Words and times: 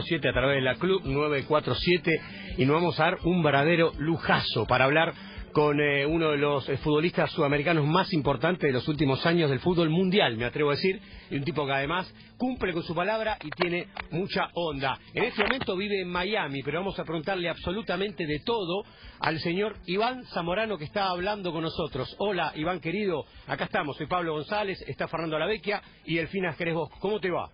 7 0.00 0.26
a 0.26 0.32
través 0.32 0.56
de 0.56 0.62
la 0.62 0.76
Club 0.76 1.02
947 1.04 2.20
y 2.56 2.64
nos 2.64 2.76
vamos 2.76 2.98
a 2.98 3.04
dar 3.04 3.18
un 3.24 3.42
verdadero 3.42 3.92
lujazo 3.98 4.64
para 4.66 4.86
hablar 4.86 5.12
con 5.52 5.78
eh, 5.82 6.06
uno 6.06 6.30
de 6.30 6.38
los 6.38 6.66
eh, 6.70 6.78
futbolistas 6.78 7.30
sudamericanos 7.32 7.84
más 7.84 8.10
importantes 8.14 8.68
de 8.68 8.72
los 8.72 8.88
últimos 8.88 9.26
años 9.26 9.50
del 9.50 9.60
fútbol 9.60 9.90
mundial, 9.90 10.38
me 10.38 10.46
atrevo 10.46 10.70
a 10.70 10.76
decir, 10.76 10.98
y 11.30 11.36
un 11.36 11.44
tipo 11.44 11.66
que 11.66 11.72
además 11.72 12.10
cumple 12.38 12.72
con 12.72 12.82
su 12.84 12.94
palabra 12.94 13.36
y 13.44 13.50
tiene 13.50 13.88
mucha 14.12 14.48
onda. 14.54 14.98
En 15.12 15.24
este 15.24 15.42
momento 15.42 15.76
vive 15.76 16.00
en 16.00 16.08
Miami, 16.08 16.62
pero 16.62 16.78
vamos 16.78 16.98
a 16.98 17.04
preguntarle 17.04 17.50
absolutamente 17.50 18.24
de 18.24 18.40
todo 18.46 18.84
al 19.20 19.40
señor 19.40 19.76
Iván 19.84 20.24
Zamorano 20.32 20.78
que 20.78 20.84
está 20.84 21.10
hablando 21.10 21.52
con 21.52 21.64
nosotros. 21.64 22.16
Hola, 22.18 22.52
Iván 22.54 22.80
querido, 22.80 23.26
acá 23.46 23.64
estamos, 23.64 23.98
soy 23.98 24.06
Pablo 24.06 24.32
González, 24.32 24.82
está 24.88 25.06
Fernando 25.06 25.36
Alavecchia 25.36 25.82
y 26.06 26.16
Elfina 26.16 26.54
Jerez 26.54 26.72
Bosco. 26.72 26.96
¿Cómo 26.98 27.20
te 27.20 27.30
va? 27.30 27.50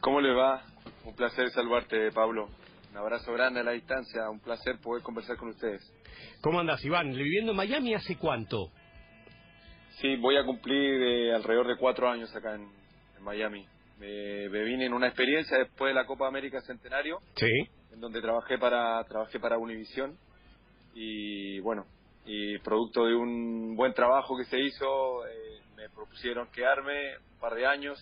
¿Cómo 0.00 0.20
le 0.20 0.34
va? 0.34 0.73
Un 1.04 1.14
placer 1.14 1.50
saludarte, 1.50 2.10
Pablo. 2.12 2.48
Un 2.90 2.96
abrazo 2.96 3.32
grande 3.32 3.60
a 3.60 3.64
la 3.64 3.72
distancia, 3.72 4.30
un 4.30 4.40
placer 4.40 4.78
poder 4.78 5.02
conversar 5.02 5.36
con 5.36 5.48
ustedes. 5.48 5.82
¿Cómo 6.40 6.60
andas, 6.60 6.82
Iván? 6.84 7.12
¿Viviendo 7.12 7.50
en 7.50 7.56
Miami 7.56 7.94
hace 7.94 8.16
cuánto? 8.16 8.70
Sí, 10.00 10.16
voy 10.16 10.36
a 10.36 10.44
cumplir 10.44 11.02
eh, 11.02 11.34
alrededor 11.34 11.66
de 11.66 11.76
cuatro 11.76 12.08
años 12.08 12.34
acá 12.34 12.54
en, 12.54 12.68
Miami. 13.20 13.66
Me, 13.98 14.48
vine 14.48 14.84
en 14.84 14.92
una 14.92 15.06
experiencia 15.06 15.56
después 15.58 15.90
de 15.90 15.94
la 15.94 16.06
Copa 16.06 16.28
América 16.28 16.60
Centenario, 16.60 17.20
sí. 17.36 17.50
en 17.90 18.00
donde 18.00 18.20
trabajé 18.20 18.58
para 18.58 19.02
trabajé 19.04 19.40
para 19.40 19.56
Univision 19.56 20.14
y 20.94 21.58
bueno, 21.60 21.86
y 22.26 22.58
producto 22.58 23.06
de 23.06 23.14
un 23.14 23.76
buen 23.76 23.94
trabajo 23.94 24.36
que 24.36 24.44
se 24.44 24.60
hizo, 24.60 25.26
eh, 25.26 25.60
me 25.74 25.88
propusieron 25.88 26.50
quedarme 26.50 27.16
un 27.32 27.40
par 27.40 27.54
de 27.54 27.66
años 27.66 27.98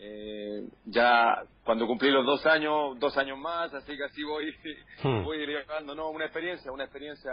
eh, 0.00 0.64
ya 0.86 1.42
cuando 1.64 1.86
cumplí 1.86 2.10
los 2.10 2.24
dos 2.24 2.46
años, 2.46 2.98
dos 2.98 3.16
años 3.18 3.38
más, 3.38 3.72
así 3.74 3.96
que 3.96 4.04
así 4.04 4.22
voy, 4.22 4.54
hmm. 5.02 5.24
voy 5.24 5.46
llegando, 5.46 5.94
no, 5.94 6.10
una 6.10 6.24
experiencia, 6.24 6.70
una 6.70 6.84
experiencia 6.84 7.32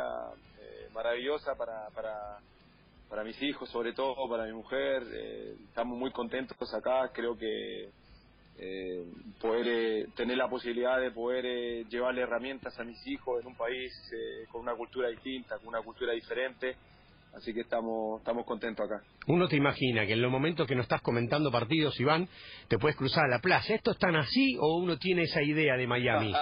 eh, 0.60 0.90
maravillosa 0.94 1.56
para, 1.56 1.90
para, 1.94 2.40
para 3.10 3.24
mis 3.24 3.42
hijos, 3.42 3.70
sobre 3.70 3.94
todo 3.94 4.28
para 4.28 4.46
mi 4.46 4.54
mujer, 4.54 5.04
eh, 5.14 5.56
estamos 5.68 5.98
muy 5.98 6.12
contentos 6.12 6.74
acá, 6.74 7.12
creo 7.14 7.38
que 7.38 7.90
eh, 8.58 9.06
poder 9.40 9.68
eh, 9.68 10.08
tener 10.16 10.38
la 10.38 10.50
posibilidad 10.50 11.00
de 11.00 11.12
poder 11.12 11.88
llevarle 11.88 12.22
herramientas 12.22 12.78
a 12.80 12.84
mis 12.84 13.06
hijos 13.06 13.42
en 13.42 13.48
un 13.48 13.56
país 13.56 13.94
con 14.52 14.62
una 14.62 14.76
cultura 14.76 15.10
distinta, 15.10 15.58
con 15.60 15.68
una 15.68 15.82
cultura 15.82 16.14
diferente, 16.14 16.76
Así 17.36 17.54
que 17.54 17.62
estamos, 17.62 18.20
estamos 18.20 18.46
contentos 18.46 18.86
acá. 18.86 19.04
Uno 19.28 19.48
te 19.48 19.58
imagina 19.58 20.06
que 20.06 20.14
en 20.14 20.22
los 20.22 20.32
momentos 20.32 20.66
que 20.66 20.76
no 20.76 20.82
estás 20.82 21.02
comentando 21.02 21.52
partidos, 21.52 22.00
Iván, 22.00 22.30
te 22.70 22.78
puedes 22.78 22.96
cruzar 22.96 23.26
a 23.26 23.28
la 23.28 23.40
playa. 23.40 23.76
¿Esto 23.76 23.92
es 23.92 23.98
tan 23.98 24.16
así 24.16 24.56
o 24.58 24.78
uno 24.78 24.98
tiene 24.98 25.24
esa 25.24 25.44
idea 25.44 25.76
de 25.76 25.86
Miami? 25.86 26.34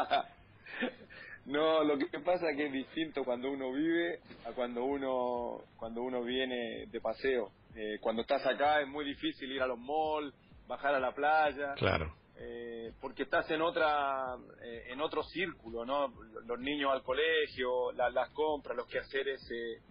no, 1.45 1.83
lo 1.83 1.97
que 1.97 2.19
pasa 2.19 2.51
es 2.51 2.57
que 2.57 2.67
es 2.67 2.73
distinto 2.73 3.23
cuando 3.23 3.49
uno 3.49 3.71
vive 3.73 4.19
a 4.45 4.51
cuando 4.51 4.83
uno, 4.83 5.61
cuando 5.77 6.03
uno 6.03 6.23
viene 6.23 6.85
de 6.85 7.01
paseo. 7.01 7.49
Eh, 7.75 7.97
cuando 7.99 8.21
estás 8.21 8.45
acá 8.45 8.81
es 8.81 8.87
muy 8.87 9.03
difícil 9.03 9.51
ir 9.51 9.63
a 9.63 9.67
los 9.67 9.79
malls, 9.79 10.35
bajar 10.67 10.93
a 10.93 10.99
la 10.99 11.11
playa. 11.11 11.73
Claro. 11.75 12.13
Eh, 12.37 12.91
porque 12.99 13.23
estás 13.23 13.49
en 13.51 13.61
otra 13.61 14.35
eh, 14.63 14.85
en 14.89 15.01
otro 15.01 15.23
círculo, 15.23 15.85
¿no? 15.85 16.13
Los 16.45 16.59
niños 16.59 16.91
al 16.91 17.01
colegio, 17.01 17.91
las 17.93 18.29
compras, 18.29 18.75
los 18.75 18.87
quehaceres 18.87 19.41
eh, 19.51 19.81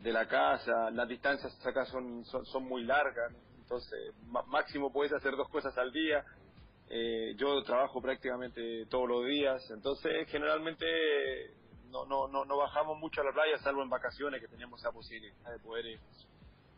de 0.00 0.12
la 0.12 0.26
casa, 0.26 0.90
las 0.92 1.08
distancias 1.08 1.54
acá 1.66 1.84
son, 1.86 2.24
son, 2.24 2.64
muy 2.64 2.84
largas, 2.84 3.32
entonces 3.58 4.14
máximo 4.46 4.92
puedes 4.92 5.12
hacer 5.12 5.32
dos 5.36 5.48
cosas 5.48 5.76
al 5.76 5.92
día. 5.92 6.24
Eh, 6.90 7.34
yo 7.36 7.62
trabajo 7.64 8.00
prácticamente 8.00 8.86
todos 8.86 9.08
los 9.08 9.26
días, 9.26 9.62
entonces 9.70 10.26
generalmente 10.28 10.86
no, 11.90 12.06
no, 12.06 12.28
no, 12.28 12.44
no 12.44 12.56
bajamos 12.56 12.98
mucho 12.98 13.20
a 13.20 13.24
la 13.24 13.32
playa, 13.32 13.58
salvo 13.58 13.82
en 13.82 13.90
vacaciones 13.90 14.40
que 14.40 14.48
tenemos 14.48 14.80
esa 14.80 14.92
posibilidad 14.92 15.52
de 15.52 15.58
poder 15.58 15.84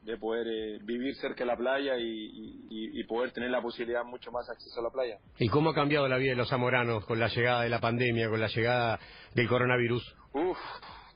de 0.03 0.16
poder 0.16 0.47
eh, 0.49 0.78
vivir 0.83 1.15
cerca 1.16 1.41
de 1.41 1.45
la 1.45 1.56
playa 1.59 1.99
y, 1.99 2.69
y, 2.71 3.05
poder 3.05 3.33
tener 3.33 3.50
la 3.50 3.61
posibilidad 3.61 4.03
mucho 4.03 4.33
más 4.33 4.49
acceso 4.49 4.81
a 4.81 4.84
la 4.84 4.91
playa. 4.91 5.19
¿Y 5.39 5.49
cómo 5.49 5.71
ha 5.71 5.75
cambiado 5.75 6.09
la 6.09 6.16
vida 6.16 6.31
de 6.31 6.37
los 6.37 6.49
zamoranos 6.49 7.05
con 7.05 7.19
la 7.19 7.28
llegada 7.28 7.62
de 7.62 7.69
la 7.69 7.81
pandemia, 7.81 8.31
con 8.31 8.41
la 8.41 8.47
llegada 8.47 8.99
del 9.34 9.47
coronavirus? 9.47 10.16
Uf, 10.33 10.59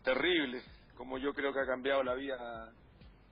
terrible 0.02 0.60
como 0.96 1.18
yo 1.18 1.32
creo 1.34 1.52
que 1.52 1.60
ha 1.60 1.66
cambiado 1.66 2.02
la 2.02 2.14
vida 2.14 2.72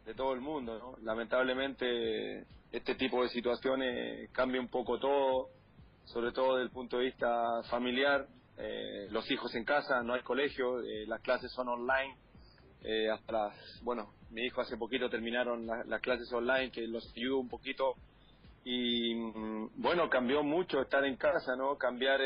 de 0.04 0.14
todo 0.14 0.34
el 0.34 0.40
mundo. 0.40 0.96
Lamentablemente 1.02 2.46
este 2.72 2.94
tipo 2.94 3.22
de 3.22 3.28
situaciones 3.28 4.30
cambia 4.32 4.60
un 4.60 4.68
poco 4.68 4.98
todo, 4.98 5.48
sobre 6.04 6.32
todo 6.32 6.56
desde 6.56 6.64
el 6.64 6.70
punto 6.70 6.98
de 6.98 7.04
vista 7.04 7.62
familiar. 7.70 8.26
Eh, 8.56 9.08
los 9.10 9.30
hijos 9.30 9.54
en 9.54 9.64
casa, 9.64 10.02
no 10.02 10.14
hay 10.14 10.22
colegio, 10.22 10.80
eh, 10.80 11.06
las 11.06 11.20
clases 11.20 11.52
son 11.52 11.68
online. 11.68 12.16
Eh, 12.84 13.08
hasta 13.10 13.32
las, 13.32 13.80
bueno, 13.82 14.12
mi 14.30 14.42
hijo 14.42 14.60
hace 14.60 14.76
poquito 14.76 15.08
terminaron 15.08 15.66
las 15.66 16.00
clases 16.00 16.32
online, 16.32 16.72
que 16.72 16.86
los 16.86 17.12
ayudó 17.16 17.38
un 17.38 17.48
poquito. 17.48 17.94
Y 18.64 19.14
mm, 19.14 19.70
bueno, 19.76 20.08
cambió 20.08 20.42
mucho 20.42 20.80
estar 20.80 21.04
en 21.04 21.16
casa, 21.16 21.54
¿no? 21.56 21.76
Cambiar 21.76 22.20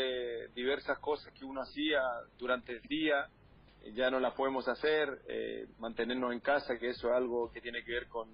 diversas 0.54 0.98
cosas 0.98 1.32
que 1.34 1.44
uno 1.44 1.62
hacía 1.62 2.00
durante 2.38 2.72
el 2.72 2.82
día 2.82 3.28
ya 3.94 4.10
no 4.10 4.20
la 4.20 4.34
podemos 4.34 4.66
hacer, 4.68 5.20
eh, 5.28 5.66
mantenernos 5.78 6.32
en 6.32 6.40
casa, 6.40 6.78
que 6.78 6.90
eso 6.90 7.08
es 7.08 7.14
algo 7.14 7.50
que 7.52 7.60
tiene 7.60 7.82
que 7.84 7.92
ver 7.92 8.06
con, 8.08 8.28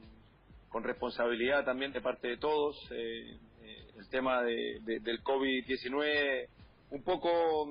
con 0.68 0.82
responsabilidad 0.82 1.64
también 1.64 1.92
de 1.92 2.00
parte 2.00 2.28
de 2.28 2.36
todos. 2.36 2.76
Eh, 2.90 3.38
eh, 3.62 3.86
el 3.96 4.08
tema 4.08 4.42
de, 4.42 4.80
del 4.84 5.22
COVID-19 5.22 6.48
un 6.90 7.02
poco 7.02 7.70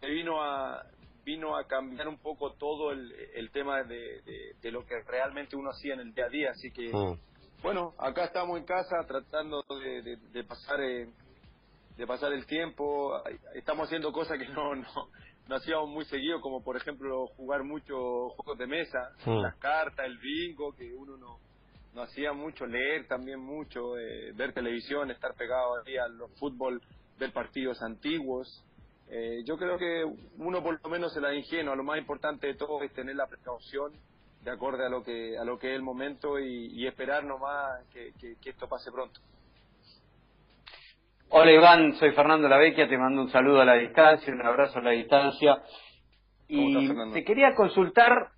se 0.00 0.06
vino 0.06 0.40
a 0.42 0.86
vino 1.24 1.56
a 1.56 1.66
cambiar 1.66 2.06
un 2.06 2.18
poco 2.18 2.52
todo 2.52 2.92
el, 2.92 3.10
el 3.34 3.50
tema 3.50 3.82
de, 3.82 4.54
de, 4.60 4.70
lo 4.70 4.84
que 4.84 5.00
realmente 5.06 5.56
uno 5.56 5.70
hacía 5.70 5.94
en 5.94 6.00
el 6.00 6.14
día 6.14 6.26
a 6.26 6.28
día, 6.28 6.50
así 6.50 6.70
que 6.70 6.92
mm. 6.92 7.62
bueno, 7.62 7.94
acá 7.98 8.26
estamos 8.26 8.58
en 8.58 8.66
casa 8.66 8.96
tratando 9.08 9.64
de, 9.70 10.18
de 10.18 10.44
pasar 10.44 10.78
de 11.96 12.06
pasar 12.06 12.32
el 12.32 12.44
tiempo, 12.46 13.22
estamos 13.54 13.86
haciendo 13.86 14.12
cosas 14.12 14.38
que 14.38 14.48
no, 14.48 14.74
no 14.74 15.08
no 15.48 15.56
hacíamos 15.56 15.88
muy 15.88 16.04
seguido, 16.06 16.40
como 16.40 16.62
por 16.62 16.76
ejemplo 16.76 17.26
jugar 17.36 17.64
mucho 17.64 18.30
juegos 18.30 18.58
de 18.58 18.66
mesa, 18.66 19.10
las 19.26 19.56
cartas, 19.56 20.06
el 20.06 20.18
bingo, 20.18 20.72
que 20.74 20.92
uno 20.92 21.16
no, 21.16 21.38
no 21.94 22.02
hacía 22.02 22.32
mucho, 22.32 22.66
leer 22.66 23.06
también 23.06 23.40
mucho, 23.40 23.98
eh, 23.98 24.32
ver 24.34 24.52
televisión, 24.52 25.10
estar 25.10 25.34
pegado 25.34 25.74
a 25.76 26.08
los 26.08 26.30
fútbol, 26.38 26.80
ver 27.18 27.32
partidos 27.32 27.82
antiguos. 27.82 28.64
Eh, 29.08 29.42
yo 29.44 29.58
creo 29.58 29.76
que 29.76 30.04
uno 30.38 30.62
por 30.62 30.80
lo 30.82 30.88
menos 30.88 31.12
se 31.12 31.20
la 31.20 31.34
ingenua, 31.34 31.76
lo 31.76 31.84
más 31.84 31.98
importante 31.98 32.46
de 32.46 32.54
todo 32.54 32.82
es 32.82 32.92
tener 32.94 33.16
la 33.16 33.26
precaución 33.26 33.92
de 34.42 34.50
acorde 34.50 34.84
a 34.84 34.88
lo 34.88 35.02
que 35.02 35.38
a 35.38 35.44
lo 35.44 35.58
que 35.58 35.70
es 35.70 35.76
el 35.76 35.82
momento 35.82 36.38
y, 36.38 36.86
esperar 36.86 37.24
nomás 37.24 37.82
que, 37.92 38.12
que 38.18 38.50
esto 38.50 38.66
pase 38.68 38.90
pronto. 38.90 39.20
Hola 41.36 41.50
Iván, 41.50 41.94
soy 41.94 42.12
Fernando 42.12 42.46
Lavecchia, 42.46 42.86
te 42.86 42.96
mando 42.96 43.22
un 43.22 43.28
saludo 43.28 43.60
a 43.60 43.64
la 43.64 43.74
distancia, 43.74 44.32
un 44.32 44.46
abrazo 44.46 44.78
a 44.78 44.82
la 44.82 44.92
distancia. 44.92 45.58
Y 46.46 46.88
te 47.12 47.24
quería 47.24 47.56
consultar 47.56 48.28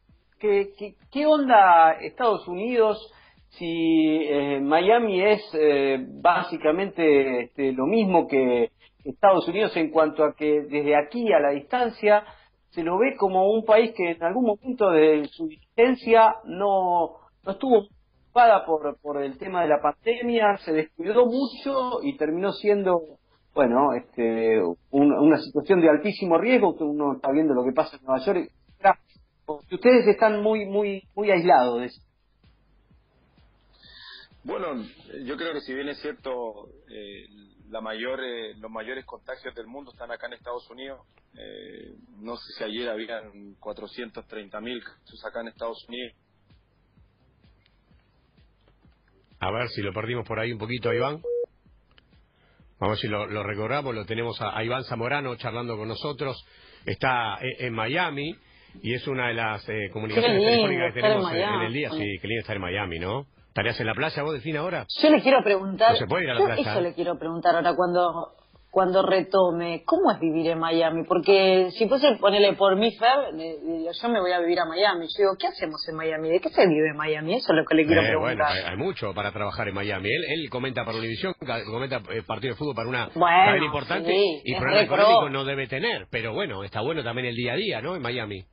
qué, 0.40 0.70
qué, 1.12 1.26
onda 1.26 1.92
Estados 2.00 2.48
Unidos, 2.48 3.12
si 3.50 4.22
eh, 4.22 4.60
Miami 4.62 5.22
es 5.22 5.42
eh, 5.52 6.06
básicamente 6.08 7.42
este, 7.42 7.72
lo 7.74 7.84
mismo 7.84 8.26
que 8.26 8.70
Estados 9.04 9.46
Unidos 9.46 9.76
en 9.76 9.90
cuanto 9.90 10.24
a 10.24 10.34
que 10.34 10.62
desde 10.62 10.96
aquí 10.96 11.30
a 11.34 11.38
la 11.38 11.50
distancia 11.50 12.24
se 12.70 12.82
lo 12.82 12.96
ve 12.96 13.14
como 13.18 13.50
un 13.50 13.66
país 13.66 13.92
que 13.94 14.12
en 14.12 14.22
algún 14.22 14.46
momento 14.46 14.88
de 14.88 15.26
su 15.32 15.50
existencia 15.50 16.36
no, 16.46 17.10
no 17.44 17.52
estuvo 17.52 17.88
por, 18.66 18.98
por 19.00 19.22
el 19.22 19.38
tema 19.38 19.62
de 19.62 19.68
la 19.68 19.80
pandemia, 19.80 20.58
se 20.58 20.72
descuidó 20.72 21.24
mucho 21.24 22.02
y 22.02 22.16
terminó 22.18 22.52
siendo, 22.52 23.00
bueno, 23.54 23.94
este, 23.94 24.60
una 24.90 25.38
situación 25.38 25.80
de 25.80 25.88
altísimo 25.88 26.36
riesgo, 26.36 26.76
que 26.76 26.84
uno 26.84 27.14
está 27.14 27.30
viendo 27.32 27.54
lo 27.54 27.64
que 27.64 27.72
pasa 27.72 27.96
en 27.96 28.04
Nueva 28.04 28.24
York, 28.24 28.50
ustedes 29.70 30.06
están 30.06 30.42
muy, 30.42 30.66
muy, 30.66 31.02
muy 31.14 31.30
aislados 31.30 31.80
de 31.80 31.86
eso. 31.86 32.02
Bueno, 34.44 34.84
yo 35.24 35.36
creo 35.36 35.54
que 35.54 35.60
si 35.62 35.74
bien 35.74 35.88
es 35.88 35.98
cierto, 36.00 36.68
eh, 36.88 37.26
la 37.70 37.80
mayor, 37.80 38.20
eh, 38.22 38.54
los 38.58 38.70
mayores 38.70 39.04
contagios 39.06 39.54
del 39.54 39.66
mundo 39.66 39.92
están 39.92 40.12
acá 40.12 40.26
en 40.26 40.34
Estados 40.34 40.68
Unidos. 40.70 41.00
Eh, 41.34 41.96
no 42.18 42.36
sé 42.36 42.52
si 42.56 42.64
ayer 42.64 42.88
habían 42.88 43.54
430 43.58 44.60
mil 44.60 44.84
casos 44.84 45.24
acá 45.24 45.40
en 45.40 45.48
Estados 45.48 45.84
Unidos. 45.88 46.14
A 49.40 49.50
ver 49.50 49.68
si 49.68 49.82
lo 49.82 49.92
perdimos 49.92 50.26
por 50.26 50.40
ahí 50.40 50.52
un 50.52 50.58
poquito, 50.58 50.92
Iván. 50.92 51.20
Vamos 52.78 52.80
a 52.80 52.86
ver 52.88 52.98
si 52.98 53.08
lo, 53.08 53.26
lo 53.26 53.42
recordamos. 53.42 53.94
Lo 53.94 54.04
tenemos 54.04 54.40
a, 54.40 54.62
Iván 54.62 54.84
Zamorano 54.84 55.34
charlando 55.36 55.76
con 55.76 55.88
nosotros. 55.88 56.44
Está 56.84 57.38
en, 57.40 57.72
Miami 57.72 58.36
y 58.82 58.94
es 58.94 59.06
una 59.08 59.28
de 59.28 59.34
las 59.34 59.68
eh, 59.68 59.90
comunicaciones 59.92 60.42
telefónicas 60.42 60.94
que 60.94 61.00
tenemos 61.00 61.32
en, 61.32 61.60
el 61.62 61.72
día. 61.72 61.90
Sí, 61.90 62.18
qué 62.20 62.28
lindo 62.28 62.40
estar 62.40 62.56
en 62.56 62.62
Miami, 62.62 62.98
¿no? 62.98 63.26
¿Estarías 63.48 63.80
en 63.80 63.86
la 63.86 63.94
playa 63.94 64.22
vos, 64.22 64.34
Delfín, 64.34 64.56
ahora? 64.58 64.86
Yo 65.02 65.10
le 65.10 65.22
quiero 65.22 65.42
preguntar. 65.42 65.92
No 65.92 65.96
se 65.96 66.06
puede 66.06 66.24
ir 66.24 66.30
a 66.30 66.34
la 66.34 66.44
playa. 66.44 66.72
Eso 66.72 66.80
le 66.82 66.92
quiero 66.92 67.18
preguntar 67.18 67.56
ahora. 67.56 67.74
Cuando 67.74 68.35
cuando 68.76 69.00
retome, 69.00 69.84
¿cómo 69.86 70.10
es 70.10 70.20
vivir 70.20 70.48
en 70.48 70.58
Miami? 70.58 71.04
Porque 71.04 71.70
si 71.78 71.88
fuese 71.88 72.14
ponerle 72.20 72.52
por 72.52 72.76
mí, 72.76 72.94
Fer, 72.94 73.32
yo 73.32 74.08
me 74.10 74.20
voy 74.20 74.32
a 74.32 74.40
vivir 74.40 74.60
a 74.60 74.66
Miami. 74.66 75.06
Yo 75.06 75.16
digo, 75.16 75.32
¿qué 75.40 75.46
hacemos 75.46 75.80
en 75.88 75.96
Miami? 75.96 76.28
¿De 76.28 76.40
qué 76.40 76.50
se 76.50 76.66
vive 76.66 76.90
en 76.90 76.96
Miami? 76.98 77.36
Eso 77.36 77.54
es 77.54 77.56
lo 77.56 77.64
que 77.64 77.74
le 77.74 77.86
quiero 77.86 78.02
eh, 78.02 78.08
preguntar. 78.08 78.36
Bueno, 78.36 78.68
hay, 78.68 78.76
mucho 78.76 79.14
para 79.14 79.32
trabajar 79.32 79.66
en 79.68 79.74
Miami. 79.76 80.10
Él, 80.10 80.24
él 80.28 80.50
comenta 80.50 80.84
para 80.84 80.98
Univision, 80.98 81.32
comenta 81.72 82.02
eh, 82.12 82.22
partido 82.26 82.52
de 82.52 82.58
fútbol 82.58 82.74
para 82.74 82.88
una 82.90 83.08
bueno, 83.14 83.64
importante 83.64 84.14
y 84.44 84.54
problema 84.56 84.82
económico 84.82 85.30
no 85.30 85.46
debe 85.46 85.68
tener. 85.68 86.08
Pero 86.10 86.34
bueno, 86.34 86.62
está 86.62 86.82
bueno 86.82 87.02
también 87.02 87.28
el 87.28 87.34
día 87.34 87.54
a 87.54 87.56
día, 87.56 87.80
¿no? 87.80 87.96
En 87.96 88.02
Miami. 88.02 88.44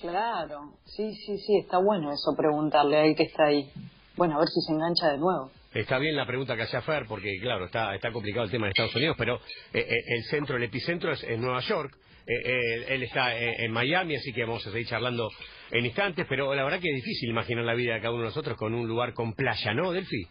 Claro, 0.00 0.72
sí, 0.86 1.14
sí, 1.16 1.36
sí, 1.36 1.58
está 1.58 1.76
bueno 1.76 2.12
eso 2.12 2.34
preguntarle 2.34 2.96
a 2.96 3.04
él 3.04 3.14
que 3.14 3.24
está 3.24 3.44
ahí. 3.44 3.70
Bueno, 4.16 4.36
a 4.36 4.38
ver 4.38 4.48
si 4.48 4.62
se 4.62 4.72
engancha 4.72 5.08
de 5.08 5.18
nuevo. 5.18 5.50
Está 5.76 5.98
bien 5.98 6.16
la 6.16 6.24
pregunta 6.24 6.56
que 6.56 6.62
hacía 6.62 6.80
Fer, 6.80 7.04
porque 7.06 7.38
claro, 7.38 7.66
está, 7.66 7.94
está 7.94 8.10
complicado 8.10 8.46
el 8.46 8.50
tema 8.50 8.64
de 8.64 8.70
Estados 8.70 8.94
Unidos, 8.96 9.14
pero 9.18 9.36
eh, 9.74 9.86
eh, 9.86 10.04
el 10.06 10.24
centro, 10.24 10.56
el 10.56 10.62
epicentro 10.62 11.12
es 11.12 11.22
en 11.24 11.42
Nueva 11.42 11.60
York. 11.60 11.94
Eh, 12.26 12.94
él 12.94 13.02
está 13.02 13.36
en 13.36 13.70
Miami, 13.70 14.16
así 14.16 14.32
que 14.32 14.44
vamos 14.44 14.66
a 14.66 14.70
seguir 14.70 14.86
charlando 14.86 15.28
en 15.70 15.84
instantes, 15.84 16.26
pero 16.28 16.54
la 16.54 16.64
verdad 16.64 16.80
que 16.80 16.88
es 16.88 16.96
difícil 16.96 17.28
imaginar 17.28 17.64
la 17.64 17.74
vida 17.74 17.94
de 17.94 18.00
cada 18.00 18.12
uno 18.12 18.22
de 18.22 18.28
nosotros 18.28 18.56
con 18.56 18.74
un 18.74 18.88
lugar 18.88 19.12
con 19.12 19.34
playa, 19.34 19.74
¿no, 19.74 19.92
Delfi? 19.92 20.26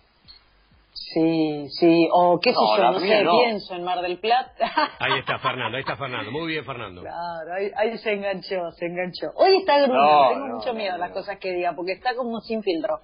Sí, 0.91 1.67
sí, 1.79 2.07
o 2.11 2.39
qué 2.41 2.49
sé 2.49 2.59
yo, 2.77 2.91
no 2.91 2.99
sé, 2.99 3.25
pienso 3.45 3.75
en 3.75 3.83
Mar 3.83 4.01
del 4.01 4.17
Plata. 4.17 4.71
ahí 4.99 5.19
está 5.19 5.37
Fernando, 5.37 5.77
ahí 5.77 5.81
está 5.81 5.95
Fernando, 5.95 6.31
muy 6.31 6.47
bien 6.47 6.65
Fernando. 6.65 7.01
Claro, 7.01 7.71
ahí, 7.77 7.97
se 7.99 8.13
enganchó, 8.13 8.71
se 8.71 8.87
enganchó. 8.87 9.27
Hoy 9.35 9.57
está 9.57 9.77
gruñendo, 9.77 10.29
tengo 10.29 10.55
mucho 10.55 10.73
miedo 10.73 10.95
a 10.95 10.97
las 10.97 11.11
cosas 11.11 11.37
que 11.37 11.53
diga, 11.53 11.73
porque 11.75 11.91
está 11.91 12.15
como 12.15 12.39
sin 12.41 12.63
filtro. 12.63 12.99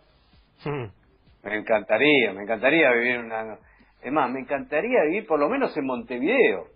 Me 1.43 1.57
encantaría, 1.57 2.33
me 2.33 2.43
encantaría 2.43 2.91
vivir 2.91 3.11
en 3.15 3.25
una... 3.25 3.57
Es 4.01 4.11
más, 4.11 4.31
me 4.31 4.39
encantaría 4.39 5.03
vivir 5.05 5.27
por 5.27 5.39
lo 5.39 5.49
menos 5.49 5.75
en 5.77 5.85
Montevideo. 5.85 6.67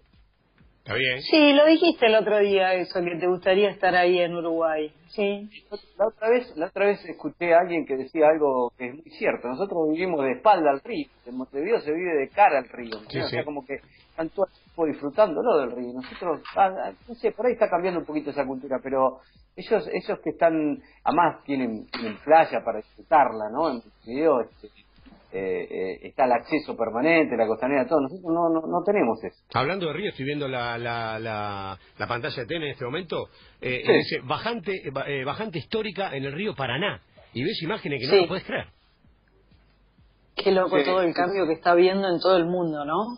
Está 0.85 0.93
bien. 0.93 1.19
Sí, 1.23 1.53
lo 1.53 1.65
dijiste 1.65 2.05
el 2.05 2.13
otro 2.13 2.37
día 2.39 2.73
eso, 2.75 3.01
que 3.01 3.15
te 3.19 3.25
gustaría 3.25 3.71
estar 3.71 3.95
ahí 3.95 4.19
en 4.19 4.35
Uruguay. 4.35 4.93
Sí. 5.07 5.49
La 5.97 6.07
otra 6.07 6.29
vez, 6.29 6.55
la 6.55 6.67
otra 6.67 6.85
vez 6.85 7.03
escuché 7.05 7.55
a 7.55 7.61
alguien 7.61 7.87
que 7.87 7.97
decía 7.97 8.27
algo 8.27 8.71
que 8.77 8.89
es 8.89 8.93
muy 8.93 9.09
cierto. 9.17 9.47
Nosotros 9.47 9.79
vivimos 9.91 10.23
de 10.23 10.33
espalda 10.33 10.69
al 10.69 10.81
río. 10.81 11.07
En 11.25 11.37
Montevideo 11.37 11.79
se 11.79 11.91
vive 11.91 12.19
de 12.19 12.29
cara 12.29 12.59
al 12.59 12.69
río. 12.69 12.97
o 12.97 13.27
sea, 13.27 13.43
como 13.43 13.65
que 13.65 13.79
están 14.09 14.29
disfrutándolo 15.05 15.59
del 15.59 15.71
río. 15.71 15.93
Nosotros, 15.93 16.41
ah, 16.55 16.69
ah, 16.85 16.91
no 17.07 17.15
sé, 17.15 17.31
por 17.31 17.45
ahí 17.45 17.53
está 17.53 17.69
cambiando 17.69 17.99
un 17.99 18.05
poquito 18.05 18.31
esa 18.31 18.45
cultura, 18.45 18.79
pero 18.81 19.19
ellos, 19.55 19.87
ellos 19.93 20.19
que 20.23 20.31
están, 20.31 20.81
además 21.03 21.43
tienen, 21.43 21.85
tienen 21.87 22.17
playa 22.23 22.63
para 22.63 22.79
disfrutarla, 22.79 23.49
¿no? 23.51 23.69
En 23.69 23.75
Montevideo, 23.75 24.41
este, 24.41 24.67
eh, 25.31 25.67
eh, 25.69 25.99
está 26.03 26.25
el 26.25 26.31
acceso 26.31 26.75
permanente, 26.75 27.35
la 27.37 27.45
costanera, 27.45 27.87
todo. 27.87 28.01
Nosotros 28.01 28.33
no, 28.33 28.49
no, 28.49 28.83
tenemos 28.83 29.21
eso. 29.23 29.37
Hablando 29.53 29.87
de 29.87 29.93
río, 29.93 30.09
estoy 30.09 30.25
viendo 30.25 30.47
la, 30.47 30.77
la, 30.77 31.19
la, 31.19 32.07
pantalla 32.07 32.35
de 32.35 32.45
TN 32.45 32.63
en 32.63 32.71
este 32.71 32.85
momento. 32.85 33.29
Eh, 33.61 33.83
Dice, 33.85 34.21
bajante, 34.23 34.81
eh, 35.07 35.23
bajante 35.25 35.59
histórica 35.59 36.15
en 36.15 36.25
el 36.25 36.33
río 36.33 36.55
Paraná. 36.55 37.01
Y 37.33 37.43
ves 37.43 37.61
imágenes 37.61 37.99
que 38.01 38.07
no 38.07 38.21
lo 38.21 38.27
puedes 38.27 38.45
creer. 38.45 38.67
Qué 40.35 40.51
loco 40.51 40.77
todo 40.83 41.01
el 41.01 41.13
cambio 41.13 41.45
que 41.47 41.53
está 41.53 41.75
viendo 41.75 42.07
en 42.07 42.19
todo 42.19 42.37
el 42.37 42.45
mundo, 42.45 42.85
¿no? 42.85 43.17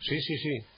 Sí, 0.00 0.20
sí, 0.20 0.36
sí. 0.36 0.73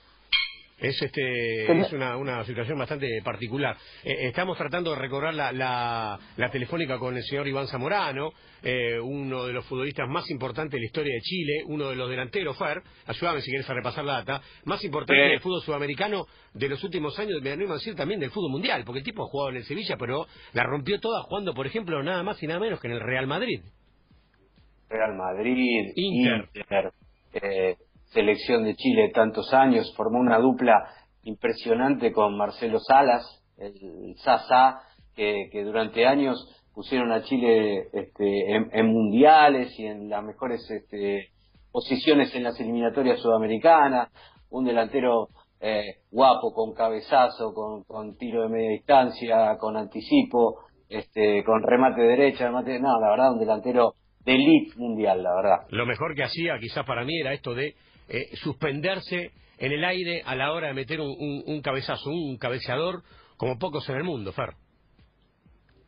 Es 0.79 1.01
este 1.01 1.81
es 1.81 1.93
una, 1.95 2.19
una 2.19 2.45
situación 2.45 2.79
bastante 2.79 3.23
particular. 3.25 3.77
Eh, 4.05 4.29
estamos 4.29 4.59
tratando 4.59 4.91
de 4.91 4.99
recobrar 4.99 5.33
la, 5.33 5.51
la, 5.51 6.51
telefónica 6.51 6.99
con 6.99 7.17
el 7.17 7.23
señor 7.23 7.49
Iván 7.49 7.67
Zamorano, 7.67 8.31
eh, 8.63 8.99
uno 9.01 9.47
de 9.47 9.55
los 9.55 9.65
futbolistas 9.65 10.07
más 10.07 10.31
importantes 10.31 10.73
de 10.73 10.81
la 10.81 10.85
historia 10.85 11.15
de 11.15 11.21
Chile, 11.23 11.63
uno 11.67 11.89
de 11.89 11.97
los 11.97 12.11
delanteros, 12.11 12.59
Fer, 12.59 12.83
ayúdame 13.07 13.41
si 13.41 13.51
quieres 13.51 13.69
a 13.71 13.73
repasar 13.73 14.05
la 14.05 14.23
data, 14.25 14.43
más 14.65 14.85
importante 14.85 15.23
del 15.23 15.41
fútbol 15.41 15.63
sudamericano 15.63 16.27
de 16.53 16.69
los 16.69 16.85
últimos 16.85 17.19
años, 17.19 17.41
me 17.43 17.53
animo 17.53 17.73
a 17.73 17.77
decir 17.77 17.95
también 17.95 18.21
del 18.21 18.31
fútbol 18.31 18.51
mundial, 18.51 18.83
porque 18.85 18.99
el 18.99 19.05
tipo 19.05 19.23
ha 19.23 19.29
jugado 19.29 19.51
en 19.51 19.57
el 19.57 19.65
Sevilla, 19.65 19.97
pero 19.99 20.27
la 20.53 20.65
rompió 20.65 21.01
toda 21.01 21.23
jugando, 21.23 21.55
por 21.55 21.67
ejemplo, 21.67 22.03
nada 22.03 22.23
más 22.23 22.43
y 22.43 22.47
nada 22.47 22.61
menos 22.61 22.81
que 22.81 22.89
en 22.89 22.95
el 22.95 23.01
Real 23.01 23.27
Madrid. 23.27 23.63
Real 24.91 25.17
Madrid, 25.17 25.93
Inter, 25.95 26.93
eh, 27.33 27.77
selección 28.13 28.65
de 28.65 28.75
Chile 28.77 29.11
tantos 29.15 29.53
años, 29.53 29.93
formó 29.97 30.19
una 30.19 30.39
dupla 30.39 30.89
impresionante 31.23 32.13
con 32.13 32.37
Marcelo 32.37 32.79
Salas, 32.79 33.43
el 33.59 34.15
Sasa, 34.19 34.81
que, 35.15 35.49
durante 35.65 36.07
años 36.07 36.37
pusieron 36.75 37.11
a 37.11 37.23
Chile 37.23 37.89
este, 37.93 38.55
en, 38.55 38.87
mundiales 38.87 39.79
y 39.79 39.87
en 39.87 40.11
las 40.11 40.23
mejores 40.23 40.71
este, 40.71 41.31
posiciones 41.73 42.35
en 42.35 42.45
las 42.45 42.61
eliminatorias 42.61 43.19
sudamericanas, 43.21 44.11
un 44.51 44.65
delantero 44.65 45.29
eh, 45.61 46.03
guapo, 46.11 46.53
con 46.53 46.75
cabezazo, 46.75 47.55
con, 47.55 47.85
con, 47.85 48.17
tiro 48.19 48.43
de 48.43 48.49
media 48.49 48.71
distancia, 48.71 49.57
con 49.59 49.77
anticipo, 49.77 50.61
este, 50.89 51.43
con 51.45 51.63
remate 51.63 52.03
derecha, 52.03 52.47
remate, 52.47 52.79
no, 52.79 53.01
la 53.01 53.11
verdad, 53.11 53.33
un 53.33 53.41
delantero 53.41 53.95
de 54.25 54.35
elite 54.35 54.75
mundial, 54.77 55.23
la 55.23 55.35
verdad. 55.35 55.67
Lo 55.71 55.87
mejor 55.87 56.15
que 56.15 56.25
hacía, 56.25 56.59
quizás 56.61 56.85
para 56.85 57.05
mí, 57.05 57.19
era 57.19 57.33
esto 57.33 57.55
de 57.55 57.75
eh, 58.09 58.37
suspenderse 58.37 59.33
en 59.59 59.73
el 59.73 59.85
aire 59.85 60.23
a 60.25 60.35
la 60.35 60.53
hora 60.53 60.69
de 60.69 60.75
meter 60.75 61.01
un, 61.01 61.61
cabezazo, 61.63 62.11
un 62.11 62.37
cabeceador, 62.39 63.03
como 63.37 63.59
pocos 63.59 63.89
en 63.89 63.97
el 63.97 64.05
mundo, 64.05 64.33
Fer. 64.33 64.55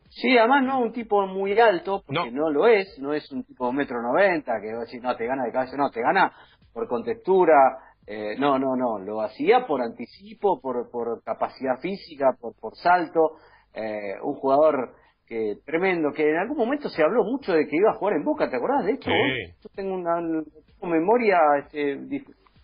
Sí, 0.09 0.37
además 0.37 0.63
no 0.63 0.81
un 0.81 0.91
tipo 0.91 1.25
muy 1.27 1.57
alto, 1.59 2.03
porque 2.05 2.31
no, 2.31 2.49
lo 2.49 2.67
es, 2.67 2.97
no 2.99 3.13
es 3.13 3.31
un 3.31 3.43
tipo 3.43 3.67
de 3.67 3.73
metro 3.73 4.01
noventa, 4.01 4.53
que 4.59 4.73
va 4.73 4.79
a 4.79 4.85
decir, 4.85 5.01
no, 5.01 5.15
te 5.15 5.25
gana 5.25 5.45
de 5.45 5.51
cabeza, 5.51 5.77
no, 5.77 5.91
te 5.91 6.01
gana 6.01 6.33
por 6.73 6.87
contextura, 6.87 7.53
eh, 8.07 8.35
no, 8.39 8.57
no, 8.57 8.75
no, 8.75 8.97
lo 8.97 9.21
hacía 9.21 9.67
por 9.67 9.81
anticipo, 9.81 10.59
por, 10.59 10.89
por 10.89 11.23
capacidad 11.23 11.79
física, 11.79 12.35
por, 12.41 12.55
por 12.59 12.75
salto, 12.75 13.37
eh, 13.73 14.15
un 14.23 14.33
jugador 14.33 14.95
que 15.27 15.57
tremendo, 15.63 16.11
que 16.11 16.27
en 16.27 16.37
algún 16.37 16.57
momento 16.57 16.89
se 16.89 17.03
habló 17.03 17.23
mucho 17.23 17.53
de 17.53 17.67
que 17.67 17.75
iba 17.75 17.91
a 17.91 17.97
jugar 17.97 18.15
en 18.15 18.23
Boca, 18.23 18.49
¿te 18.49 18.55
acordás? 18.55 18.85
De 18.85 18.93
hecho, 18.93 19.11
yo 19.11 19.69
tengo 19.75 19.93
una, 19.93 20.19
memoria 20.87 21.37
este, 21.59 21.97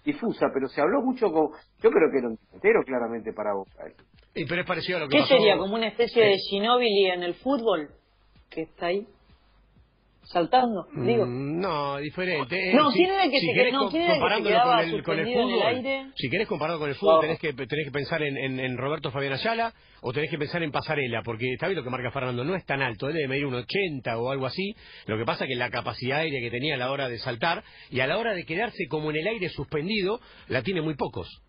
difusa, 0.03 0.47
pero 0.53 0.67
se 0.67 0.81
habló 0.81 1.01
mucho 1.01 1.31
con... 1.31 1.50
Yo 1.81 1.89
creo 1.89 2.12
que 2.12 2.19
era 2.19 2.27
un 2.27 2.39
entero 2.53 2.81
claramente 2.85 3.33
para 3.33 3.53
Boca. 3.53 3.85
Y 4.33 4.45
pero 4.45 4.62
es 4.62 4.67
parecido 4.67 4.97
a 4.97 5.01
lo 5.01 5.07
que 5.07 5.17
¿Qué 5.17 5.23
sería? 5.25 5.57
¿Como 5.57 5.75
una 5.75 5.88
especie 5.88 6.23
de 6.23 6.35
Ginóbili 6.50 7.07
en 7.07 7.23
el 7.23 7.35
fútbol? 7.35 7.89
Que 8.50 8.63
está 8.63 8.88
ahí 8.88 9.07
saltando, 10.25 10.88
digo. 10.94 11.25
Mm, 11.25 11.60
no, 11.60 11.98
diferente. 11.98 12.74
No, 12.74 12.92
si, 12.92 12.98
tiene 12.98 13.30
que, 13.30 13.39
si 13.39 13.54
se, 13.54 13.72
no, 13.72 13.89
que 13.89 14.19
con 14.19 14.31
el, 14.31 15.04
con 15.04 15.19
el 15.19 15.33
fútbol, 15.33 15.62
aire. 15.63 16.06
si 16.16 16.30
querés 16.30 16.48
comparado 16.48 16.80
con 16.80 16.89
el 16.89 16.95
fútbol, 16.95 17.22
tenés, 17.22 17.39
que, 17.39 17.54
tenés 17.54 17.86
que 17.86 17.92
pensar 17.92 18.24
en, 18.24 18.60
en, 18.60 18.77
Roberto 18.77 19.12
Fabián 19.12 19.34
Ayala 19.34 19.74
o 20.01 20.13
tenés 20.13 20.29
que 20.29 20.38
pensar 20.38 20.63
en 20.63 20.72
Pasarela, 20.72 21.22
porque 21.24 21.53
está 21.53 21.67
bien 21.67 21.77
lo 21.77 21.84
que 21.84 21.89
marca 21.89 22.12
Fernando, 22.12 22.44
no 22.44 22.55
es 22.55 22.65
tan 22.65 22.82
alto, 22.82 23.08
él 23.08 23.13
debe 23.13 23.27
medir 23.27 23.46
un 23.46 23.55
80 23.55 24.17
o 24.17 24.32
algo 24.32 24.46
así, 24.46 24.75
lo 25.05 25.17
que 25.17 25.25
pasa 25.25 25.46
es 25.46 25.50
que 25.50 25.55
la 25.55 25.70
capacidad 25.70 26.20
aérea 26.20 26.41
que 26.41 26.51
tenía 26.51 26.75
a 26.75 26.77
la 26.77 26.91
hora 26.91 27.08
de 27.08 27.17
saltar 27.20 27.63
y 27.89 28.00
a 28.00 28.08
la 28.08 28.17
hora 28.17 28.34
de 28.34 28.46
quedarse 28.46 28.88
como 28.89 29.12
en 29.12 29.17
el 29.17 29.27
aire 29.27 29.50
suspendido, 29.50 30.20
la 30.48 30.63
tiene 30.63 30.82
muy 30.82 30.96
pocos. 30.96 31.41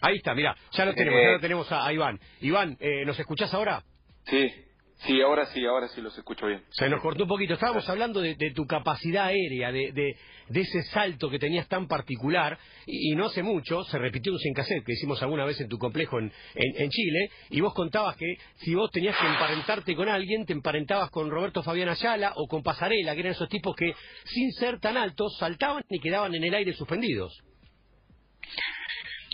Ahí 0.00 0.16
está, 0.16 0.34
mira, 0.34 0.54
ya 0.72 0.84
lo 0.84 0.94
tenemos, 0.94 1.22
ya 1.22 1.30
lo 1.30 1.40
tenemos 1.40 1.72
a, 1.72 1.92
Iván. 1.92 2.20
Iván, 2.40 2.76
eh, 2.80 3.04
¿nos 3.06 3.18
escuchás 3.18 3.52
ahora? 3.54 3.82
Sí. 4.26 4.52
Sí, 4.98 5.20
ahora 5.20 5.44
sí, 5.46 5.64
ahora 5.66 5.88
sí 5.88 6.00
los 6.00 6.16
escucho 6.16 6.46
bien. 6.46 6.62
Se 6.70 6.88
nos 6.88 7.02
cortó 7.02 7.24
un 7.24 7.28
poquito. 7.28 7.54
Estábamos 7.54 7.86
hablando 7.88 8.20
de, 8.20 8.34
tu 8.54 8.66
capacidad 8.66 9.26
aérea, 9.26 9.70
de, 9.70 9.92
de, 9.92 10.60
ese 10.60 10.82
salto 10.84 11.28
que 11.28 11.38
tenías 11.38 11.68
tan 11.68 11.86
particular. 11.86 12.58
Y, 12.86 13.14
no 13.14 13.26
hace 13.26 13.42
mucho 13.42 13.84
se 13.84 13.98
repitió 13.98 14.32
un 14.32 14.38
sin 14.38 14.54
cassette 14.54 14.84
que 14.84 14.92
hicimos 14.92 15.22
alguna 15.22 15.44
vez 15.44 15.60
en 15.60 15.68
tu 15.68 15.78
complejo 15.78 16.18
en, 16.18 16.32
en, 16.54 16.88
Chile. 16.88 17.28
Y 17.50 17.60
vos 17.60 17.74
contabas 17.74 18.16
que 18.16 18.36
si 18.56 18.74
vos 18.74 18.90
tenías 18.90 19.16
que 19.18 19.26
emparentarte 19.26 19.94
con 19.94 20.08
alguien, 20.08 20.46
te 20.46 20.54
emparentabas 20.54 21.10
con 21.10 21.30
Roberto 21.30 21.62
Fabián 21.62 21.90
Ayala 21.90 22.32
o 22.36 22.48
con 22.48 22.62
Pasarela, 22.62 23.12
que 23.14 23.20
eran 23.20 23.32
esos 23.32 23.50
tipos 23.50 23.76
que, 23.76 23.92
sin 24.24 24.50
ser 24.52 24.80
tan 24.80 24.96
altos, 24.96 25.36
saltaban 25.38 25.84
y 25.90 26.00
quedaban 26.00 26.34
en 26.34 26.42
el 26.42 26.54
aire 26.54 26.72
suspendidos. 26.72 27.38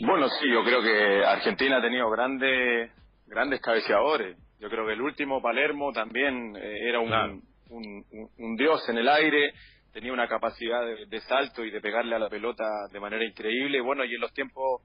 Bueno, 0.00 0.28
sí, 0.28 0.46
yo 0.52 0.64
creo 0.64 0.82
que 0.82 1.24
Argentina 1.24 1.78
ha 1.78 1.82
tenido 1.82 2.10
grandes, 2.10 2.90
grandes 3.26 3.60
cabeceadores 3.60 4.36
yo 4.62 4.70
creo 4.70 4.86
que 4.86 4.92
el 4.92 5.02
último 5.02 5.42
Palermo 5.42 5.92
también 5.92 6.54
eh, 6.56 6.88
era 6.88 7.00
un, 7.00 7.42
un, 7.68 8.56
dios 8.56 8.88
en 8.88 8.98
el 8.98 9.08
aire, 9.08 9.54
tenía 9.92 10.12
una 10.12 10.28
capacidad 10.28 10.86
de, 10.86 11.20
salto 11.22 11.64
y 11.64 11.70
de 11.72 11.80
pegarle 11.80 12.14
a 12.14 12.20
la 12.20 12.28
pelota 12.28 12.64
de 12.92 13.00
manera 13.00 13.24
increíble. 13.24 13.80
Bueno, 13.80 14.04
y 14.04 14.14
en 14.14 14.20
los 14.20 14.32
tiempos, 14.32 14.82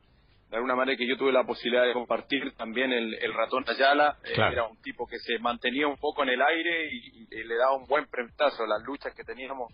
de 0.49 0.55
alguna 0.55 0.73
manera 0.73 0.97
que 0.97 1.07
yo 1.07 1.15
tuve 1.15 1.31
la 1.31 1.43
posibilidad 1.43 1.85
de 1.85 1.93
compartir 1.93 2.53
también 2.57 2.91
el, 2.91 3.33
ratón 3.35 3.65
Ayala, 3.67 4.17
eh, 4.23 4.33
era 4.35 4.63
un 4.63 4.81
tipo 4.81 5.05
que 5.05 5.19
se 5.19 5.37
mantenía 5.37 5.87
un 5.87 5.97
poco 5.97 6.23
en 6.23 6.29
el 6.29 6.41
aire 6.41 6.89
y, 6.91 7.27
le 7.29 7.55
daba 7.55 7.77
un 7.77 7.85
buen 7.85 8.07
prentazo 8.07 8.63
a 8.63 8.67
las 8.67 8.81
luchas 8.83 9.13
que 9.13 9.23
teníamos 9.23 9.71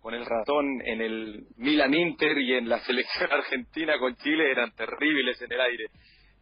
con 0.00 0.12
el 0.12 0.26
ratón 0.26 0.82
en 0.84 1.00
el 1.00 1.46
Milan 1.56 1.94
Inter 1.94 2.36
y 2.38 2.54
en 2.54 2.68
la 2.68 2.80
selección 2.80 3.30
argentina 3.32 3.96
con 4.00 4.16
Chile 4.16 4.50
eran 4.50 4.72
terribles 4.72 5.40
en 5.40 5.52
el 5.52 5.60
aire. 5.60 5.84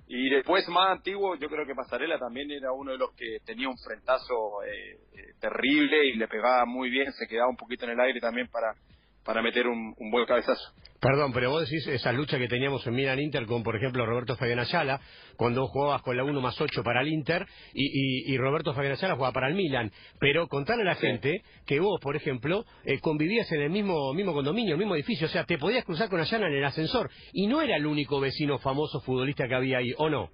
Y 0.06 0.28
después, 0.28 0.68
más 0.68 0.90
antiguo, 0.90 1.34
yo 1.37 1.49
creo 1.49 1.66
que 1.66 1.75
Pasarela 1.75 2.18
también 2.18 2.50
era 2.50 2.73
uno 2.73 2.92
de 2.92 2.99
los 2.99 3.14
que 3.14 3.38
tenía 3.44 3.68
un 3.68 3.78
frentazo 3.78 4.62
eh, 4.64 4.99
eh, 5.12 5.32
terrible 5.40 6.06
y 6.06 6.14
le 6.14 6.28
pegaba 6.28 6.66
muy 6.66 6.90
bien, 6.90 7.12
se 7.12 7.26
quedaba 7.26 7.49
un 7.49 7.56
poquito 7.56 7.87
en 7.87 7.92
el 7.92 8.00
aire 8.00 8.20
también 8.20 8.49
para, 8.49 8.75
para 9.24 9.42
meter 9.42 9.66
un, 9.66 9.94
buen 10.10 10.26
cabezazo. 10.26 10.72
Perdón, 11.00 11.32
pero 11.32 11.50
vos 11.50 11.68
decís 11.68 11.86
esa 11.86 12.12
lucha 12.12 12.38
que 12.38 12.48
teníamos 12.48 12.86
en 12.86 12.94
Milan 12.94 13.20
Inter 13.20 13.46
con, 13.46 13.62
por 13.62 13.76
ejemplo, 13.76 14.06
Roberto 14.06 14.36
Fabián 14.36 14.58
Ayala, 14.58 15.00
cuando 15.36 15.66
jugabas 15.66 16.02
con 16.02 16.16
la 16.16 16.24
1 16.24 16.40
más 16.40 16.58
8 16.60 16.82
para 16.82 17.02
el 17.02 17.08
Inter 17.08 17.46
y, 17.74 18.36
Roberto 18.38 18.72
Fabián 18.74 18.92
Ayala 18.92 19.14
jugaba 19.14 19.32
para 19.32 19.48
el 19.48 19.54
Milan. 19.54 19.90
Pero 20.18 20.48
contarle 20.48 20.82
a 20.82 20.86
la 20.86 20.94
gente 20.94 21.42
que 21.66 21.80
vos, 21.80 22.00
por 22.00 22.16
ejemplo, 22.16 22.64
eh, 22.84 23.00
convivías 23.00 23.50
en 23.52 23.62
el 23.62 23.70
mismo, 23.70 24.14
mismo 24.14 24.32
condominio, 24.32 24.74
el 24.74 24.78
mismo 24.78 24.94
edificio, 24.94 25.26
o 25.26 25.30
sea, 25.30 25.44
te 25.44 25.58
podías 25.58 25.84
cruzar 25.84 26.08
con 26.08 26.20
Ayala 26.20 26.46
en 26.48 26.54
el 26.54 26.64
ascensor 26.64 27.10
y 27.32 27.46
no 27.46 27.60
era 27.60 27.76
el 27.76 27.86
único 27.86 28.20
vecino 28.20 28.58
famoso 28.58 29.00
futbolista 29.00 29.46
que 29.48 29.54
había 29.54 29.78
ahí, 29.78 29.92
¿o 29.98 30.08
no? 30.08 30.30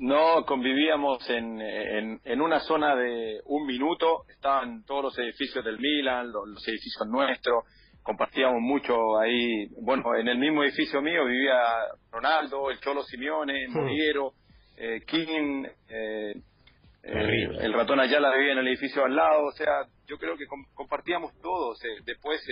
No, 0.00 0.46
convivíamos 0.46 1.28
en, 1.28 1.60
en, 1.60 2.40
una 2.40 2.60
zona 2.60 2.96
de 2.96 3.42
un 3.44 3.66
minuto, 3.66 4.24
estaban 4.30 4.82
todos 4.86 5.04
los 5.04 5.18
edificios 5.18 5.62
del 5.62 5.78
Milan, 5.78 6.32
los, 6.32 6.66
edificios 6.66 7.06
nuestros, 7.06 7.64
compartíamos 8.02 8.62
mucho 8.62 9.18
ahí, 9.18 9.66
bueno, 9.82 10.16
en 10.16 10.28
el 10.28 10.38
mismo 10.38 10.64
edificio 10.64 11.02
mío 11.02 11.26
vivía 11.26 11.54
Ronaldo, 12.10 12.70
el 12.70 12.80
Cholo 12.80 13.02
Simeone, 13.02 13.68
hmm. 13.68 13.72
Moriero, 13.72 14.32
eh, 14.78 15.02
King, 15.06 15.66
eh, 15.90 16.32
eh, 17.02 17.48
el 17.60 17.72
ratón 17.74 18.00
Ayala 18.00 18.34
vivía 18.34 18.52
en 18.52 18.58
el 18.60 18.68
edificio 18.68 19.04
al 19.04 19.14
lado, 19.14 19.48
o 19.48 19.52
sea, 19.52 19.84
yo 20.06 20.16
creo 20.16 20.34
que 20.38 20.46
compartíamos 20.72 21.38
todos, 21.42 21.78
después 22.06 22.42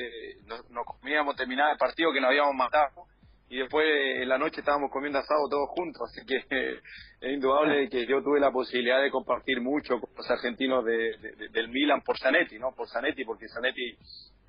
nos, 0.47 0.69
nos 0.69 0.85
comíamos, 0.85 1.35
terminaba 1.35 1.73
el 1.73 1.79
partido 1.79 2.13
que 2.13 2.21
nos 2.21 2.29
habíamos 2.29 2.55
matado, 2.55 3.07
y 3.51 3.59
después 3.59 3.87
en 3.87 4.29
la 4.29 4.39
noche 4.39 4.61
estábamos 4.61 4.91
comiendo 4.91 5.19
asado 5.19 5.49
todos 5.49 5.69
juntos, 5.71 6.03
así 6.11 6.27
que 6.27 6.37
es 7.21 7.33
indudable 7.33 7.89
que 7.89 8.07
yo 8.07 8.23
tuve 8.23 8.41
la 8.41 8.53
posibilidad 8.53 9.03
de 9.03 9.11
compartir 9.11 9.61
mucho 9.61 10.01
con 10.01 10.11
los 10.17 10.31
argentinos 10.31 10.85
de, 10.85 11.17
del 11.51 11.69
Milan 11.69 12.03
por 12.03 12.19
Zanetti, 12.19 12.59
¿no? 12.59 12.73
Por 12.75 12.89
Zanetti, 12.89 13.25
porque 13.25 13.49
Zanetti 13.49 13.97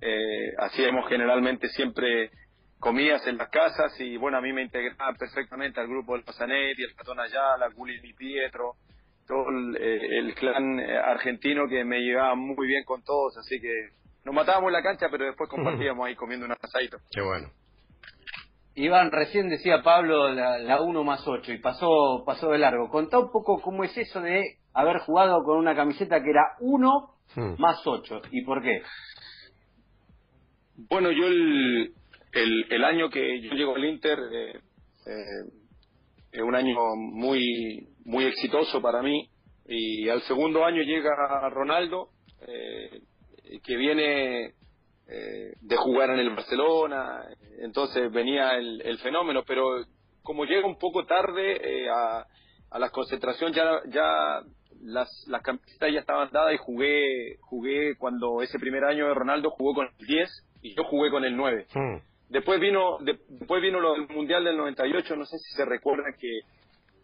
eh, 0.01 0.53
hacíamos 0.57 1.07
generalmente 1.07 1.69
siempre 1.69 2.31
comidas 2.79 3.25
en 3.27 3.37
las 3.37 3.49
casas 3.49 3.93
y 3.99 4.17
bueno, 4.17 4.37
a 4.37 4.41
mí 4.41 4.53
me 4.53 4.63
integraba 4.63 5.13
perfectamente 5.17 5.79
al 5.79 5.87
grupo 5.87 6.13
del 6.13 6.23
Zanetti, 6.33 6.83
el 6.83 6.95
Catón 6.95 7.19
Ayala, 7.19 7.69
Gulli 7.73 7.99
Di 8.01 8.13
Pietro, 8.13 8.75
todo 9.27 9.49
el, 9.49 9.77
eh, 9.79 10.33
clan 10.35 10.79
eh, 10.79 10.97
argentino 10.97 11.67
que 11.67 11.83
me 11.83 11.99
llevaba 11.99 12.35
muy 12.35 12.67
bien 12.67 12.83
con 12.83 13.03
todos, 13.03 13.37
así 13.37 13.59
que 13.61 13.89
nos 14.25 14.35
matábamos 14.35 14.69
en 14.69 14.73
la 14.73 14.83
cancha, 14.83 15.07
pero 15.09 15.25
después 15.25 15.49
compartíamos 15.51 16.05
ahí 16.05 16.15
comiendo 16.15 16.45
un 16.45 16.51
asadito. 16.51 16.97
Qué 17.11 17.21
bueno. 17.21 17.49
Iván, 18.75 19.11
recién 19.11 19.49
decía 19.49 19.81
Pablo 19.83 20.29
la, 20.29 20.81
1 20.81 21.03
más 21.03 21.27
8 21.27 21.53
y 21.53 21.59
pasó, 21.59 22.23
pasó 22.25 22.49
de 22.49 22.59
largo. 22.59 22.89
Contá 22.89 23.19
un 23.19 23.31
poco 23.31 23.61
cómo 23.61 23.83
es 23.83 23.97
eso 23.97 24.21
de 24.21 24.57
haber 24.73 24.99
jugado 24.99 25.43
con 25.43 25.57
una 25.57 25.75
camiseta 25.75 26.21
que 26.21 26.29
era 26.29 26.55
1 26.59 27.15
hmm. 27.35 27.53
más 27.57 27.85
8 27.85 28.21
y 28.31 28.43
por 28.43 28.61
qué. 28.61 28.81
Bueno, 30.89 31.11
yo 31.11 31.27
el, 31.27 31.93
el, 32.31 32.83
año 32.85 33.09
que 33.09 33.41
yo 33.41 33.53
llego 33.53 33.75
al 33.75 33.83
Inter 33.83 34.17
eh, 34.31 34.59
eh, 35.05 35.51
es 36.31 36.41
un 36.41 36.55
año 36.55 36.77
muy, 36.95 37.89
muy 38.05 38.25
exitoso 38.25 38.81
para 38.81 39.01
mí 39.01 39.29
y 39.67 40.07
al 40.07 40.21
segundo 40.21 40.63
año 40.63 40.81
llega 40.83 41.49
Ronaldo 41.49 42.09
eh, 42.47 43.01
que 43.63 43.75
viene 43.75 44.53
eh, 45.11 45.53
de 45.61 45.75
jugar 45.75 46.11
en 46.11 46.19
el 46.19 46.29
Barcelona, 46.29 47.23
entonces 47.61 48.11
venía 48.11 48.57
el, 48.57 48.99
fenómeno, 48.99 49.43
pero 49.43 49.83
como 50.21 50.45
llega 50.45 50.67
un 50.67 50.77
poco 50.77 51.03
tarde 51.05 51.57
eh, 51.63 51.89
a, 51.89 52.27
a, 52.69 52.79
la 52.79 52.91
concentración, 52.91 53.51
ya, 53.51 53.81
ya 53.87 54.41
las, 54.83 55.09
las 55.27 55.41
camisetas 55.41 55.91
ya 55.91 56.01
estaban 56.01 56.29
dadas 56.31 56.53
y 56.53 56.57
jugué, 56.57 57.37
jugué 57.41 57.95
cuando 57.97 58.43
ese 58.43 58.59
primer 58.59 58.83
año 58.83 59.07
de 59.07 59.15
Ronaldo 59.15 59.49
jugó 59.49 59.73
con 59.73 59.87
el 59.87 60.05
10 60.05 60.29
y 60.61 60.75
yo 60.75 60.83
jugué 60.83 61.09
con 61.09 61.25
el 61.25 61.35
9. 61.35 61.65
Hmm. 61.73 61.97
Después 62.29 62.59
vino, 62.59 62.99
después 62.99 63.63
vino 63.63 63.79
lo 63.79 63.93
del 63.93 64.07
Mundial 64.09 64.43
del 64.43 64.57
98, 64.57 65.15
no 65.15 65.25
sé 65.25 65.39
si 65.39 65.55
se 65.55 65.65
recuerda 65.65 66.03
que, 66.19 66.41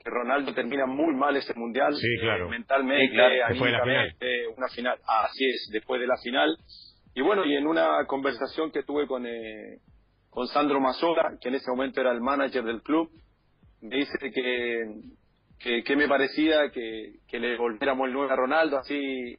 Ronaldo 0.08 0.54
termina 0.54 0.86
muy 0.86 1.16
mal 1.16 1.36
ese 1.36 1.56
Mundial, 1.56 1.96
sí, 1.96 2.20
claro. 2.20 2.48
mentalmente, 2.48 3.18
después 3.50 3.72
de 3.72 3.78
la 3.80 3.84
final. 3.84 4.16
una 4.56 4.68
final, 4.68 5.00
así 5.08 5.44
es, 5.44 5.70
después 5.72 6.00
de 6.00 6.06
la 6.06 6.18
final 6.18 6.56
y 7.16 7.22
bueno, 7.22 7.46
y 7.46 7.56
en 7.56 7.66
una 7.66 8.06
conversación 8.06 8.72
que 8.72 8.84
tuve 8.84 9.08
con, 9.08 9.26
eh, 9.26 9.80
con 10.30 10.48
Sandro 10.48 10.82
Mazzola, 10.82 11.38
que 11.40 11.48
en 11.48 11.56
ese 11.56 11.72
momento 11.72 12.02
era 12.02 12.12
el 12.12 12.20
manager 12.20 12.66
del 12.66 12.82
club, 12.82 13.10
me 13.82 13.96
dice 13.96 14.18
que, 14.20 15.82
que, 15.84 15.96
me 15.96 16.10
parecía 16.10 16.70
que, 16.72 17.20
que, 17.26 17.40
le 17.40 17.58
volviéramos 17.58 18.08
el 18.08 18.14
9 18.14 18.34
a 18.34 18.36
Ronaldo, 18.36 18.78
así 18.80 19.38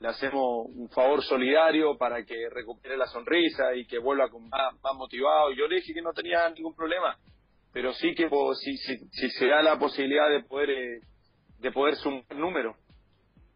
le 0.00 0.08
hacemos 0.08 0.66
un 0.74 0.88
favor 0.88 1.22
solidario 1.22 1.98
para 1.98 2.24
que 2.24 2.48
recupere 2.48 2.96
la 2.96 3.06
sonrisa 3.06 3.74
y 3.74 3.84
que 3.84 3.98
vuelva 3.98 4.30
con 4.30 4.48
más, 4.48 4.72
motivado. 4.96 5.52
Y 5.52 5.58
yo 5.58 5.68
le 5.68 5.76
dije 5.76 5.92
que 5.92 6.00
no 6.00 6.14
tenía 6.14 6.48
ningún 6.48 6.74
problema, 6.74 7.18
pero 7.70 7.92
sí 7.92 8.14
que 8.14 8.30
si, 8.54 8.76
si, 8.78 8.96
si 9.10 9.28
se 9.28 9.46
da 9.46 9.62
la 9.62 9.78
posibilidad 9.78 10.30
de 10.30 10.42
poder, 10.42 10.70
eh, 10.70 11.00
de 11.58 11.70
poder 11.70 11.96
sumar 11.96 12.24
número. 12.34 12.76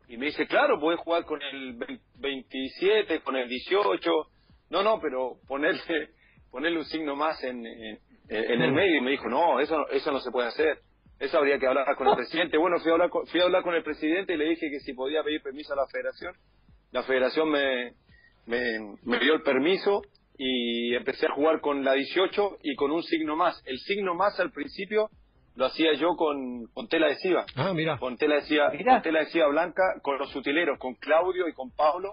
Y 0.08 0.16
me 0.16 0.26
dice, 0.26 0.46
claro, 0.46 0.78
puedes 0.78 1.00
jugar 1.00 1.24
con 1.24 1.40
el 1.42 1.76
27, 2.16 3.20
con 3.20 3.36
el 3.36 3.48
18. 3.48 4.10
No, 4.70 4.82
no, 4.82 5.00
pero 5.00 5.38
ponerle, 5.48 6.10
ponerle 6.50 6.78
un 6.78 6.84
signo 6.84 7.16
más 7.16 7.42
en, 7.42 7.64
en, 7.66 8.62
el 8.62 8.72
medio. 8.72 8.98
Y 8.98 9.00
me 9.00 9.12
dijo, 9.12 9.28
no, 9.28 9.60
eso, 9.60 9.88
eso 9.88 10.12
no 10.12 10.20
se 10.20 10.30
puede 10.30 10.48
hacer. 10.48 10.80
Eso 11.18 11.38
habría 11.38 11.58
que 11.58 11.66
hablar 11.66 11.94
con 11.96 12.08
el 12.08 12.16
presidente. 12.16 12.58
Bueno, 12.58 12.78
fui 12.80 12.90
a, 12.90 12.94
hablar 12.94 13.10
con, 13.10 13.26
fui 13.26 13.40
a 13.40 13.44
hablar 13.44 13.62
con 13.62 13.74
el 13.74 13.82
presidente 13.82 14.34
y 14.34 14.36
le 14.36 14.50
dije 14.50 14.68
que 14.70 14.80
si 14.80 14.92
podía 14.92 15.22
pedir 15.22 15.42
permiso 15.42 15.72
a 15.72 15.76
la 15.76 15.86
federación. 15.86 16.34
La 16.90 17.02
federación 17.04 17.50
me, 17.50 17.94
me 18.46 19.18
dio 19.18 19.34
el 19.34 19.42
permiso 19.42 20.02
y 20.36 20.94
empecé 20.94 21.26
a 21.26 21.34
jugar 21.34 21.60
con 21.60 21.84
la 21.84 21.92
18 21.92 22.58
y 22.62 22.74
con 22.74 22.90
un 22.90 23.02
signo 23.02 23.36
más. 23.36 23.62
El 23.64 23.78
signo 23.78 24.14
más 24.14 24.38
al 24.40 24.50
principio 24.50 25.08
lo 25.56 25.66
hacía 25.66 25.94
yo 25.94 26.16
con, 26.16 26.66
con 26.74 26.88
tela 26.88 27.06
adhesiva. 27.06 27.46
Ah, 27.54 27.72
mira. 27.72 27.98
Con 27.98 28.16
tela 28.16 28.36
adhesiva, 28.36 28.70
con 28.70 29.02
tela 29.02 29.20
adhesiva 29.20 29.46
blanca, 29.48 29.82
con 30.02 30.18
los 30.18 30.34
utileros, 30.34 30.78
con 30.78 30.94
Claudio 30.94 31.48
y 31.48 31.52
con 31.52 31.70
Pablo, 31.70 32.12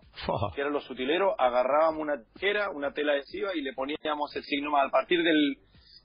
que 0.54 0.62
eran 0.62 0.74
los 0.74 0.90
utileros, 0.90 1.34
agarrábamos 1.38 2.02
una 2.02 2.24
tijera, 2.34 2.70
una 2.70 2.94
tela 2.94 3.14
adhesiva 3.14 3.56
y 3.56 3.62
le 3.62 3.74
poníamos 3.74 4.36
el 4.36 4.44
signo 4.44 4.72
más. 4.72 4.88
A 4.88 4.92
partir 4.92 5.24
del, 5.24 5.58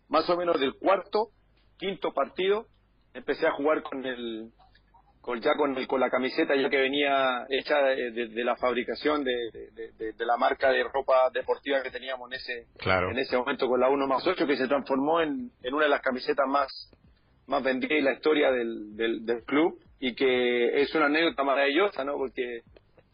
más 0.09 0.29
o 0.31 0.37
menos 0.37 0.59
del 0.59 0.75
cuarto, 0.75 1.29
quinto 1.79 2.13
partido, 2.13 2.67
empecé 3.13 3.47
a 3.47 3.53
jugar 3.53 3.83
con 3.83 4.07
el, 4.07 4.51
con, 5.21 5.41
ya 5.41 5.55
con, 5.57 5.77
el, 5.77 5.87
con 5.87 6.01
la 6.01 6.09
camiseta 6.09 6.55
ya 6.55 6.71
que 6.71 6.79
venía 6.79 7.45
hecha 7.51 7.77
de, 7.79 8.45
la 8.45 8.57
fabricación 8.57 9.25
de, 9.25 9.33
de, 9.99 10.25
la 10.25 10.37
marca 10.37 10.71
de 10.71 10.85
ropa 10.85 11.31
deportiva 11.35 11.83
que 11.83 11.91
teníamos 11.91 12.31
en 12.31 12.37
ese 12.37 12.67
en 13.11 13.19
ese 13.19 13.37
momento 13.37 13.69
con 13.69 13.81
la 13.81 13.89
1 13.89 14.07
más 14.07 14.27
8 14.27 14.47
que 14.47 14.57
se 14.57 14.69
transformó 14.69 15.21
en, 15.21 15.51
en 15.63 15.75
una 15.75 15.85
de 15.85 15.91
las 15.91 16.01
camisetas 16.01 16.47
más 16.47 16.69
más 17.47 17.63
vendida 17.63 17.95
en 17.95 18.05
la 18.05 18.15
historia 18.15 18.51
del, 18.51 18.97
del, 18.97 19.43
club 19.45 19.79
y 20.01 20.15
que 20.15 20.81
es 20.81 20.95
una 20.95 21.07
anécdota 21.07 21.45
maravillosa, 21.45 22.05
¿no? 22.05 22.17
Porque 22.17 22.63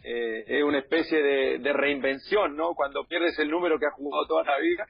eh, 0.04 0.44
es 0.46 0.64
una 0.64 0.78
especie 0.78 1.22
de, 1.22 1.72
reinvención, 1.72 2.56
¿no? 2.56 2.74
Cuando 2.74 3.04
pierdes 3.04 3.38
el 3.38 3.50
número 3.50 3.78
que 3.78 3.86
has 3.86 3.94
jugado 3.94 4.26
toda 4.26 4.44
la 4.44 4.58
vida 4.58 4.86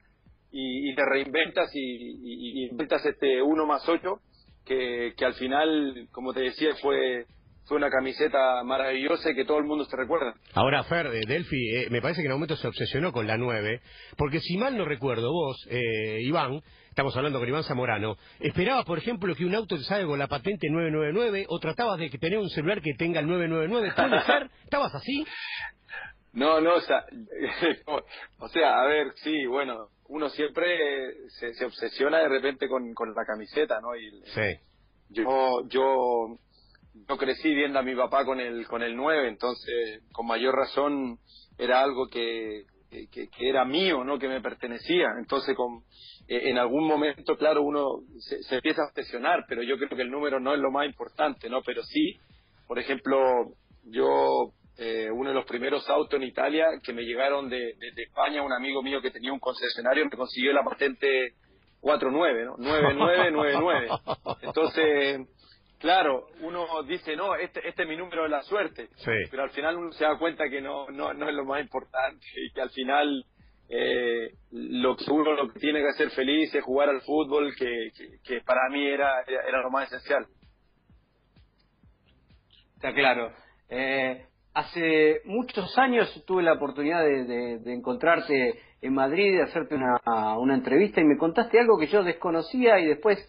y, 0.51 0.93
te 0.95 1.05
reinventas 1.05 1.71
y, 1.73 2.65
inventas 2.69 3.05
este 3.05 3.41
1 3.41 3.65
más 3.65 3.87
8, 3.87 4.19
que, 4.65 5.13
que 5.17 5.25
al 5.25 5.33
final, 5.33 6.07
como 6.11 6.33
te 6.33 6.41
decía, 6.41 6.75
fue 6.81 7.25
fue 7.65 7.77
una 7.77 7.89
camiseta 7.89 8.63
maravillosa 8.63 9.31
y 9.31 9.35
que 9.35 9.45
todo 9.45 9.57
el 9.57 9.65
mundo 9.65 9.85
se 9.85 9.95
recuerda. 9.95 10.33
Ahora, 10.53 10.83
Fer, 10.83 11.09
de 11.09 11.21
Delphi, 11.25 11.75
eh, 11.75 11.87
me 11.89 12.01
parece 12.01 12.21
que 12.21 12.27
en 12.27 12.33
un 12.33 12.39
momento 12.39 12.55
se 12.55 12.67
obsesionó 12.67 13.11
con 13.11 13.27
la 13.27 13.37
9, 13.37 13.81
porque 14.17 14.39
si 14.39 14.57
mal 14.57 14.77
no 14.77 14.85
recuerdo, 14.85 15.31
vos, 15.31 15.57
eh, 15.69 16.19
Iván, 16.21 16.61
estamos 16.89 17.15
hablando 17.15 17.39
con 17.39 17.47
Iván 17.47 17.63
Zamorano, 17.63 18.17
esperabas, 18.39 18.85
por 18.85 18.97
ejemplo, 18.97 19.33
que 19.35 19.45
un 19.45 19.55
auto 19.55 19.77
te 19.77 19.83
salga 19.83 20.07
con 20.07 20.19
la 20.19 20.27
patente 20.27 20.69
999 20.69 21.45
o 21.47 21.59
tratabas 21.59 21.99
de 21.99 22.09
que 22.09 22.17
tener 22.17 22.39
un 22.39 22.49
celular 22.49 22.81
que 22.81 22.93
tenga 22.95 23.19
el 23.19 23.27
999. 23.27 23.93
¿Puede 23.95 24.21
ser? 24.25 24.49
¿Estabas 24.63 24.93
así? 24.95 25.25
No, 26.33 26.59
no, 26.59 26.75
o 26.75 26.81
sea, 26.81 27.05
o 28.39 28.47
sea, 28.49 28.81
a 28.81 28.85
ver, 28.87 29.13
sí, 29.17 29.45
bueno, 29.45 29.89
uno 30.07 30.29
siempre 30.29 31.29
se, 31.29 31.65
obsesiona 31.65 32.19
de 32.19 32.29
repente 32.29 32.67
con, 32.67 32.93
con 32.93 33.13
la 33.13 33.23
camiseta, 33.25 33.79
¿no? 33.81 33.95
Y, 33.95 34.09
sí. 34.25 34.59
Yo, 35.09 35.67
yo, 35.67 36.39
yo 36.93 37.17
crecí 37.17 37.53
viendo 37.53 37.79
a 37.79 37.83
mi 37.83 37.95
papá 37.95 38.25
con 38.25 38.39
el, 38.39 38.67
con 38.67 38.83
el 38.83 38.95
9, 38.95 39.27
entonces, 39.27 40.03
con 40.11 40.27
mayor 40.27 40.55
razón, 40.55 41.19
era 41.57 41.81
algo 41.81 42.07
que, 42.07 42.63
que, 43.11 43.29
era 43.39 43.65
mío, 43.65 44.03
¿no? 44.03 44.19
Que 44.19 44.27
me 44.27 44.41
pertenecía. 44.41 45.07
Entonces, 45.17 45.55
con, 45.55 45.83
eh, 46.27 46.49
en 46.49 46.57
algún 46.57 46.87
momento, 46.87 47.35
claro, 47.37 47.63
uno 47.63 48.01
se, 48.19 48.55
empieza 48.55 48.83
a 48.83 48.87
obsesionar, 48.87 49.45
pero 49.47 49.63
yo 49.63 49.77
creo 49.77 49.89
que 49.89 50.01
el 50.01 50.11
número 50.11 50.39
no 50.39 50.53
es 50.53 50.59
lo 50.59 50.71
más 50.71 50.85
importante, 50.85 51.49
¿no? 51.49 51.61
Pero 51.63 51.83
sí, 51.83 52.19
por 52.67 52.79
ejemplo, 52.79 53.17
yo, 53.83 54.53
eh, 54.77 55.09
uno 55.11 55.29
de 55.29 55.35
los 55.35 55.45
primeros 55.45 55.89
autos 55.89 56.15
en 56.15 56.23
Italia 56.23 56.65
que 56.83 56.93
me 56.93 57.03
llegaron 57.03 57.49
de, 57.49 57.75
España, 57.97 58.43
un 58.43 58.53
amigo 58.53 58.81
mío 58.83 59.01
que 59.01 59.11
tenía 59.11 59.33
un 59.33 59.39
concesionario 59.39 60.05
me 60.05 60.17
consiguió 60.17 60.53
la 60.53 60.63
patente 60.63 61.33
49, 61.81 62.45
¿no? 62.45 62.57
9999. 62.57 63.89
Entonces, 64.41 65.27
claro, 65.83 66.27
uno 66.39 66.65
dice, 66.83 67.13
no, 67.17 67.35
este, 67.35 67.67
este 67.67 67.83
es 67.83 67.89
mi 67.89 67.97
número 67.97 68.23
de 68.23 68.29
la 68.29 68.41
suerte, 68.43 68.87
pero 69.29 69.43
al 69.43 69.49
final 69.49 69.75
uno 69.75 69.91
se 69.91 70.05
da 70.05 70.17
cuenta 70.17 70.45
que 70.49 70.61
no, 70.61 70.87
no, 70.87 71.13
no 71.13 71.27
es 71.27 71.35
lo 71.35 71.43
más 71.43 71.61
importante 71.61 72.25
y 72.37 72.53
que 72.53 72.61
al 72.61 72.69
final 72.69 73.25
eh, 73.67 74.31
lo 74.51 74.95
que 74.95 75.03
seguro 75.03 75.35
lo 75.35 75.51
que 75.51 75.59
tiene 75.59 75.81
que 75.81 75.89
hacer 75.89 76.09
feliz 76.11 76.55
es 76.55 76.63
jugar 76.63 76.87
al 76.87 77.01
fútbol, 77.01 77.53
que, 77.57 77.89
que, 78.23 78.39
para 78.45 78.69
mí 78.71 78.87
era, 78.87 79.23
era, 79.27 79.61
lo 79.61 79.69
más 79.71 79.91
esencial. 79.91 80.25
Está 82.75 82.93
claro. 82.93 83.33
Eh, 83.67 84.25
hace 84.53 85.19
muchos 85.25 85.77
años 85.77 86.23
tuve 86.25 86.43
la 86.43 86.53
oportunidad 86.53 87.03
de, 87.03 87.59
de, 87.59 87.73
encontrarte 87.73 88.57
en 88.79 88.93
Madrid, 88.93 89.35
de 89.35 89.43
hacerte 89.43 89.75
una, 89.75 89.99
una 90.37 90.55
entrevista 90.55 91.01
y 91.01 91.03
me 91.03 91.17
contaste 91.17 91.59
algo 91.59 91.77
que 91.77 91.87
yo 91.87 92.03
desconocía 92.03 92.79
y 92.79 92.85
después 92.85 93.19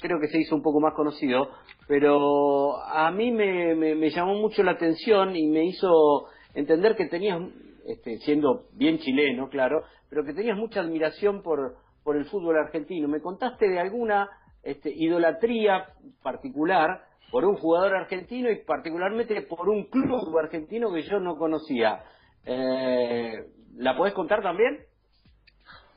creo 0.00 0.18
que 0.20 0.28
se 0.28 0.38
hizo 0.38 0.54
un 0.54 0.62
poco 0.62 0.80
más 0.80 0.94
conocido, 0.94 1.48
pero 1.86 2.76
a 2.82 3.10
mí 3.10 3.30
me, 3.30 3.74
me, 3.74 4.10
llamó 4.10 4.34
mucho 4.34 4.62
la 4.62 4.72
atención 4.72 5.36
y 5.36 5.46
me 5.46 5.64
hizo 5.64 6.26
entender 6.54 6.96
que 6.96 7.06
tenías, 7.06 7.40
este, 7.86 8.18
siendo 8.18 8.66
bien 8.72 8.98
chileno, 8.98 9.48
claro, 9.48 9.82
pero 10.08 10.24
que 10.24 10.34
tenías 10.34 10.56
mucha 10.56 10.80
admiración 10.80 11.42
por, 11.42 11.76
por 12.04 12.16
el 12.16 12.26
fútbol 12.26 12.56
argentino. 12.56 13.08
Me 13.08 13.20
contaste 13.20 13.68
de 13.68 13.80
alguna 13.80 14.28
este, 14.62 14.92
idolatría 14.94 15.86
particular 16.22 17.04
por 17.30 17.44
un 17.44 17.56
jugador 17.56 17.96
argentino 17.96 18.50
y 18.50 18.62
particularmente 18.64 19.40
por 19.42 19.68
un 19.68 19.84
club 19.84 20.38
argentino 20.38 20.92
que 20.92 21.02
yo 21.02 21.18
no 21.18 21.36
conocía. 21.36 22.04
Eh, 22.44 23.46
¿La 23.76 23.96
podés 23.96 24.12
contar 24.12 24.42
también? 24.42 24.80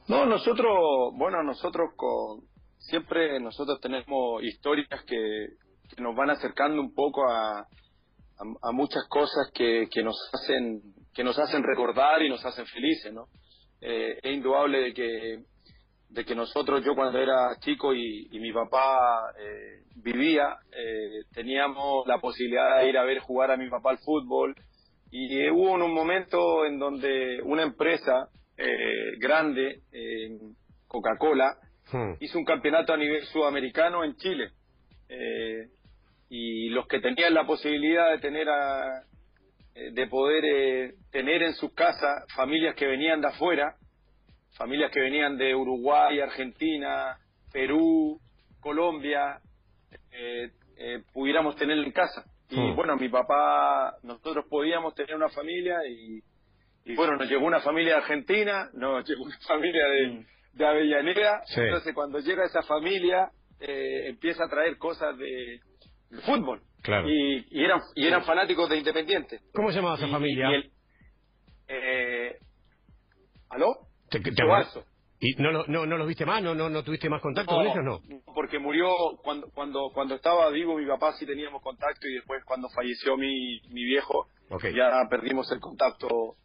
No, 0.07 0.25
nosotros, 0.25 1.13
bueno, 1.15 1.43
nosotros 1.43 1.91
con, 1.95 2.41
siempre 2.85 3.39
nosotros 3.39 3.79
tenemos 3.81 4.43
historias 4.43 5.03
que, 5.05 5.47
nos 5.97 6.15
van 6.15 6.29
acercando 6.29 6.81
un 6.81 6.93
poco 6.93 7.29
a, 7.29 7.59
a, 7.59 8.71
muchas 8.73 9.07
cosas 9.07 9.51
que, 9.53 9.87
nos 10.03 10.17
hacen 10.33 10.81
que 11.13 11.23
nos 11.23 11.37
hacen 11.39 11.63
recordar 11.63 12.21
y 12.21 12.29
nos 12.29 12.43
hacen 12.43 12.65
felices, 12.65 13.13
¿no? 13.13 13.27
Eh, 13.79 14.19
es 14.21 14.33
indudable 14.33 14.81
de 14.81 14.93
que 14.93 15.39
de 16.09 16.23
que 16.23 16.35
nosotros, 16.35 16.83
yo 16.85 16.95
cuando 16.95 17.19
era 17.19 17.57
chico 17.59 17.93
y, 17.93 18.27
mi 18.31 18.51
papá 18.51 19.33
eh, 19.39 19.83
vivía, 19.95 20.57
eh, 20.71 21.23
teníamos 21.33 22.07
la 22.07 22.19
posibilidad 22.19 22.79
de 22.79 22.89
ir 22.89 22.97
a 22.97 23.03
ver 23.03 23.19
jugar 23.19 23.51
a 23.51 23.57
mi 23.57 23.69
papá 23.69 23.91
al 23.91 23.97
fútbol 23.99 24.55
y 25.11 25.49
hubo 25.49 25.71
un 25.71 25.93
momento 25.93 26.65
en 26.65 26.77
donde 26.79 27.41
una 27.43 27.63
empresa 27.63 28.29
grande, 29.19 29.81
Coca-Cola, 30.87 31.57
Hmm. 31.91 32.13
Hizo 32.19 32.37
un 32.37 32.45
campeonato 32.45 32.93
a 32.93 32.97
nivel 32.97 33.23
sudamericano 33.25 34.03
en 34.03 34.15
Chile. 34.15 34.51
Eh, 35.09 35.67
y 36.29 36.69
los 36.69 36.87
que 36.87 36.99
tenían 36.99 37.33
la 37.33 37.45
posibilidad 37.45 38.11
de 38.11 38.19
tener 38.19 38.49
a, 38.49 39.03
eh, 39.75 39.91
de 39.91 40.07
poder 40.07 40.43
eh, 40.45 40.93
tener 41.11 41.43
en 41.43 41.53
sus 41.53 41.73
casas 41.73 42.25
familias 42.35 42.75
que 42.75 42.87
venían 42.87 43.21
de 43.21 43.27
afuera, 43.27 43.75
familias 44.57 44.91
que 44.91 44.99
venían 44.99 45.37
de 45.37 45.53
Uruguay, 45.53 46.19
Argentina, 46.19 47.17
Perú, 47.51 48.19
Colombia, 48.59 49.39
pudiéramos 51.13 51.55
tener 51.55 51.77
en 51.77 51.91
casa. 51.91 52.23
Y 52.49 52.59
hmm. 52.59 52.75
bueno, 52.75 52.95
mi 52.95 53.09
papá, 53.09 53.95
nosotros 54.03 54.45
podíamos 54.49 54.95
tener 54.95 55.15
una 55.15 55.29
familia 55.29 55.77
y, 55.87 56.19
y 56.85 56.95
bueno, 56.95 57.15
nos 57.17 57.29
llegó 57.29 57.45
una 57.45 57.61
familia 57.61 57.93
de 57.93 58.01
Argentina, 58.01 58.69
nos 58.73 59.05
llegó 59.07 59.23
una 59.23 59.37
familia 59.47 59.85
de, 59.85 60.07
hmm 60.07 60.34
de 60.55 60.65
Avellaneda. 60.65 61.41
Entonces, 61.55 61.93
cuando 61.93 62.19
llega 62.19 62.45
esa 62.45 62.63
familia, 62.63 63.29
eh, 63.59 64.07
empieza 64.07 64.45
a 64.45 64.49
traer 64.49 64.77
cosas 64.77 65.17
de, 65.17 65.59
fútbol. 66.25 66.61
Claro. 66.81 67.07
Y, 67.09 67.45
eran, 67.63 67.81
y 67.95 68.07
eran 68.07 68.23
fanáticos 68.23 68.69
de 68.69 68.77
Independiente. 68.77 69.39
¿Cómo 69.53 69.69
se 69.69 69.77
llamaba 69.77 69.97
esa 69.97 70.07
familia? 70.07 70.49
eh, 71.67 72.37
¿Aló? 73.49 73.75
Te, 74.09 74.21
¿Y 75.19 75.33
no, 75.41 75.51
no, 75.51 75.63
no, 75.67 75.85
no 75.85 75.97
los 75.97 76.07
viste 76.07 76.25
más? 76.25 76.43
¿No, 76.43 76.53
no, 76.53 76.69
no 76.69 76.83
tuviste 76.83 77.09
más 77.09 77.21
contacto 77.21 77.55
con 77.55 77.65
ellos? 77.65 77.83
No, 77.83 78.01
porque 78.33 78.59
murió 78.59 78.89
cuando, 79.23 79.47
cuando, 79.53 79.89
cuando 79.93 80.15
estaba 80.15 80.49
vivo 80.49 80.77
mi 80.77 80.85
papá 80.85 81.13
sí 81.13 81.25
teníamos 81.25 81.61
contacto 81.61 82.07
y 82.07 82.15
después 82.15 82.43
cuando 82.43 82.69
falleció 82.69 83.17
mi, 83.17 83.59
mi 83.69 83.83
viejo 83.83 84.27
ya 84.75 85.07
perdimos 85.09 85.51
el 85.51 85.59
contacto 85.59 86.35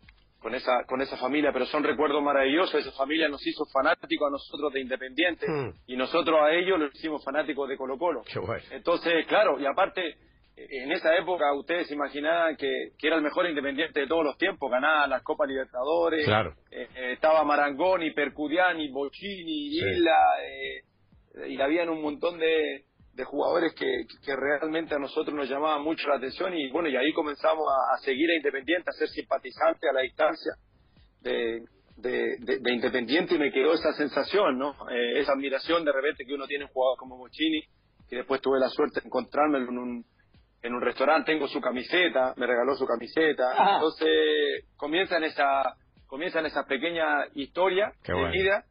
con 0.41 0.55
esa, 0.55 0.85
con 0.87 1.01
esa 1.01 1.17
familia, 1.17 1.53
pero 1.53 1.67
son 1.67 1.85
recuerdos 1.85 2.23
maravillosos. 2.23 2.75
Esa 2.75 2.93
familia 2.93 3.29
nos 3.29 3.47
hizo 3.47 3.65
fanáticos 3.67 4.27
a 4.27 4.31
nosotros 4.31 4.73
de 4.73 4.81
Independiente 4.81 5.47
hmm. 5.47 5.75
y 5.87 5.97
nosotros 5.97 6.41
a 6.43 6.53
ellos 6.53 6.79
los 6.79 6.95
hicimos 6.95 7.25
fanáticos 7.25 7.69
de 7.69 7.77
Colo 7.77 7.99
Colo. 7.99 8.23
Entonces, 8.71 9.27
claro, 9.27 9.61
y 9.61 9.67
aparte, 9.67 10.17
en 10.57 10.93
esa 10.93 11.17
época 11.17 11.53
ustedes 11.55 11.91
imaginaban 11.91 12.57
que, 12.57 12.93
que 12.99 13.07
era 13.07 13.17
el 13.17 13.23
mejor 13.23 13.49
Independiente 13.49 14.01
de 14.01 14.07
todos 14.07 14.25
los 14.25 14.37
tiempos, 14.39 14.71
ganaba 14.71 15.07
las 15.07 15.23
Copas 15.23 15.49
Libertadores, 15.49 16.25
claro. 16.25 16.55
Eh, 16.71 16.89
eh, 16.95 17.13
estaba 17.13 17.45
Marangoni, 17.45 18.13
Percudiani, 18.13 18.89
Bocini, 18.91 19.77
Isla, 19.77 20.19
eh, 20.43 21.49
y 21.49 21.61
habían 21.61 21.89
un 21.91 22.03
montón 22.03 22.39
de, 22.39 22.85
de 23.21 23.27
jugadores 23.27 23.75
que, 23.75 24.05
que, 24.25 24.35
realmente 24.35 24.95
a 24.95 24.99
nosotros 24.99 25.35
nos 25.35 25.49
llamaban 25.49 25.83
mucho 25.83 26.09
la 26.09 26.17
atención 26.17 26.55
y 26.55 26.71
bueno, 26.71 26.89
y 26.89 26.97
ahí 26.97 27.13
comenzamos 27.13 27.65
a, 27.93 27.99
seguir 27.99 28.31
a 28.31 28.37
Independiente, 28.37 28.89
a 28.89 28.93
ser 28.93 29.09
simpatizante 29.09 29.89
a 29.89 29.93
la 29.93 30.01
distancia 30.01 30.53
de, 31.21 31.61
de, 31.97 32.73
Independiente 32.73 33.35
y 33.35 33.39
me 33.39 33.53
quedó 33.53 33.75
esa 33.75 33.93
sensación, 33.93 34.59
¿no? 34.59 34.75
Eh, 34.91 35.21
esa 35.21 35.33
admiración 35.33 35.85
de 35.85 35.93
repente 35.93 36.25
que 36.25 36.33
uno 36.33 36.47
tiene 36.47 36.65
un 36.65 36.71
jugador 36.71 36.97
como 36.99 37.19
Mochini, 37.19 37.63
que 38.09 38.17
después 38.17 38.41
tuve 38.41 38.59
la 38.59 38.71
suerte 38.71 39.01
de 39.01 39.07
encontrarme 39.07 39.59
en 39.59 39.79
un, 39.79 40.05
en 40.63 40.75
un 40.75 40.81
restaurante, 40.81 41.31
tengo 41.31 41.47
su 41.47 41.61
camiseta, 41.61 42.33
me 42.39 42.47
regaló 42.47 42.75
su 42.75 42.87
camiseta, 42.87 43.75
entonces 43.75 44.65
comienzan 44.77 45.25
esa 45.25 45.77
comienzan 46.07 46.47
esa 46.47 46.65
pequeña 46.65 47.27
historia 47.35 47.93
de 48.03 48.31
vida 48.31 48.65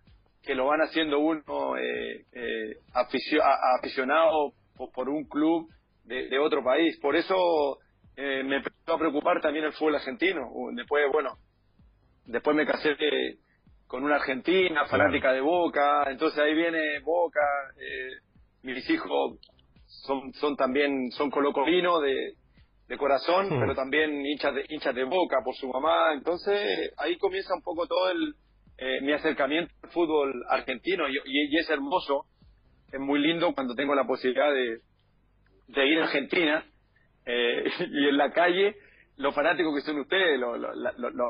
que 0.43 0.55
lo 0.55 0.67
van 0.67 0.81
haciendo 0.81 1.19
uno 1.19 1.77
eh, 1.77 2.25
eh 2.33 2.75
aficionado 2.93 4.53
por, 4.93 5.09
un 5.09 5.25
club 5.25 5.69
de, 6.05 6.39
otro 6.39 6.63
país. 6.63 6.97
Por 6.99 7.15
eso 7.15 7.79
eh, 8.15 8.43
me 8.43 8.57
empezó 8.57 8.93
a 8.93 8.97
preocupar 8.97 9.41
también 9.41 9.65
el 9.65 9.73
fútbol 9.73 9.95
argentino. 9.95 10.49
Después, 10.73 11.03
bueno, 11.11 11.37
después 12.25 12.55
me 12.55 12.65
casé 12.65 12.95
con 13.87 14.03
una 14.03 14.15
argentina 14.15 14.85
fanática 14.85 15.33
de 15.33 15.41
Boca, 15.41 16.03
entonces 16.09 16.39
ahí 16.39 16.53
viene 16.53 16.99
Boca. 17.03 17.41
Eh, 17.77 18.11
mis 18.61 18.89
hijos 18.89 19.39
son, 19.85 20.33
son 20.33 20.55
también 20.55 21.11
son 21.11 21.29
colocolinos 21.31 22.01
de, 22.01 22.33
de 22.87 22.97
corazón, 22.97 23.47
hmm. 23.47 23.59
pero 23.59 23.75
también 23.75 24.25
hinchas 24.25 24.53
de, 24.55 24.65
hinchas 24.69 24.95
de 24.95 25.03
Boca 25.03 25.37
por 25.43 25.55
su 25.55 25.67
mamá. 25.67 26.13
Entonces 26.13 26.93
ahí 26.97 27.17
comienza 27.17 27.53
un 27.53 27.61
poco 27.61 27.87
todo 27.87 28.09
el 28.09 28.35
eh, 28.81 29.01
mi 29.01 29.11
acercamiento 29.11 29.73
al 29.83 29.89
fútbol 29.89 30.43
argentino 30.49 31.03
y, 31.09 31.57
es 31.57 31.69
hermoso, 31.69 32.25
es 32.91 32.99
muy 32.99 33.19
lindo 33.19 33.53
cuando 33.53 33.75
tengo 33.75 33.93
la 33.93 34.05
posibilidad 34.07 34.53
de, 34.53 34.79
de 35.67 35.87
ir 35.87 35.99
a 35.99 36.05
Argentina 36.05 36.63
eh, 37.25 37.65
y 37.91 38.07
en 38.07 38.17
la 38.17 38.31
calle 38.31 38.75
lo 39.17 39.33
fanáticos 39.33 39.75
que 39.75 39.81
son 39.81 39.99
ustedes, 39.99 40.39
lo, 40.39 40.55
lo, 40.55 40.73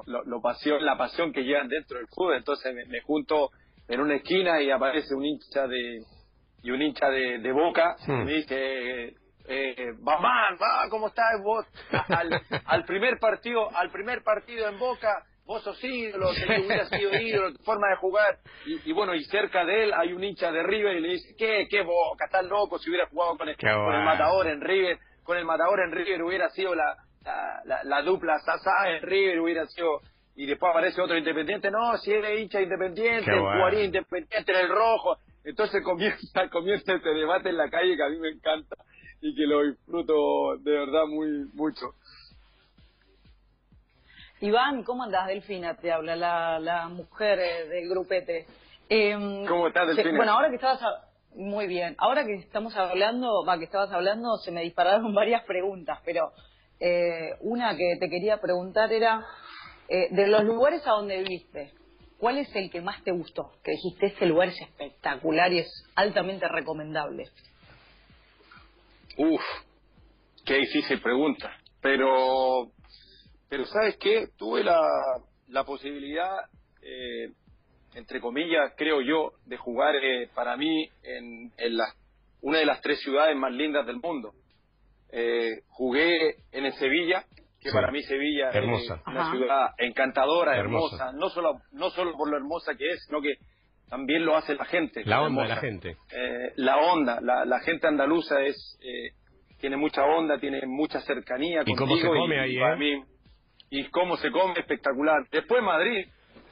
lo, 0.05 0.41
pasión, 0.41 0.85
la 0.85 0.95
pasión 0.95 1.33
que 1.33 1.43
llevan 1.43 1.67
dentro 1.67 1.97
del 1.97 2.05
fútbol. 2.09 2.35
Entonces 2.35 2.71
me, 2.75 3.01
junto 3.01 3.49
en 3.87 3.99
una 3.99 4.17
esquina 4.17 4.61
y 4.61 4.69
aparece 4.69 5.15
un 5.15 5.25
hincha 5.25 5.65
de 5.65 6.01
y 6.61 6.69
un 6.69 6.83
hincha 6.83 7.09
de, 7.09 7.39
de 7.39 7.51
Boca 7.51 7.95
y 8.07 8.11
me 8.11 8.33
dice 8.33 9.15
eh, 9.47 9.93
Bamán, 9.97 10.55
va, 10.61 10.87
¿cómo 10.91 11.07
estás 11.07 11.41
vos? 11.43 11.65
Al, 12.09 12.29
al 12.65 12.85
primer 12.85 13.17
partido, 13.17 13.75
al 13.75 13.89
primer 13.89 14.21
partido 14.21 14.69
en 14.69 14.77
Boca 14.77 15.25
vos 15.49 15.63
sos 15.63 15.83
ídolo, 15.83 16.29
te 16.47 16.61
hubiera 16.61 16.85
sido 16.85 17.11
ídolo, 17.19 17.53
tu 17.53 17.63
forma 17.63 17.89
de 17.89 17.95
jugar. 17.95 18.37
Y, 18.85 18.93
bueno, 18.93 19.15
y 19.15 19.23
cerca 19.23 19.65
de 19.65 19.85
él 19.85 19.93
hay 19.95 20.13
un 20.13 20.23
hincha 20.23 20.51
de 20.51 20.61
River 20.61 20.97
y 20.97 21.01
le 21.01 21.09
dice, 21.09 21.35
¿qué, 21.35 21.67
qué 21.67 21.81
boca, 21.81 22.25
estás 22.25 22.45
loco 22.45 22.77
si 22.77 22.91
hubiera 22.91 23.07
jugado 23.07 23.35
con 23.35 23.49
el, 23.49 23.57
con 23.57 23.95
el 23.95 24.05
matador 24.05 24.45
en 24.47 24.61
River? 24.61 24.99
Con 25.23 25.37
el 25.37 25.45
matador 25.45 25.79
en 25.81 25.91
River 25.91 26.21
hubiera 26.21 26.49
sido 26.49 26.75
la, 26.75 26.95
la, 27.65 27.83
la, 27.83 28.01
dupla 28.03 28.37
Sasa 28.39 28.91
en 28.91 29.01
River, 29.01 29.39
hubiera 29.41 29.65
sido... 29.65 30.01
Y 30.35 30.45
después 30.45 30.69
aparece 30.69 31.01
otro 31.01 31.17
independiente, 31.17 31.69
no, 31.69 31.97
si 31.97 32.13
eres 32.13 32.39
hincha 32.39 32.61
independiente, 32.61 33.31
jugaría 33.31 33.83
independiente 33.83 34.51
en 34.51 34.57
el 34.57 34.69
rojo. 34.69 35.17
Entonces 35.43 35.83
comienza, 35.83 36.47
comienza 36.51 36.93
este 36.93 37.09
debate 37.09 37.49
en 37.49 37.57
la 37.57 37.69
calle 37.69 37.97
que 37.97 38.03
a 38.03 38.09
mí 38.09 38.19
me 38.19 38.29
encanta 38.29 38.75
y 39.19 39.35
que 39.35 39.47
lo 39.47 39.63
disfruto 39.63 40.57
de 40.59 40.71
verdad 40.71 41.07
muy 41.07 41.45
mucho. 41.55 41.95
Iván, 44.41 44.83
¿cómo 44.83 45.03
andás, 45.03 45.27
Delfina? 45.27 45.75
Te 45.75 45.91
habla 45.91 46.15
la, 46.15 46.59
la 46.59 46.87
mujer 46.87 47.39
eh, 47.39 47.67
del 47.67 47.89
grupete. 47.89 48.45
Em, 48.87 49.45
¿Cómo 49.45 49.67
estás, 49.67 49.87
Delfina? 49.87 50.15
bueno, 50.17 50.33
ahora 50.33 50.49
que 50.49 50.55
estabas... 50.55 50.79
Muy 51.35 51.67
bien. 51.67 51.95
Ahora 51.99 52.25
que 52.25 52.33
estamos 52.35 52.75
hablando, 52.75 53.45
va, 53.47 53.59
que 53.59 53.65
estabas 53.65 53.91
hablando, 53.91 54.37
se 54.37 54.51
me 54.51 54.61
dispararon 54.61 55.13
varias 55.13 55.43
preguntas, 55.43 55.99
pero 56.03 56.31
eh, 56.79 57.35
una 57.41 57.75
que 57.75 57.97
te 57.99 58.09
quería 58.09 58.37
preguntar 58.37 58.91
era, 58.91 59.25
eh, 59.89 60.07
de 60.09 60.27
los 60.27 60.43
lugares 60.43 60.85
a 60.87 60.91
donde 60.91 61.21
viviste, 61.21 61.71
¿cuál 62.17 62.39
es 62.39 62.53
el 62.55 62.71
que 62.71 62.81
más 62.81 63.03
te 63.03 63.11
gustó? 63.11 63.51
Que 63.63 63.71
dijiste, 63.71 64.07
este 64.07 64.25
lugar 64.25 64.47
es 64.47 64.59
espectacular 64.61 65.51
y 65.53 65.59
es 65.59 65.83
altamente 65.95 66.47
recomendable. 66.47 67.25
Uf, 69.17 69.41
qué 70.45 70.55
difícil 70.55 70.99
pregunta. 71.01 71.51
Pero 71.81 72.71
pero 73.49 73.65
¿sabes 73.65 73.97
qué? 73.97 74.27
Tuve 74.37 74.63
la, 74.63 74.79
la 75.47 75.63
posibilidad 75.63 76.37
eh, 76.81 77.29
entre 77.95 78.21
comillas, 78.21 78.73
creo 78.77 79.01
yo, 79.01 79.31
de 79.45 79.57
jugar 79.57 79.95
eh, 79.95 80.29
para 80.33 80.55
mí 80.57 80.87
en, 81.03 81.51
la, 81.75 81.85
una 82.41 82.59
de 82.59 82.65
las 82.65 82.81
tres 82.81 82.99
ciudades 83.01 83.35
más 83.35 83.51
lindas 83.51 83.85
del 83.85 83.97
mundo. 83.97 84.31
Eh, 85.11 85.61
jugué 85.69 86.35
en 86.51 86.65
el 86.65 86.73
Sevilla, 86.73 87.25
que 87.59 87.71
para 87.71 87.91
mí 87.91 88.01
Sevilla 88.03 88.49
es 88.49 88.91
una 89.05 89.31
ciudad 89.31 89.67
encantadora, 89.79 90.57
hermosa. 90.57 91.11
no 91.13 91.29
solo 91.29 91.55
no 91.71 91.89
solo 91.89 92.13
por 92.15 92.29
lo 92.29 92.37
hermosa 92.37 92.75
que 92.75 92.89
es, 92.89 93.03
sino 93.05 93.21
que 93.21 93.35
también 93.89 94.23
lo 94.23 94.37
hace 94.37 94.53
la 94.53 94.65
gente. 94.65 95.03
La 95.03 95.23
onda 95.23 95.43
de 95.43 95.49
la 95.49 95.55
gente. 95.57 95.89
Eh, 95.89 96.53
la 96.57 96.77
onda, 96.77 97.19
la, 97.21 97.43
la, 97.43 97.59
gente 97.61 97.87
andaluza 97.87 98.39
es 98.41 98.79
eh, 98.81 99.13
tiene 99.59 99.77
mucha 99.77 100.05
onda, 100.05 100.39
tiene 100.39 100.61
mucha 100.67 101.01
cercanía 101.01 101.63
¿Y 101.65 101.73
cómo 101.73 101.97
se 101.97 102.07
come 102.07 102.39
ahí, 102.39 102.57
para 102.57 102.77
mí, 102.77 103.03
y 103.69 103.89
cómo 103.89 104.17
se 104.17 104.31
come 104.31 104.53
espectacular. 104.59 105.27
Después 105.31 105.61
Madrid, 105.63 106.07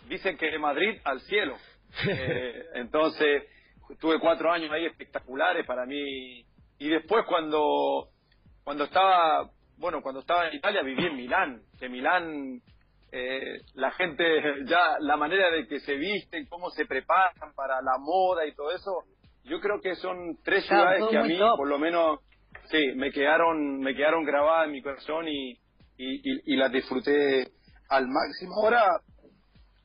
dicen 0.07 0.37
que 0.37 0.51
de 0.51 0.59
Madrid 0.59 0.99
al 1.03 1.21
cielo. 1.21 1.55
entonces, 2.75 3.43
tuve 3.99 4.19
cuatro 4.19 4.51
años 4.51 4.71
ahí 4.71 4.85
espectaculares 4.85 5.65
para 5.65 5.85
mí. 5.85 6.45
Y 6.79 6.89
después 6.89 7.25
cuando 7.27 8.09
cuando 8.67 8.83
estaba, 8.83 9.49
bueno, 9.77 10.01
cuando 10.01 10.19
estaba 10.19 10.49
en 10.49 10.55
Italia 10.55 10.81
viví 10.81 11.05
en 11.05 11.15
Milán, 11.15 11.61
que 11.79 11.87
Milán, 11.87 12.59
eh, 13.13 13.61
la 13.75 13.91
gente, 13.91 14.25
ya 14.65 14.97
la 14.99 15.15
manera 15.15 15.49
de 15.51 15.65
que 15.67 15.79
se 15.79 15.95
visten, 15.95 16.47
cómo 16.47 16.69
se 16.71 16.85
preparan 16.85 17.53
para 17.55 17.81
la 17.81 17.97
moda 17.97 18.45
y 18.45 18.53
todo 18.53 18.71
eso, 18.71 19.05
yo 19.45 19.61
creo 19.61 19.79
que 19.79 19.95
son 19.95 20.37
tres 20.43 20.65
ciudades 20.65 21.05
que 21.09 21.17
a 21.17 21.23
mí, 21.23 21.39
por 21.55 21.69
lo 21.69 21.79
menos, 21.79 22.19
sí, 22.65 22.91
me 22.97 23.09
quedaron, 23.09 23.79
me 23.79 23.95
quedaron 23.95 24.25
grabadas 24.25 24.65
en 24.65 24.73
mi 24.73 24.81
corazón 24.81 25.29
y, 25.29 25.57
y, 25.97 26.55
las 26.55 26.71
disfruté 26.71 27.47
al 27.89 28.07
máximo. 28.07 28.55
Ahora, 28.55 29.01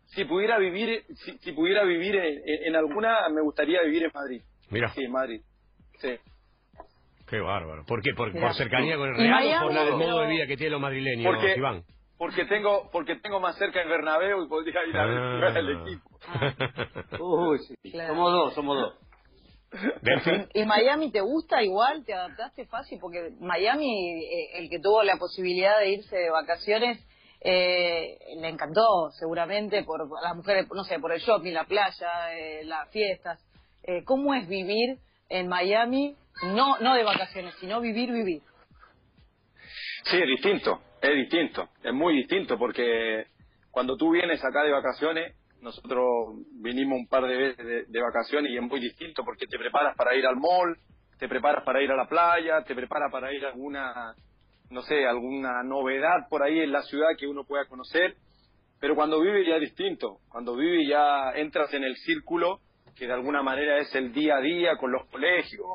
si 0.06 0.24
pudiera 0.24 0.58
vivir, 0.58 1.04
si, 1.40 1.52
pudiera 1.52 1.84
vivir 1.84 2.16
en, 2.16 2.76
alguna, 2.76 3.28
me 3.30 3.42
gustaría 3.42 3.82
vivir 3.82 4.04
en 4.04 4.10
Madrid. 4.14 4.42
Mira. 4.70 4.92
Sí, 4.94 5.04
en 5.04 5.12
Madrid. 5.12 5.40
Sí. 5.98 6.18
Qué 7.28 7.40
bárbaro. 7.40 7.84
¿Por 7.86 8.02
qué? 8.02 8.12
¿Por, 8.14 8.32
cercanía 8.54 8.96
con 8.96 9.08
el 9.08 9.16
Real 9.16 9.64
o 9.64 9.68
por 9.68 9.76
el 9.76 9.96
modo 9.96 10.20
de 10.20 10.28
vida 10.28 10.46
que 10.46 10.56
tienen 10.56 10.72
los 10.72 10.80
madrileños, 10.82 11.32
porque, 11.32 11.54
Iván? 11.56 11.82
Porque 12.18 12.44
tengo, 12.44 12.90
porque 12.92 13.16
tengo 13.16 13.40
más 13.40 13.56
cerca 13.56 13.80
el 13.80 13.88
Bernabéu 13.88 14.44
y 14.44 14.48
podría 14.48 14.84
ir 14.86 14.96
a 14.96 15.06
ver 15.06 15.56
el 15.56 15.76
ah. 15.76 15.82
equipo. 15.82 16.10
Uy, 17.24 17.58
sí. 17.58 17.90
Somos 17.90 18.32
dos, 18.32 18.54
somos 18.54 18.76
dos. 18.76 19.11
¿Y 20.54 20.64
Miami 20.64 21.10
te 21.10 21.20
gusta 21.20 21.62
igual? 21.62 22.04
¿Te 22.04 22.14
adaptaste 22.14 22.66
fácil? 22.66 22.98
Porque 23.00 23.30
Miami, 23.40 24.22
eh, 24.22 24.58
el 24.58 24.68
que 24.68 24.78
tuvo 24.78 25.02
la 25.02 25.16
posibilidad 25.16 25.78
de 25.78 25.90
irse 25.92 26.16
de 26.16 26.30
vacaciones, 26.30 26.98
eh, 27.40 28.18
le 28.36 28.48
encantó 28.48 29.10
seguramente 29.18 29.82
por 29.82 30.08
las 30.22 30.36
mujeres, 30.36 30.66
no 30.72 30.84
sé, 30.84 30.98
por 30.98 31.12
el 31.12 31.20
shopping, 31.20 31.52
la 31.52 31.64
playa, 31.64 32.34
eh, 32.34 32.64
las 32.64 32.90
fiestas. 32.90 33.40
Eh, 33.82 34.04
¿Cómo 34.04 34.34
es 34.34 34.46
vivir 34.46 34.98
en 35.28 35.48
Miami 35.48 36.16
no, 36.42 36.78
no 36.78 36.94
de 36.94 37.04
vacaciones, 37.04 37.54
sino 37.60 37.80
vivir, 37.80 38.10
vivir. 38.10 38.42
Sí, 40.04 40.16
es 40.16 40.26
distinto, 40.26 40.80
es 41.00 41.14
distinto, 41.14 41.68
es 41.82 41.92
muy 41.92 42.16
distinto 42.16 42.58
porque 42.58 43.26
cuando 43.70 43.96
tú 43.96 44.10
vienes 44.10 44.44
acá 44.44 44.64
de 44.64 44.72
vacaciones, 44.72 45.36
nosotros 45.62 46.34
vinimos 46.60 46.98
un 46.98 47.06
par 47.06 47.24
de 47.26 47.36
veces 47.36 47.88
de, 47.88 48.00
vacaciones 48.00 48.50
y 48.50 48.56
es 48.56 48.62
muy 48.62 48.80
distinto 48.80 49.24
porque 49.24 49.46
te 49.46 49.58
preparas 49.58 49.96
para 49.96 50.14
ir 50.14 50.26
al 50.26 50.36
mall, 50.36 50.76
te 51.18 51.28
preparas 51.28 51.64
para 51.64 51.80
ir 51.80 51.90
a 51.90 51.96
la 51.96 52.08
playa, 52.08 52.62
te 52.64 52.74
preparas 52.74 53.10
para 53.12 53.32
ir 53.32 53.44
a 53.46 53.50
alguna, 53.50 54.14
no 54.70 54.82
sé, 54.82 55.06
alguna 55.06 55.62
novedad 55.62 56.28
por 56.28 56.42
ahí 56.42 56.60
en 56.60 56.72
la 56.72 56.82
ciudad 56.82 57.10
que 57.16 57.28
uno 57.28 57.44
pueda 57.44 57.66
conocer, 57.66 58.16
pero 58.80 58.96
cuando 58.96 59.20
vive 59.20 59.46
ya 59.46 59.54
es 59.54 59.60
distinto, 59.60 60.18
cuando 60.28 60.56
vive 60.56 60.84
ya 60.86 61.30
entras 61.36 61.72
en 61.72 61.84
el 61.84 61.96
círculo 61.96 62.58
que 62.96 63.06
de 63.06 63.12
alguna 63.12 63.42
manera 63.42 63.78
es 63.78 63.94
el 63.94 64.12
día 64.12 64.36
a 64.36 64.40
día 64.40 64.76
con 64.76 64.90
los 64.90 65.06
colegios, 65.06 65.66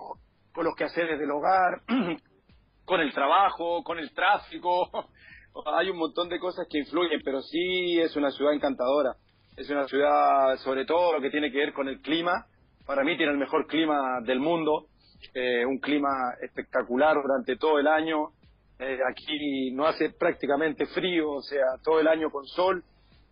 con 0.54 0.66
los 0.66 0.76
quehaceres 0.76 1.18
del 1.18 1.32
hogar, 1.32 1.82
con 2.86 3.00
el 3.00 3.14
trabajo, 3.14 3.84
con 3.84 4.00
el 4.00 4.12
tráfico. 4.14 4.90
Hay 5.66 5.90
un 5.90 5.98
montón 5.98 6.30
de 6.30 6.40
cosas 6.40 6.68
que 6.70 6.80
influyen, 6.80 7.22
pero 7.24 7.42
sí 7.42 8.00
es 8.00 8.16
una 8.16 8.30
ciudad 8.32 8.54
encantadora. 8.54 9.16
Es 9.58 9.68
una 9.72 9.88
ciudad, 9.88 10.56
sobre 10.58 10.86
todo 10.86 11.14
lo 11.14 11.20
que 11.20 11.32
tiene 11.32 11.52
que 11.52 11.58
ver 11.58 11.74
con 11.74 11.88
el 11.88 12.00
clima. 12.00 12.46
Para 12.86 13.04
mí 13.04 13.18
tiene 13.18 13.32
el 13.32 13.40
mejor 13.40 13.66
clima 13.66 14.22
del 14.22 14.40
mundo, 14.40 14.86
eh, 15.34 15.66
un 15.66 15.80
clima 15.80 16.10
espectacular 16.44 17.16
durante 17.16 17.56
todo 17.56 17.80
el 17.80 17.88
año. 17.88 18.30
Eh, 18.78 19.00
aquí 19.12 19.72
no 19.72 19.88
hace 19.88 20.12
prácticamente 20.12 20.86
frío, 20.86 21.32
o 21.32 21.42
sea, 21.42 21.64
todo 21.84 22.00
el 22.00 22.08
año 22.08 22.30
con 22.30 22.46
sol. 22.46 22.84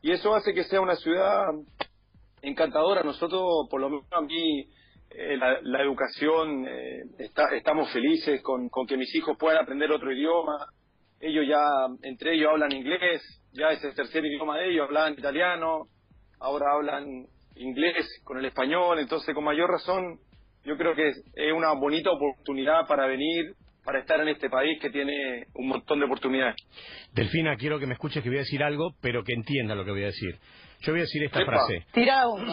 Y 0.02 0.12
eso 0.12 0.34
hace 0.34 0.56
que 0.56 0.64
sea 0.64 0.82
una 0.82 0.96
ciudad 0.96 1.46
encantadora. 2.42 3.04
Nosotros, 3.04 3.68
por 3.70 3.80
lo 3.80 3.92
menos 3.92 4.06
a 4.12 4.22
mí, 4.22 4.68
eh, 5.12 5.38
la, 5.38 5.84
educación, 5.84 6.66
eh, 6.68 7.04
estamos 7.54 7.92
felices 7.94 8.42
con, 8.42 8.68
que 8.88 8.98
mis 8.98 9.14
hijos 9.14 9.38
puedan 9.38 9.62
aprender 9.62 9.92
otro 9.92 10.12
idioma. 10.12 10.58
Ellos 11.20 11.46
ya, 11.48 11.62
entre 12.02 12.34
ellos 12.34 12.50
hablan 12.50 12.72
inglés, 12.72 13.22
ya 13.54 13.70
es 13.70 13.84
el 13.84 13.94
tercer 13.94 14.26
idioma 14.26 14.58
de 14.58 14.72
ellos, 14.72 14.88
hablan 14.88 15.14
italiano, 15.14 15.88
ahora 16.46 16.74
hablan 16.74 17.26
inglés 17.56 18.22
con 18.24 18.38
el 18.38 18.46
español, 18.46 19.00
entonces 19.00 19.34
con 19.34 19.44
mayor 19.44 19.70
razón 19.70 20.20
yo 20.64 20.78
creo 20.78 20.96
que 20.96 21.10
es, 21.10 21.24
una 21.56 21.74
bonita 21.74 22.12
oportunidad 22.12 22.88
para 22.88 23.08
venir, 23.08 23.56
para 23.84 24.00
estar 24.00 24.20
en 24.20 24.30
este 24.30 24.50
país 24.50 24.80
que 24.80 24.90
tiene 24.90 25.48
un 25.54 25.68
montón 25.68 26.00
de 26.00 26.06
oportunidades. 26.06 26.56
Delfina, 27.14 27.56
quiero 27.56 27.80
que 27.80 27.88
me 27.88 27.94
escuches 27.94 28.24
que 28.24 28.30
voy 28.30 28.38
a 28.38 28.42
decir 28.42 28.64
algo, 28.64 28.96
pero 29.02 29.24
que 29.24 29.34
entienda 29.34 29.76
lo 29.76 29.86
que 29.86 29.92
voy 29.92 30.04
a 30.04 30.08
decir. 30.08 30.38
Yo 30.82 30.92
voy 30.92 31.02
a 31.02 31.04
decir 31.04 31.24
esta 31.24 31.46
frase. 31.46 31.86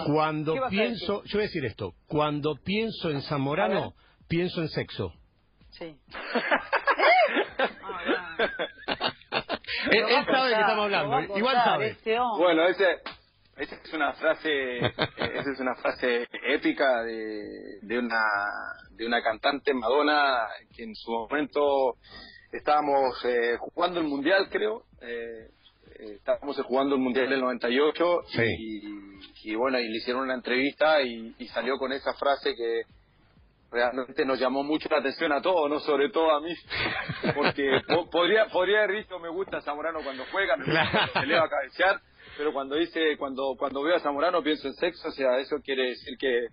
Cuando 0.07 0.55
pienso, 0.69 1.23
yo 1.25 1.39
voy 1.39 1.43
a 1.43 1.47
decir 1.47 1.65
esto. 1.65 1.95
Cuando 2.07 2.55
pienso 2.57 3.11
en 3.11 3.23
Zamorano, 3.23 3.95
pienso 4.29 4.61
en 4.63 4.69
sexo. 4.69 5.13
Sí. 5.71 5.85
él, 9.91 10.05
él, 10.09 10.25
sabe 10.27 10.49
de 10.51 10.55
qué 10.55 10.61
estamos 10.61 10.85
hablando. 10.85 11.39
Igual 11.39 11.57
sabe. 11.57 11.89
Este 11.89 12.19
bueno, 12.39 12.67
ese, 12.69 12.85
esa 13.63 13.77
es 13.77 13.93
una 13.93 14.13
frase, 14.15 14.79
esa 15.17 15.53
es 15.53 15.61
una 15.61 15.75
frase 15.77 16.29
épica 16.49 17.03
de, 17.03 17.79
de 17.83 17.99
una 17.99 18.23
de 18.91 19.07
una 19.07 19.23
cantante 19.23 19.73
Madonna 19.73 20.49
que 20.75 20.85
en 20.85 20.95
su 20.95 21.11
momento 21.11 21.97
estábamos 22.53 23.25
eh, 23.25 23.57
jugando 23.59 24.01
el 24.01 24.07
mundial, 24.07 24.49
creo. 24.51 24.85
Eh, 25.01 25.49
eh, 25.99 26.15
estábamos 26.17 26.61
jugando 26.63 26.95
el 26.95 27.01
Mundial 27.01 27.29
del 27.29 27.41
98 27.41 28.21
y, 28.59 28.83
y, 29.45 29.55
bueno, 29.55 29.79
y 29.79 29.89
le 29.89 29.97
hicieron 29.99 30.23
una 30.23 30.35
entrevista 30.35 31.01
y, 31.03 31.35
salió 31.49 31.77
con 31.79 31.93
esa 31.93 32.15
frase 32.15 32.55
que 32.55 32.83
realmente 33.71 34.25
nos 34.25 34.39
llamó 34.39 34.63
mucho 34.63 34.89
la 34.91 34.99
atención 34.99 35.33
a 35.33 35.41
todos, 35.41 35.69
no 35.69 35.81
sobre 35.81 36.11
todo 36.11 36.31
a 36.35 36.41
mí, 36.41 36.55
porque 37.35 37.81
podría 38.11 38.47
podría 38.47 38.85
haber 38.85 39.03
dicho 39.03 39.19
me 39.19 39.29
gusta 39.29 39.61
Zamorano 39.63 40.01
cuando 40.03 40.25
juega, 40.31 40.57
me 40.57 40.65
gusta 40.65 41.11
se 41.21 41.27
le 41.27 41.39
va 41.39 41.45
a 41.45 41.49
cabecear, 41.49 42.01
pero 42.37 42.53
cuando 42.53 42.77
dice 42.77 43.17
cuando 43.19 43.55
cuando 43.59 43.83
veo 43.83 43.97
a 43.97 44.01
Zamorano 44.01 44.43
pienso 44.43 44.69
en 44.69 44.75
sexo, 44.75 45.09
o 45.09 45.13
sea, 45.13 45.39
eso 45.39 45.57
quiere 45.63 45.91
decir 45.91 46.17
que 46.19 46.47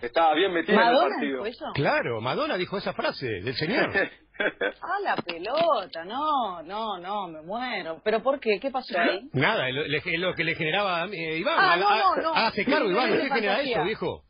estaba 0.00 0.34
bien 0.34 0.52
metido 0.52 0.80
en 0.80 0.88
el 0.88 0.96
partido. 0.96 1.72
Claro, 1.74 2.20
Madonna 2.20 2.56
dijo 2.56 2.76
esa 2.76 2.92
frase 2.92 3.26
del 3.26 3.54
señor. 3.54 3.90
Ah, 4.36 4.98
la 5.00 5.14
pelota, 5.14 6.04
no, 6.04 6.60
no, 6.64 6.98
no, 6.98 7.28
me 7.28 7.40
muero. 7.42 8.00
¿Pero 8.02 8.20
por 8.20 8.40
qué? 8.40 8.58
¿Qué 8.58 8.68
pasó 8.68 8.98
ahí? 8.98 9.28
Nada, 9.32 9.70
lo, 9.70 9.86
lo 9.86 10.34
que 10.34 10.42
le 10.42 10.56
generaba 10.56 11.04
eh, 11.06 11.38
Iván. 11.38 11.54
Ah, 11.56 11.76
no, 11.76 12.16
no, 12.16 12.22
no. 12.22 12.34
Hace 12.34 12.64
cargo, 12.64 12.90
Iván, 12.90 13.12
¿qué 13.12 13.28
genera 13.28 13.60
eso, 13.60 13.84
viejo? 13.84 14.24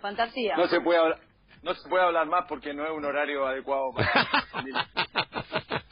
Fantasía. 0.00 0.56
No 0.56 0.66
se 0.66 0.80
puede 0.80 0.98
hablar. 0.98 1.20
No 1.62 1.74
se 1.74 1.88
puede 1.88 2.04
hablar 2.04 2.26
más 2.26 2.46
porque 2.48 2.72
no 2.74 2.84
es 2.84 2.90
un 2.90 3.04
horario 3.04 3.46
adecuado 3.46 3.92
para 3.94 4.10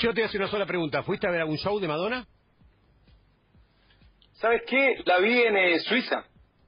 Yo 0.00 0.10
te 0.10 0.20
voy 0.20 0.22
a 0.22 0.26
hacer 0.26 0.40
una 0.40 0.50
sola 0.50 0.66
pregunta. 0.66 1.02
¿Fuiste 1.02 1.26
a 1.26 1.30
ver 1.30 1.40
algún 1.40 1.58
show 1.58 1.78
de 1.80 1.88
Madonna? 1.88 2.26
¿Sabes 4.42 4.62
qué? 4.66 4.96
La 5.06 5.20
vi 5.20 5.40
en 5.40 5.56
eh, 5.56 5.78
Suiza. 5.78 6.24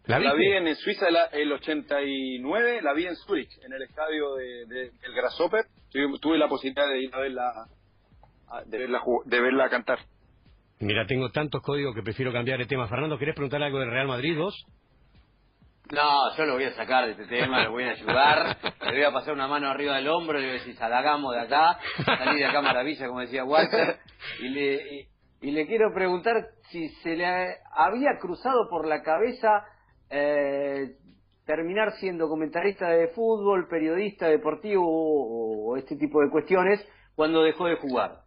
¿La, 0.06 0.32
vi 0.34 0.52
en 0.52 0.76
Suiza 0.76 1.08
el 1.32 1.52
89, 1.52 2.80
la 2.82 2.92
vi 2.92 3.06
en 3.06 3.16
Zurich, 3.16 3.50
en 3.64 3.72
el 3.72 3.82
estadio 3.82 4.36
de, 4.36 4.66
del 4.66 5.12
Grasshopper. 5.12 5.64
Tuve, 6.20 6.38
la 6.38 6.46
posibilidad 6.46 6.86
de 6.86 7.02
ir 7.02 7.10
a 7.12 7.18
verla, 7.18 7.66
de 8.66 8.78
verla, 8.78 9.00
de 9.24 9.40
verla 9.40 9.68
cantar. 9.70 9.98
Mira, 10.78 11.04
tengo 11.06 11.30
tantos 11.30 11.62
códigos 11.62 11.96
que 11.96 12.02
prefiero 12.02 12.32
cambiar 12.32 12.60
de 12.60 12.66
tema. 12.66 12.86
Fernando, 12.86 13.18
¿querés 13.18 13.34
preguntar 13.34 13.60
algo 13.60 13.80
del 13.80 13.90
Real 13.90 14.06
Madrid 14.06 14.38
vos? 14.38 14.54
No, 15.90 16.36
yo 16.36 16.46
lo 16.46 16.54
voy 16.54 16.64
a 16.64 16.74
sacar 16.74 17.06
de 17.06 17.12
este 17.12 17.26
tema, 17.26 17.64
lo 17.64 17.72
voy 17.72 17.84
a 17.84 17.90
ayudar, 17.90 18.56
le 18.86 18.92
voy 18.92 19.02
a 19.02 19.12
pasar 19.12 19.34
una 19.34 19.48
mano 19.48 19.68
arriba 19.68 19.96
del 19.96 20.08
hombro, 20.08 20.38
le 20.38 20.46
voy 20.46 20.56
a 20.56 20.60
decir, 20.60 20.76
salagamos 20.76 21.34
de 21.34 21.40
acá, 21.40 21.78
salir 22.04 22.38
de 22.38 22.46
acá 22.46 22.62
maravilla, 22.62 23.08
como 23.08 23.20
decía 23.20 23.44
Walter, 23.44 23.98
y 24.40 24.48
le, 24.48 24.74
y 24.74 25.13
le 25.50 25.66
quiero 25.66 25.92
preguntar 25.92 26.48
si 26.70 26.88
se 27.02 27.16
le 27.16 27.26
había 27.72 28.18
cruzado 28.20 28.68
por 28.68 28.86
la 28.86 29.02
cabeza 29.02 29.64
eh, 30.10 30.96
terminar 31.44 31.92
siendo 31.98 32.28
comentarista 32.28 32.88
de 32.88 33.08
fútbol, 33.08 33.68
periodista 33.68 34.28
deportivo 34.28 34.84
o, 34.86 35.76
este 35.76 35.96
tipo 35.96 36.20
de 36.20 36.30
cuestiones 36.30 36.86
cuando 37.14 37.42
dejó 37.42 37.66
de 37.66 37.76
jugar? 37.76 38.22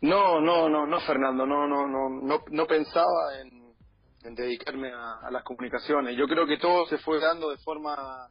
No, 0.00 0.40
no, 0.40 0.68
no, 0.68 0.86
no, 0.86 1.00
Fernando, 1.00 1.44
no, 1.44 1.66
no, 1.66 1.86
no, 1.86 2.08
no, 2.08 2.44
no 2.48 2.66
pensaba 2.66 3.38
en, 3.40 4.34
dedicarme 4.34 4.92
a, 4.92 5.30
las 5.30 5.42
comunicaciones. 5.42 6.16
Yo 6.16 6.26
creo 6.26 6.46
que 6.46 6.58
todo 6.58 6.86
se 6.86 6.98
fue 6.98 7.20
dando 7.20 7.50
de 7.50 7.58
forma 7.58 8.28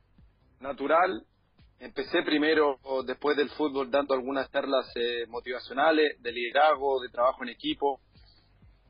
natural. 0.60 1.23
Empecé 1.79 2.23
primero, 2.23 2.79
después 3.05 3.37
del 3.37 3.49
fútbol, 3.51 3.89
dando 3.89 4.13
algunas 4.13 4.51
charlas 4.51 4.91
eh, 4.95 5.25
motivacionales, 5.27 6.21
de 6.21 6.31
liderazgo, 6.31 7.01
de 7.01 7.09
trabajo 7.09 7.43
en 7.43 7.49
equipo, 7.49 8.01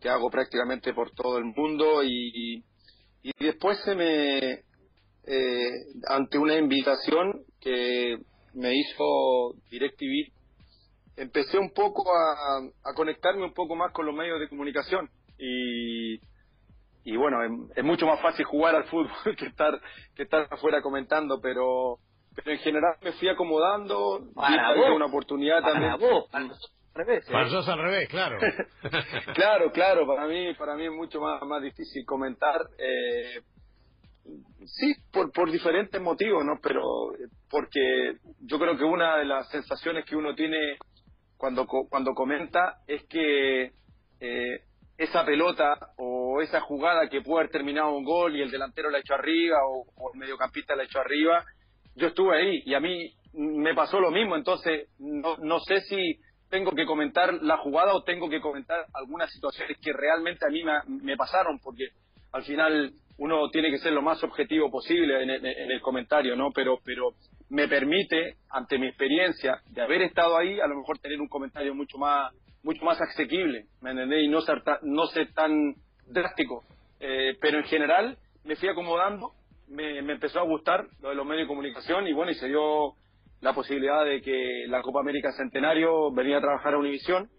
que 0.01 0.09
hago 0.09 0.29
prácticamente 0.29 0.93
por 0.93 1.11
todo 1.11 1.37
el 1.37 1.45
mundo. 1.45 2.03
Y, 2.03 2.63
y 3.21 3.31
después 3.39 3.77
se 3.83 3.95
me, 3.95 4.63
eh, 5.31 5.85
ante 6.07 6.39
una 6.39 6.55
invitación 6.55 7.43
que 7.61 8.17
me 8.53 8.75
hizo 8.75 9.53
DirecTV, 9.69 10.31
empecé 11.17 11.59
un 11.59 11.71
poco 11.71 12.03
a, 12.11 12.93
conectarme 12.95 13.43
un 13.43 13.53
poco 13.53 13.75
más 13.75 13.91
con 13.93 14.05
los 14.05 14.15
medios 14.15 14.39
de 14.39 14.49
comunicación. 14.49 15.09
Y, 15.37 16.15
y 17.03 17.15
bueno, 17.15 17.37
es, 17.75 17.83
mucho 17.83 18.07
más 18.07 18.19
fácil 18.21 18.45
jugar 18.45 18.75
al 18.75 18.85
fútbol 18.85 19.11
que 19.37 19.45
estar 19.45 19.79
que 20.15 20.23
estar 20.23 20.47
afuera 20.49 20.81
comentando, 20.81 21.39
pero 21.41 21.99
pero 22.35 22.51
en 22.51 22.59
general 22.59 22.95
me 23.01 23.11
fui 23.13 23.29
acomodando, 23.29 24.29
para 24.35 24.73
una 24.93 25.05
oportunidad 25.05 25.61
también. 25.61 25.91
Al 26.95 27.05
revés, 27.05 27.29
¿eh? 27.29 27.33
al 27.33 27.79
revés, 27.79 28.09
claro. 28.09 28.37
claro, 29.33 29.71
claro, 29.71 30.07
para 30.07 30.27
mí, 30.27 30.53
para 30.55 30.75
mí 30.75 30.85
es 30.85 30.91
mucho 30.91 31.21
más, 31.21 31.41
más 31.43 31.61
difícil 31.61 32.03
comentar, 32.05 32.61
eh, 32.77 33.41
sí, 34.65 34.95
por, 35.11 35.31
por 35.31 35.51
diferentes 35.51 36.01
motivos, 36.01 36.43
¿no? 36.43 36.59
Pero 36.61 36.81
porque 37.49 38.17
yo 38.41 38.59
creo 38.59 38.77
que 38.77 38.83
una 38.83 39.17
de 39.17 39.25
las 39.25 39.49
sensaciones 39.49 40.05
que 40.05 40.15
uno 40.15 40.35
tiene 40.35 40.77
cuando, 41.37 41.65
cuando 41.67 42.13
comenta 42.13 42.79
es 42.87 43.03
que 43.05 43.71
eh, 44.19 44.61
esa 44.97 45.23
pelota 45.25 45.77
o 45.97 46.41
esa 46.41 46.59
jugada 46.59 47.07
que 47.07 47.21
puede 47.21 47.41
haber 47.41 47.51
terminado 47.51 47.91
un 47.95 48.03
gol 48.03 48.35
y 48.35 48.41
el 48.41 48.51
delantero 48.51 48.89
la 48.89 48.97
ha 48.97 49.01
hecho 49.01 49.13
arriba 49.13 49.57
o, 49.65 49.85
o 49.95 50.13
el 50.13 50.19
mediocampista 50.19 50.75
la 50.75 50.83
ha 50.83 50.85
hecho 50.85 50.99
arriba, 50.99 51.45
yo 51.95 52.07
estuve 52.07 52.37
ahí 52.37 52.61
y 52.65 52.73
a 52.73 52.79
mí 52.79 53.13
me 53.33 53.75
pasó 53.75 53.99
lo 53.99 54.11
mismo, 54.11 54.35
entonces 54.35 54.89
no, 54.99 55.37
no 55.37 55.59
sé 55.59 55.81
si 55.81 56.19
tengo 56.49 56.71
que 56.71 56.85
comentar 56.85 57.33
la 57.41 57.57
jugada 57.57 57.93
o 57.93 58.03
tengo 58.03 58.29
que 58.29 58.41
comentar 58.41 58.85
algunas 58.93 59.31
situaciones 59.31 59.77
que 59.79 59.93
realmente 59.93 60.45
a 60.45 60.49
mí 60.49 60.63
me, 60.87 61.15
pasaron, 61.15 61.59
porque 61.59 61.89
al 62.31 62.43
final 62.43 62.91
uno 63.17 63.49
tiene 63.49 63.69
que 63.69 63.77
ser 63.77 63.93
lo 63.93 64.01
más 64.01 64.23
objetivo 64.23 64.71
posible 64.71 65.23
en 65.23 65.29
el, 65.29 65.81
comentario, 65.81 66.35
¿no? 66.35 66.51
Pero, 66.51 66.79
pero 66.83 67.11
me 67.49 67.67
permite, 67.67 68.37
ante 68.49 68.77
mi 68.79 68.87
experiencia 68.87 69.61
de 69.69 69.81
haber 69.81 70.01
estado 70.01 70.37
ahí, 70.37 70.59
a 70.59 70.67
lo 70.67 70.75
mejor 70.75 70.99
tener 70.99 71.21
un 71.21 71.27
comentario 71.27 71.75
mucho 71.75 71.97
más, 71.97 72.33
mucho 72.63 72.83
más 72.83 72.99
asequible, 72.99 73.65
¿me 73.81 73.91
entendés? 73.91 74.23
Y 74.23 74.27
no 74.27 74.41
ser, 74.41 74.61
no 74.83 75.05
ser 75.07 75.31
tan 75.33 75.75
drástico. 76.07 76.63
Eh, 76.99 77.37
pero 77.39 77.59
en 77.59 77.65
general 77.65 78.17
me 78.43 78.55
fui 78.55 78.69
acomodando, 78.69 79.33
me, 79.69 80.01
me 80.01 80.13
empezó 80.13 80.39
a 80.39 80.43
gustar 80.43 80.87
lo 81.01 81.09
de 81.09 81.15
los 81.15 81.25
medios 81.25 81.43
de 81.43 81.47
comunicación 81.47 82.07
y 82.07 82.13
bueno, 82.13 82.31
y 82.31 82.35
se 82.35 82.47
dio 82.47 82.93
la 83.41 83.53
posibilidad 83.53 84.03
de 84.05 84.21
que 84.21 84.65
la 84.67 84.81
Copa 84.81 84.99
América 84.99 85.31
Centenario 85.31 86.11
venía 86.11 86.37
a 86.37 86.41
trabajar 86.41 86.73
a 86.73 86.77
Univisión 86.77 87.29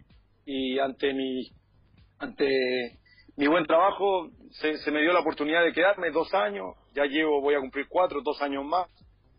y 0.45 0.79
ante 0.79 1.13
mi 1.13 1.43
ante 2.19 2.47
mi 3.37 3.47
buen 3.47 3.65
trabajo 3.65 4.29
se, 4.51 4.77
se, 4.77 4.91
me 4.91 5.01
dio 5.01 5.13
la 5.13 5.21
oportunidad 5.21 5.63
de 5.63 5.73
quedarme 5.73 6.11
dos 6.11 6.33
años, 6.33 6.75
ya 6.93 7.05
llevo, 7.05 7.41
voy 7.41 7.55
a 7.55 7.59
cumplir 7.59 7.87
cuatro, 7.89 8.21
dos 8.21 8.41
años 8.41 8.65
más, 8.65 8.87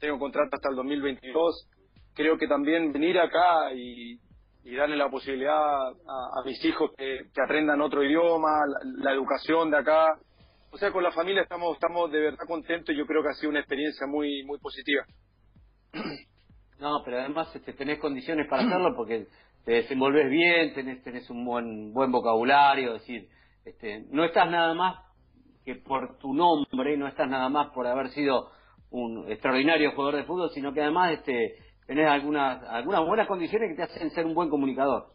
tengo 0.01 0.19
contrato 0.19 0.57
hasta 0.57 0.71
el 0.71 0.77
2022, 0.77 1.69
creo 2.15 2.37
que 2.37 2.49
también 2.49 2.93
venir 2.93 3.19
acá 3.19 3.73
y, 3.75 4.19
darle 4.77 4.97
la 4.97 5.11
posibilidad 5.11 5.55
a, 5.57 6.43
mis 6.45 6.65
hijos 6.65 6.91
que, 6.97 7.21
aprendan 7.45 7.81
otro 7.81 8.03
idioma, 8.03 8.49
la, 8.99 9.13
educación 9.13 9.71
de 9.71 9.79
acá, 9.79 10.19
o 10.73 10.79
sea, 10.79 10.91
con 10.91 11.03
la 11.03 11.13
familia 11.13 11.43
estamos, 11.43 11.75
estamos 11.75 12.11
de 12.11 12.19
verdad 12.19 12.47
contentos 12.47 12.95
y 12.95 12.99
yo 12.99 13.07
creo 13.07 13.23
que 13.23 13.29
ha 13.29 13.35
sido 13.35 13.51
una 13.51 13.61
experiencia 13.61 14.07
muy, 14.07 14.43
muy 14.45 14.59
positiva. 14.59 15.05
No, 16.79 17.01
pero 17.05 17.21
además 17.21 17.55
este, 17.55 17.75
tenés 17.75 18.01
condiciones 18.01 18.49
para 18.49 18.65
hacerlo 18.65 18.93
porque 18.97 19.29
te 19.65 19.73
desenvolves 19.73 20.29
bien, 20.29 20.75
tenés, 20.75 21.01
tenés 21.05 21.31
un 21.31 21.45
buen, 21.45 21.93
buen 21.93 22.11
vocabulario, 22.11 22.97
es 22.97 23.03
decir, 23.03 23.29
este, 23.65 24.05
no 24.11 24.25
estás 24.25 24.51
nada 24.51 24.75
más 24.75 24.97
que 25.65 25.77
por 25.77 26.19
tu 26.19 26.35
nombre, 26.35 26.97
no 26.97 27.07
estás 27.07 27.29
nada 27.29 27.49
más 27.49 27.69
por 27.69 27.87
haber 27.87 28.09
sido 28.09 28.51
un 28.91 29.31
extraordinario 29.31 29.93
jugador 29.93 30.17
de 30.17 30.25
fútbol, 30.25 30.51
sino 30.51 30.73
que 30.73 30.83
además 30.83 31.13
este, 31.13 31.57
tenés 31.87 32.09
algunas, 32.09 32.61
algunas 32.65 33.07
buenas 33.07 33.29
condiciones 33.29 33.71
que 33.71 33.77
te 33.77 33.83
hacen 33.85 34.11
ser 34.11 34.27
un 34.27 34.35
buen 34.35 34.49
comunicador. 34.49 35.13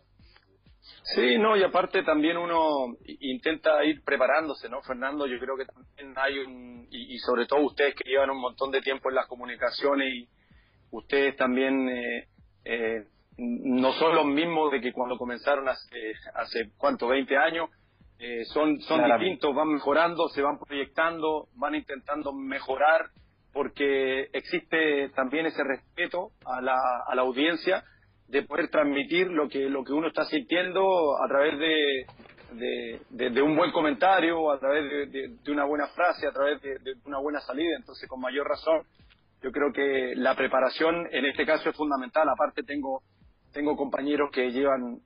Sí, 1.03 1.37
no, 1.37 1.55
y 1.57 1.63
aparte 1.63 2.03
también 2.03 2.37
uno 2.37 2.95
intenta 3.05 3.83
ir 3.83 4.03
preparándose, 4.03 4.69
¿no, 4.69 4.81
Fernando? 4.81 5.25
Yo 5.27 5.39
creo 5.39 5.57
que 5.57 5.65
también 5.65 6.13
hay 6.17 6.39
un, 6.39 6.87
y, 6.91 7.15
y 7.15 7.19
sobre 7.19 7.45
todo 7.45 7.61
ustedes 7.61 7.95
que 7.95 8.09
llevan 8.09 8.29
un 8.29 8.39
montón 8.41 8.71
de 8.71 8.81
tiempo 8.81 9.09
en 9.09 9.15
las 9.15 9.27
comunicaciones 9.27 10.13
y, 10.13 10.29
ustedes 10.91 11.35
también 11.35 11.89
eh, 11.89 12.27
eh, 12.65 13.05
no 13.37 13.93
son 13.93 14.15
los 14.15 14.25
mismos 14.25 14.71
de 14.71 14.81
que 14.81 14.93
cuando 14.93 15.17
comenzaron 15.17 15.67
hace, 15.69 16.13
hace 16.33 16.71
¿cuánto? 16.77 17.07
20 17.07 17.37
años. 17.37 17.69
Eh, 18.19 18.45
son 18.45 18.79
son 18.81 19.03
distintos, 19.03 19.53
van 19.53 19.73
mejorando, 19.73 20.27
se 20.29 20.41
van 20.41 20.57
proyectando, 20.57 21.49
van 21.53 21.75
intentando 21.75 22.33
mejorar, 22.33 23.11
porque 23.53 24.29
existe 24.33 25.09
también 25.09 25.45
ese 25.45 25.63
respeto 25.63 26.31
a 26.43 26.59
la, 26.59 26.79
a 27.07 27.13
la 27.13 27.21
audiencia 27.21 27.83
de 28.27 28.43
poder 28.43 28.69
transmitir 28.69 29.27
lo 29.27 29.47
que 29.47 29.69
lo 29.69 29.83
que 29.83 29.93
uno 29.93 30.07
está 30.07 30.25
sintiendo 30.25 30.83
a 31.23 31.27
través 31.27 31.57
de, 31.59 32.05
de, 33.09 33.41
un 33.41 33.55
buen 33.55 33.71
comentario, 33.71 34.51
a 34.51 34.59
través 34.59 35.11
de, 35.11 35.51
una 35.51 35.65
buena 35.65 35.87
frase, 35.87 36.27
a 36.27 36.31
través 36.31 36.61
de, 36.61 36.77
una 37.05 37.19
buena 37.19 37.39
salida. 37.41 37.75
Entonces, 37.77 38.07
con 38.07 38.19
mayor 38.19 38.47
razón, 38.47 38.81
yo 39.41 39.51
creo 39.51 39.71
que 39.71 40.13
la 40.15 40.35
preparación 40.35 41.07
en 41.11 41.25
este 41.25 41.45
caso 41.45 41.69
es 41.69 41.75
fundamental. 41.75 42.27
Aparte 42.29 42.63
tengo, 42.63 43.01
tengo 43.53 43.75
compañeros 43.75 44.29
que 44.31 44.51
llevan 44.51 44.83
un 44.83 45.01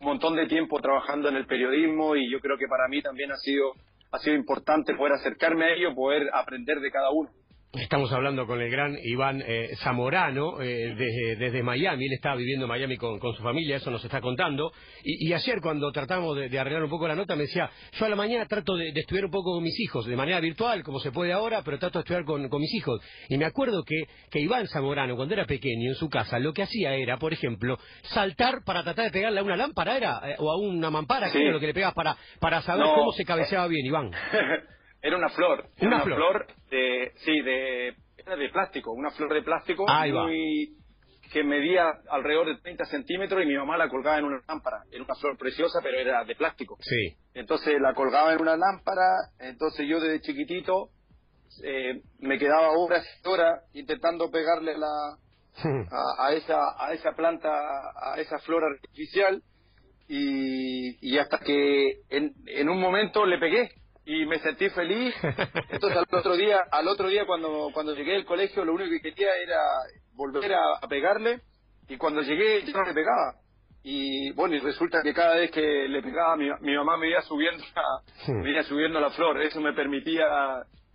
montón 0.00 0.36
de 0.36 0.46
tiempo 0.46 0.80
trabajando 0.80 1.28
en 1.28 1.36
el 1.36 1.46
periodismo 1.46 2.16
y 2.16 2.30
yo 2.30 2.40
creo 2.40 2.58
que 2.58 2.68
para 2.68 2.88
mí 2.88 3.02
también 3.02 3.32
ha 3.32 3.36
sido, 3.36 3.72
ha 4.10 4.18
sido 4.18 4.36
importante 4.36 4.94
poder 4.94 5.14
acercarme 5.14 5.64
a 5.66 5.74
ellos, 5.74 5.94
poder 5.94 6.28
aprender 6.32 6.80
de 6.80 6.90
cada 6.90 7.10
uno. 7.10 7.30
Estamos 7.74 8.12
hablando 8.12 8.46
con 8.46 8.60
el 8.60 8.70
gran 8.70 8.98
Iván 9.02 9.42
eh, 9.46 9.70
Zamorano 9.76 10.60
eh, 10.60 10.94
desde, 11.38 11.62
Miami. 11.62 12.04
Él 12.04 12.12
está 12.12 12.34
viviendo 12.34 12.66
en 12.66 12.68
Miami 12.68 12.98
con, 12.98 13.18
su 13.18 13.42
familia, 13.42 13.76
eso 13.76 13.90
nos 13.90 14.04
está 14.04 14.20
contando. 14.20 14.72
Y, 15.02 15.32
ayer, 15.32 15.58
cuando 15.62 15.90
tratamos 15.90 16.36
de, 16.36 16.58
arreglar 16.58 16.84
un 16.84 16.90
poco 16.90 17.08
la 17.08 17.14
nota, 17.14 17.34
me 17.34 17.44
decía: 17.44 17.70
Yo 17.92 18.04
a 18.04 18.10
la 18.10 18.16
mañana 18.16 18.44
trato 18.44 18.76
de, 18.76 18.90
estudiar 18.90 19.24
un 19.24 19.30
poco 19.30 19.54
con 19.54 19.62
mis 19.62 19.80
hijos, 19.80 20.04
de 20.04 20.14
manera 20.16 20.38
virtual, 20.40 20.82
como 20.82 21.00
se 21.00 21.12
puede 21.12 21.32
ahora, 21.32 21.62
pero 21.64 21.78
trato 21.78 21.98
de 21.98 22.02
estudiar 22.02 22.26
con, 22.26 22.60
mis 22.60 22.74
hijos. 22.74 23.00
Y 23.30 23.38
me 23.38 23.46
acuerdo 23.46 23.84
que, 23.84 24.02
que 24.30 24.38
Iván 24.38 24.68
Zamorano, 24.68 25.16
cuando 25.16 25.32
era 25.32 25.46
pequeño 25.46 25.88
en 25.88 25.94
su 25.94 26.10
casa, 26.10 26.38
lo 26.38 26.52
que 26.52 26.64
hacía 26.64 26.92
era, 26.92 27.16
por 27.16 27.32
ejemplo, 27.32 27.78
saltar 28.02 28.64
para 28.66 28.82
tratar 28.82 29.06
de 29.06 29.12
pegarle 29.12 29.40
a 29.40 29.44
una 29.44 29.56
lámpara, 29.56 29.96
era, 29.96 30.20
eh, 30.26 30.36
o 30.38 30.50
a 30.50 30.58
una 30.58 30.90
mampara, 30.90 31.32
que 31.32 31.40
era 31.40 31.52
lo 31.52 31.58
que 31.58 31.68
le 31.68 31.74
pegas 31.74 31.94
para, 31.94 32.18
para 32.38 32.60
saber 32.60 32.84
cómo 32.94 33.12
se 33.12 33.24
cabeceaba 33.24 33.66
bien, 33.66 33.86
Iván. 33.86 34.10
Era 35.02 35.16
una 35.16 35.28
flor. 35.30 35.66
una, 35.80 36.02
flor. 36.02 36.46
de, 36.70 37.12
sí, 37.16 37.40
de, 37.40 37.88
era 38.16 38.36
de 38.36 38.48
plástico, 38.50 38.92
una 38.92 39.10
flor 39.10 39.34
de 39.34 39.42
plástico 39.42 39.84
muy, 39.84 40.76
que 41.32 41.42
medía 41.42 41.90
alrededor 42.08 42.46
de 42.46 42.62
30 42.62 42.84
centímetros 42.84 43.42
y 43.42 43.46
mi 43.46 43.56
mamá 43.56 43.76
la 43.76 43.88
colgaba 43.88 44.18
en 44.18 44.26
una 44.26 44.40
lámpara. 44.46 44.84
Era 44.92 45.02
una 45.02 45.14
flor 45.16 45.36
preciosa, 45.36 45.80
pero 45.82 45.98
era 45.98 46.24
de 46.24 46.36
plástico. 46.36 46.76
Sí. 46.80 47.16
Entonces 47.34 47.80
la 47.80 47.94
colgaba 47.94 48.32
en 48.32 48.42
una 48.42 48.56
lámpara, 48.56 49.30
entonces 49.40 49.86
yo 49.88 49.98
desde 49.98 50.20
chiquitito 50.20 50.90
eh, 51.64 52.00
me 52.20 52.38
quedaba 52.38 52.70
horas 52.70 53.04
y 53.04 53.28
horas 53.28 53.60
intentando 53.72 54.30
pegarle 54.30 54.78
la, 54.78 55.16
a, 56.18 56.32
esa, 56.32 56.60
a 56.78 56.92
esa 56.92 57.12
planta, 57.12 57.50
a 57.50 58.20
esa 58.20 58.38
flor 58.38 58.62
artificial 58.64 59.42
y, 60.06 61.14
y 61.14 61.18
hasta 61.18 61.38
que 61.38 62.02
en, 62.08 62.34
en 62.46 62.68
un 62.68 62.80
momento 62.80 63.26
le 63.26 63.38
pegué 63.38 63.81
y 64.04 64.26
me 64.26 64.38
sentí 64.40 64.68
feliz. 64.70 65.14
Entonces 65.70 65.98
al 65.98 66.18
otro 66.18 66.36
día, 66.36 66.60
al 66.70 66.88
otro 66.88 67.08
día 67.08 67.26
cuando, 67.26 67.70
cuando 67.72 67.94
llegué 67.94 68.16
al 68.16 68.24
colegio 68.24 68.64
lo 68.64 68.74
único 68.74 68.90
que 68.90 69.10
quería 69.10 69.36
era 69.36 69.58
volver 70.14 70.52
a, 70.54 70.86
pegarle 70.88 71.40
y 71.88 71.96
cuando 71.96 72.22
llegué 72.22 72.64
ya 72.64 72.72
no 72.72 72.84
le 72.84 72.94
pegaba. 72.94 73.36
Y 73.84 74.30
bueno, 74.32 74.54
y 74.54 74.60
resulta 74.60 75.02
que 75.02 75.12
cada 75.12 75.34
vez 75.34 75.50
que 75.50 75.60
le 75.60 76.02
pegaba 76.02 76.36
mi, 76.36 76.48
mi 76.60 76.76
mamá 76.76 76.96
me 76.96 77.08
iba 77.10 77.20
subiendo 77.22 77.64
la, 77.74 78.34
me 78.34 78.50
iba 78.50 78.62
subiendo 78.62 79.00
la 79.00 79.10
flor. 79.10 79.42
Eso 79.42 79.60
me 79.60 79.72
permitía 79.72 80.24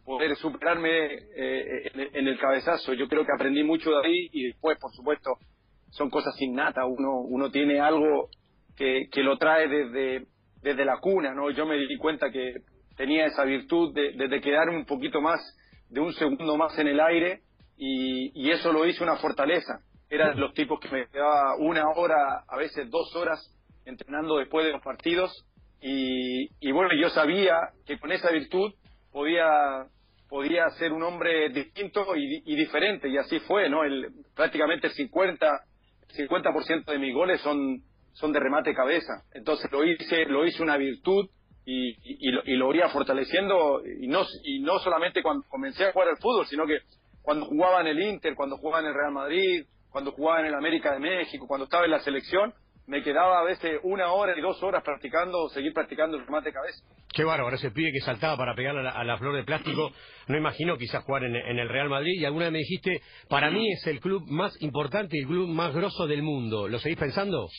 poder 0.06 0.38
superarme 0.38 1.15
eh, 1.36 1.91
en, 2.13 2.28
el 2.28 2.39
cabezazo. 2.39 2.93
Yo 2.93 3.10
creo 3.10 3.26
que 3.26 3.34
aprendí 3.36 3.62
mucho 3.63 3.89
de 3.89 4.08
ahí 4.08 4.30
y 4.32 4.48
después, 4.48 4.78
por 4.80 4.91
supuesto, 4.93 5.32
son 5.89 6.10
cosas 6.10 6.41
innatas. 6.41 6.86
Uno, 6.88 7.20
uno 7.28 7.52
tiene 7.52 7.82
algo 7.82 8.30
que, 8.78 9.10
que 9.12 9.22
lo 9.22 9.38
trae 9.38 9.67
desde, 9.67 10.28
desde 10.62 10.86
la 10.86 11.00
cuna, 11.00 11.34
¿no? 11.34 11.52
Yo 11.52 11.65
me 11.65 11.76
di 11.76 11.98
cuenta 11.98 12.32
que 12.32 12.54
tenía 12.97 13.27
esa 13.27 13.45
virtud 13.45 13.93
de, 13.93 14.27
de, 14.27 14.41
quedar 14.41 14.69
un 14.69 14.86
poquito 14.86 15.21
más, 15.21 15.39
de 15.89 16.01
un 16.01 16.12
segundo 16.13 16.57
más 16.57 16.77
en 16.79 16.88
el 16.88 16.99
aire 16.99 17.41
y, 17.77 18.49
eso 18.49 18.73
lo 18.73 18.86
hizo 18.86 19.03
una 19.03 19.17
fortaleza. 19.17 19.79
Eran 20.10 20.39
los 20.39 20.53
tipos 20.53 20.79
que 20.79 20.89
me 20.89 21.07
quedaba 21.07 21.55
una 21.57 21.83
hora, 21.95 22.43
a 22.47 22.57
veces 22.57 22.89
dos 22.89 23.15
horas 23.15 23.39
entrenando 23.86 24.38
después 24.38 24.65
de 24.65 24.71
los 24.71 24.81
partidos 24.81 25.31
y, 25.79 26.47
y 26.60 26.71
bueno, 26.71 26.89
yo 26.99 27.10
sabía 27.10 27.55
que 27.86 27.99
con 27.99 28.12
esa 28.12 28.31
virtud 28.31 28.73
podía 29.12 29.86
podía 30.29 30.69
ser 30.71 30.91
un 30.91 31.03
hombre 31.03 31.49
distinto 31.49 32.05
y, 32.17 32.41
y 32.45 32.55
diferente 32.57 33.07
y 33.07 33.17
así 33.17 33.39
fue, 33.39 33.69
¿no? 33.69 33.86
El, 33.86 34.10
prácticamente 34.36 34.88
el 34.88 34.93
50 34.93 35.47
50% 36.17 36.86
de 36.86 36.99
mis 36.99 37.13
goles 37.13 37.39
son 37.41 37.81
son 38.13 38.33
de 38.33 38.39
remate 38.39 38.73
cabeza. 38.73 39.23
Entonces 39.33 39.71
lo 39.71 39.86
hice 39.86 40.25
lo 40.25 40.45
hice 40.45 40.63
una 40.63 40.77
virtud 40.77 41.29
y, 41.69 41.97
y, 42.01 42.32
lo, 42.32 42.41
y 42.45 42.56
lo 42.56 42.69
iría 42.69 42.88
fortaleciendo 42.88 43.82
y 43.86 44.08
no 44.08 44.25
y 44.45 44.60
no 44.60 44.80
solamente 44.80 45.21
cuando 45.21 45.45
comencé 45.49 45.86
a 45.86 45.91
jugar 45.91 46.08
al 46.08 46.17
fútbol, 46.17 46.47
sino 46.47 46.65
que 46.65 46.80
cuando 47.21 47.45
jugaba 47.45 47.82
en 47.82 47.88
el 47.88 47.99
Inter, 47.99 48.36
cuando 48.36 48.56
jugaba 48.56 48.80
en 48.80 48.88
el 48.88 48.93
Real 48.93 49.12
Madrid, 49.12 49.65
cuando 49.89 50.13
jugaba 50.13 50.39
en 50.39 50.45
el 50.45 50.56
América 50.56 50.93
de 50.93 50.99
México, 50.99 51.45
cuando 51.45 51.65
estaba 51.65 51.84
en 51.84 51.91
la 51.91 51.99
selección, 51.99 52.53
me 52.86 53.03
quedaba 53.03 53.41
a 53.41 53.43
veces 53.43 53.82
una 53.84 54.13
hora 54.13 54.34
y 54.38 54.39
dos 54.39 54.63
horas 54.63 54.82
practicando, 54.82 55.49
seguir 55.49 55.73
practicando 55.73 56.15
el 56.15 56.25
remate 56.25 56.49
de 56.49 56.53
cabeza. 56.53 56.86
Qué 57.13 57.25
bárbaro, 57.25 57.53
ese 57.53 57.71
pibe 57.71 57.91
que 57.91 57.99
saltaba 57.99 58.38
para 58.38 58.56
pegar 58.56 58.77
a 58.77 59.03
la, 59.03 59.17
flor 59.17 59.36
de 59.36 59.43
plástico, 59.43 59.91
no 60.27 60.38
imagino 60.38 60.77
quizás 60.77 61.03
jugar 61.03 61.25
en, 61.25 61.36
el 61.36 61.67
Real 61.67 61.89
Madrid 61.89 62.13
y 62.17 62.23
alguna 62.23 62.45
vez 62.45 62.53
me 62.53 62.60
dijiste, 62.60 63.01
para 63.27 63.51
mí 63.51 63.73
es 63.73 63.86
el 63.88 63.99
club 63.99 64.23
más 64.27 64.56
importante 64.62 65.17
y 65.17 65.21
el 65.21 65.27
club 65.27 65.49
más 65.49 65.73
grosso 65.73 66.08
del 66.08 66.23
mundo. 66.23 66.69
¿Lo 66.69 66.80
seguís 66.80 66.97
pensando? 66.97 67.49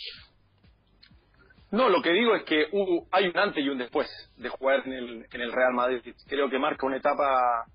No, 1.71 1.89
lo 1.89 2.01
que 2.01 2.13
digo 2.13 2.35
es 2.35 2.45
que 2.45 2.67
hay 3.11 3.29
un 3.29 3.39
antes 3.39 3.63
y 3.63 3.69
un 3.69 3.79
después 3.79 4.09
de 4.37 4.49
jugar 4.49 4.87
en 4.87 4.93
el, 4.93 5.27
en 5.31 5.41
el 5.41 5.53
Real 5.53 5.75
Madrid. 5.75 6.01
Creo 6.27 6.49
que 6.49 6.59
marca 6.59 6.87
una 6.87 6.97
etapa 6.97 7.67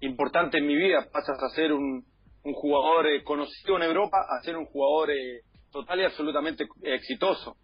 importante 0.00 0.58
en 0.58 0.66
mi 0.66 0.74
vida. 0.74 1.06
Pasas 1.12 1.40
a 1.40 1.48
ser 1.50 1.72
un, 1.72 2.04
un 2.46 2.54
jugador 2.54 3.06
eh, 3.08 3.24
conocido 3.24 3.76
en 3.76 3.82
Europa 3.82 4.18
a 4.18 4.42
ser 4.42 4.56
un 4.56 4.66
jugador 4.66 5.10
eh, 5.10 5.40
total 5.72 6.00
y 6.00 6.04
absolutamente 6.04 6.66
exitoso. 6.82 7.56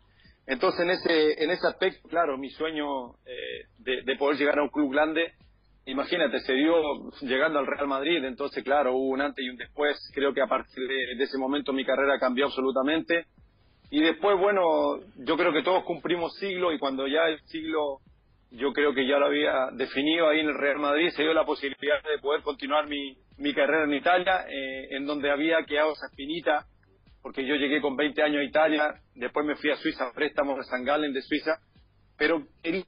Entonces, 0.47 0.81
en 0.81 0.91
ese, 0.91 1.45
en 1.45 1.51
ese 1.51 1.69
aspecto, 1.69 2.09
claro, 2.09 2.37
mi 2.37 2.51
sueño 2.51 3.15
eh, 3.25 3.67
de, 3.79 4.17
poder 4.17 4.37
llegar 4.39 4.59
a 4.59 4.63
un 4.63 4.71
club 4.71 4.93
grande, 4.93 5.35
imagínate, 5.87 6.41
se 6.41 6.53
dio 6.55 6.75
llegando 7.21 7.61
al 7.61 7.67
Real 7.67 7.87
Madrid, 7.87 8.25
entonces, 8.25 8.65
claro, 8.65 8.93
hubo 8.93 9.11
un 9.11 9.21
antes 9.21 9.45
y 9.45 9.49
un 9.49 9.57
después. 9.57 9.97
Creo 10.13 10.35
que 10.35 10.43
a 10.43 10.49
partir 10.49 10.87
de, 10.89 11.23
ese 11.23 11.39
momento 11.39 11.73
mi 11.73 11.85
carrera 11.85 12.19
cambió 12.19 12.47
absolutamente. 12.47 13.27
Y 13.93 14.01
después, 14.01 14.39
bueno, 14.39 15.01
yo 15.17 15.37
creo 15.37 15.53
que 15.53 15.63
todos 15.63 15.85
cumplimos 15.85 16.35
siglo 16.39 16.73
y 16.73 16.79
cuando 16.79 17.07
ya 17.07 17.29
el 17.29 17.39
siglo, 17.45 17.99
yo 18.51 18.73
creo 18.73 18.95
que 18.95 19.07
ya 19.07 19.19
lo 19.19 19.27
había 19.27 19.69
definido 19.75 20.29
ahí 20.29 20.41
en 20.41 20.49
el 20.49 20.57
Real 20.57 20.79
Madrid, 20.79 21.11
se 21.11 21.23
dio 21.23 21.35
la 21.35 21.45
posibilidad 21.45 22.03
de 22.03 22.19
poder 22.19 22.41
continuar 22.41 22.89
mi, 22.89 23.19
mi 23.37 23.53
carrera 23.53 23.85
en 23.85 23.93
Italia, 23.93 24.47
eh, 24.49 24.97
en 24.97 25.05
donde 25.05 25.31
había 25.31 25.63
quedado 25.67 25.93
esa 25.93 26.07
espinita 26.07 26.65
porque 27.21 27.47
yo 27.47 27.55
llegué 27.55 27.83
con 27.83 27.95
20 27.95 28.23
años 28.23 28.41
a 28.41 28.45
Italia, 28.45 28.95
después 29.15 29.45
me 29.45 29.57
fui 29.57 29.71
a 29.71 29.77
Suiza, 29.77 30.11
préstamos 30.15 30.57
de 30.57 30.65
San 30.65 30.85
Galen 30.85 31.13
de 31.13 31.21
Suiza, 31.21 31.59
pero 32.17 32.47
quería, 32.63 32.85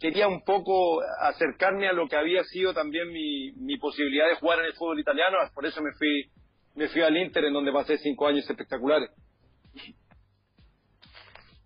quería 0.00 0.26
un 0.26 0.42
poco 0.42 1.02
acercarme 1.20 1.86
a 1.86 1.92
lo 1.92 2.08
que 2.08 2.16
había 2.16 2.42
sido 2.44 2.72
también 2.72 3.12
mi, 3.12 3.52
mi 3.52 3.76
posibilidad 3.76 4.26
de 4.26 4.36
jugar 4.36 4.60
en 4.60 4.66
el 4.66 4.72
fútbol 4.72 5.00
italiano, 5.00 5.36
por 5.54 5.66
eso 5.66 5.82
me 5.82 5.92
fui, 5.92 6.30
me 6.74 6.88
fui 6.88 7.02
al 7.02 7.14
Inter, 7.14 7.44
en 7.44 7.52
donde 7.52 7.72
pasé 7.72 7.98
cinco 7.98 8.26
años 8.26 8.48
espectaculares. 8.48 9.10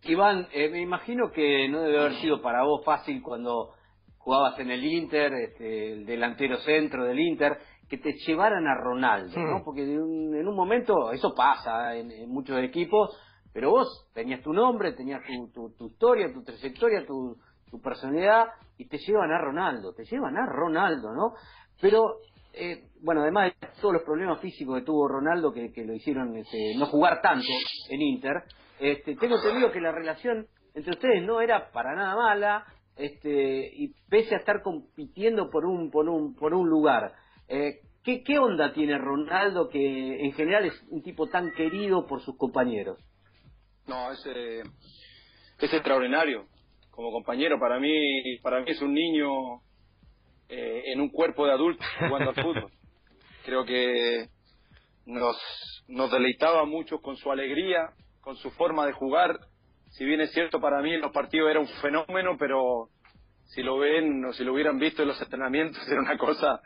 Iván, 0.02 0.48
eh, 0.52 0.68
me 0.70 0.80
imagino 0.80 1.30
que 1.30 1.68
no 1.68 1.82
debe 1.82 1.98
haber 1.98 2.14
sido 2.14 2.40
para 2.40 2.62
vos 2.64 2.84
fácil 2.84 3.22
cuando 3.22 3.74
jugabas 4.18 4.58
en 4.58 4.70
el 4.70 4.84
Inter, 4.84 5.32
este, 5.34 5.92
el 5.92 6.06
delantero 6.06 6.56
centro 6.58 7.04
del 7.04 7.18
Inter, 7.18 7.58
que 7.88 7.98
te 7.98 8.12
llevaran 8.12 8.66
a 8.66 8.74
Ronaldo, 8.74 9.38
¿no? 9.40 9.58
Hmm. 9.58 9.64
Porque 9.64 9.82
en 9.82 9.98
un, 10.48 10.54
momento, 10.54 11.10
eso 11.10 11.34
pasa 11.34 11.96
en, 11.96 12.28
muchos 12.28 12.58
equipos, 12.62 13.18
pero 13.52 13.70
vos 13.70 14.08
tenías 14.14 14.40
tu 14.42 14.52
nombre, 14.52 14.92
tenías 14.92 15.20
tu, 15.52 15.74
tu, 15.76 15.88
historia, 15.88 16.32
tu 16.32 16.44
trayectoria, 16.44 17.04
tu, 17.04 17.36
tu, 17.68 17.80
personalidad, 17.80 18.46
y 18.78 18.86
te 18.86 18.98
llevan 18.98 19.32
a 19.32 19.38
Ronaldo, 19.38 19.92
te 19.92 20.04
llevan 20.04 20.36
a 20.36 20.46
Ronaldo, 20.46 21.12
¿no? 21.12 21.34
Pero, 21.80 22.18
eh, 22.52 22.90
bueno, 23.02 23.22
además 23.22 23.52
de 23.60 23.68
todos 23.80 23.94
los 23.94 24.02
problemas 24.02 24.40
físicos 24.40 24.78
que 24.78 24.84
tuvo 24.84 25.08
Ronaldo, 25.08 25.52
que, 25.52 25.72
que 25.72 25.84
lo 25.84 25.92
hicieron 25.92 26.36
este, 26.36 26.74
no 26.78 26.86
jugar 26.86 27.20
tanto 27.20 27.48
en 27.90 28.00
Inter, 28.00 28.44
este, 28.80 29.14
tengo 29.16 29.36
entendido 29.36 29.70
que 29.70 29.80
la 29.80 29.92
relación 29.92 30.46
entre 30.74 30.92
ustedes 30.92 31.22
no 31.22 31.40
era 31.40 31.70
para 31.70 31.94
nada 31.94 32.16
mala, 32.16 32.66
este, 32.96 33.70
y 33.74 33.94
pese 34.08 34.34
a 34.34 34.38
estar 34.38 34.62
compitiendo 34.62 35.50
por 35.50 35.64
un, 35.66 35.90
por 35.90 36.08
un, 36.08 36.34
por 36.34 36.54
un 36.54 36.68
lugar. 36.68 37.12
Eh, 37.48 37.80
¿qué, 38.04 38.22
¿Qué 38.22 38.38
onda 38.38 38.72
tiene 38.72 38.98
Ronaldo 38.98 39.68
que 39.68 40.24
en 40.24 40.32
general 40.32 40.64
es 40.64 40.82
un 40.88 41.02
tipo 41.02 41.26
tan 41.28 41.52
querido 41.52 42.06
por 42.06 42.22
sus 42.22 42.36
compañeros? 42.36 42.98
No, 43.86 44.12
es, 44.12 44.24
eh, 44.26 44.62
es 45.58 45.72
extraordinario 45.72 46.46
como 46.90 47.10
compañero. 47.10 47.58
Para 47.58 47.78
mí, 47.80 47.92
para 48.42 48.60
mí 48.60 48.66
es 48.68 48.80
un 48.82 48.92
niño 48.92 49.28
eh, 50.48 50.82
en 50.92 51.00
un 51.00 51.10
cuerpo 51.10 51.46
de 51.46 51.52
adulto 51.52 51.84
jugando 51.98 52.30
al 52.30 52.36
fútbol. 52.42 52.72
Creo 53.44 53.64
que 53.64 54.28
nos, 55.06 55.36
nos 55.88 56.10
deleitaba 56.10 56.64
mucho 56.66 56.98
con 57.00 57.16
su 57.16 57.30
alegría, 57.32 57.90
con 58.20 58.36
su 58.36 58.50
forma 58.52 58.86
de 58.86 58.92
jugar. 58.92 59.38
Si 59.90 60.04
bien 60.04 60.20
es 60.20 60.32
cierto, 60.32 60.60
para 60.60 60.82
mí 60.82 60.94
en 60.94 61.00
los 61.00 61.12
partidos 61.12 61.50
era 61.50 61.60
un 61.60 61.68
fenómeno, 61.82 62.36
pero 62.38 62.88
si 63.46 63.62
lo 63.62 63.78
ven 63.78 64.24
o 64.24 64.32
si 64.32 64.44
lo 64.44 64.52
hubieran 64.52 64.78
visto 64.78 65.02
en 65.02 65.08
los 65.08 65.20
entrenamientos 65.20 65.80
era 65.88 66.00
una 66.00 66.16
cosa 66.16 66.60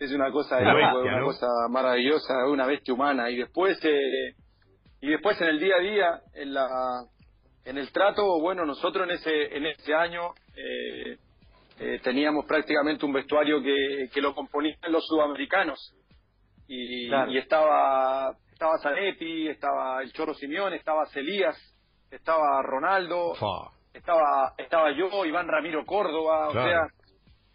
es 0.00 0.12
una 0.12 0.30
cosa 0.30 0.58
una 0.58 1.20
cosa 1.22 1.46
maravillosa, 1.68 2.46
una 2.46 2.66
bestia 2.66 2.94
humana. 2.94 3.30
Y 3.30 3.36
después, 3.36 3.78
eh, 3.84 4.34
y 5.02 5.10
después 5.10 5.38
en 5.42 5.48
el 5.48 5.60
día 5.60 5.74
a 5.76 5.80
día, 5.80 6.20
en 6.34 6.54
la, 6.54 6.68
en 7.66 7.76
el 7.76 7.92
trato, 7.92 8.40
bueno, 8.40 8.64
nosotros 8.64 9.06
en 9.06 9.14
ese, 9.16 9.56
en 9.56 9.66
ese 9.66 9.94
año 9.94 10.32
eh, 10.56 11.18
eh, 11.80 12.00
teníamos 12.02 12.46
prácticamente 12.46 13.04
un 13.04 13.12
vestuario 13.12 13.62
que, 13.62 14.08
que 14.12 14.22
lo 14.22 14.34
componían 14.34 14.78
los 14.88 15.06
sudamericanos. 15.06 15.94
Y, 16.66 17.08
y 17.08 17.36
estaba, 17.36 18.32
estaba 18.60 18.78
Zanetti, 18.78 19.48
estaba 19.48 20.02
el 20.02 20.12
Choro 20.12 20.34
Simeón, 20.34 20.74
estaba 20.74 21.06
Celías, 21.06 21.56
estaba 22.10 22.60
Ronaldo, 22.60 23.32
estaba, 23.94 24.52
estaba 24.58 24.92
yo, 24.92 25.24
Iván 25.24 25.48
Ramiro 25.48 25.86
Córdoba, 25.86 26.48
o 26.48 26.52
sea, 26.52 26.86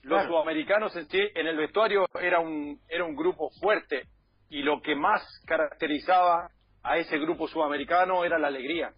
los 0.01 0.25
sudamericanos 0.25 0.95
en 0.95 1.05
sí, 1.05 1.19
en 1.35 1.45
el 1.45 1.57
vestuario 1.57 2.07
era 2.19 2.39
un, 2.39 2.79
era 2.89 3.05
un 3.05 3.15
grupo 3.15 3.51
fuerte 3.61 4.07
y 4.49 4.63
lo 4.63 4.81
que 4.81 4.95
más 4.95 5.21
caracterizaba 5.45 6.49
a 6.81 6.97
ese 6.97 7.19
grupo 7.19 7.47
sudamericano 7.47 8.25
era 8.25 8.39
la 8.39 8.47
alegría. 8.47 8.89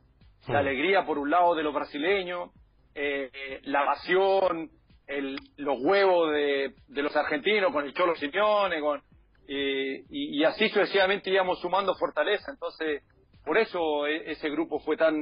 La 0.47 0.59
alegría 0.59 1.05
por 1.05 1.17
un 1.17 1.29
lado 1.29 1.55
de 1.55 1.63
los 1.63 1.73
brasileños, 1.73 2.51
eh, 2.95 3.59
la 3.63 3.85
pasión, 3.85 4.69
el, 5.07 5.35
los 5.57 5.77
huevos 5.81 6.31
de, 6.31 6.73
de, 6.87 7.03
los 7.03 7.13
argentinos 7.17 7.73
con 7.73 7.83
el 7.83 7.93
Cholo 7.93 8.15
Simeone, 8.15 8.79
con, 8.79 9.01
y, 9.47 10.39
y, 10.39 10.43
así 10.43 10.67
sucesivamente 10.69 11.29
íbamos 11.29 11.59
sumando 11.61 11.95
fortaleza. 11.95 12.51
Entonces, 12.51 13.03
por 13.45 13.57
eso 13.57 14.05
e, 14.05 14.31
ese 14.31 14.49
grupo 14.49 14.79
fue 14.79 14.97
tan, 14.97 15.15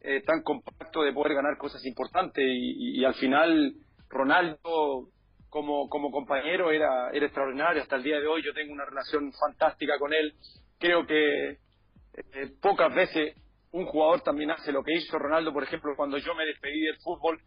eh, 0.00 0.22
tan 0.26 0.42
compacto 0.42 1.02
de 1.02 1.12
poder 1.12 1.34
ganar 1.34 1.56
cosas 1.56 1.84
importantes 1.86 2.44
y, 2.46 3.02
al 3.04 3.14
final 3.14 3.74
Ronaldo 4.08 5.08
como, 5.48 5.88
como 5.88 6.10
compañero 6.10 6.70
era, 6.70 7.10
era 7.12 7.26
extraordinario. 7.26 7.82
Hasta 7.82 7.96
el 7.96 8.02
día 8.02 8.20
de 8.20 8.26
hoy 8.26 8.42
yo 8.44 8.52
tengo 8.52 8.72
una 8.72 8.84
relación 8.84 9.32
fantástica 9.32 9.98
con 9.98 10.12
él. 10.12 10.34
Creo 10.78 11.06
que 11.06 11.48
eh, 11.52 12.50
pocas 12.60 12.94
veces 12.94 13.34
un 13.72 13.86
jugador 13.86 14.20
también 14.20 14.50
hace 14.50 14.70
lo 14.70 14.82
que 14.82 14.94
hizo 14.94 15.18
Ronaldo, 15.18 15.52
por 15.52 15.62
ejemplo, 15.62 15.94
cuando 15.96 16.18
yo 16.18 16.34
me 16.34 16.44
despedí 16.44 16.80
del 16.80 16.96
fútbol 16.98 17.40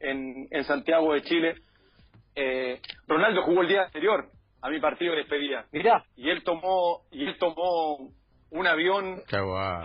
en, 0.00 0.48
en 0.50 0.64
Santiago 0.64 1.14
de 1.14 1.22
Chile. 1.22 1.54
Eh, 2.34 2.80
Ronaldo 3.06 3.42
jugó 3.42 3.62
el 3.62 3.68
día 3.68 3.82
anterior 3.84 4.28
a 4.62 4.70
mi 4.70 4.80
partido 4.80 5.12
de 5.12 5.18
despedida. 5.18 5.66
Mirá. 5.72 6.04
Y 6.16 6.30
él 6.30 6.42
tomó, 6.42 7.02
y 7.10 7.26
él 7.26 7.36
tomó 7.38 8.10
un 8.50 8.66
avión 8.66 9.22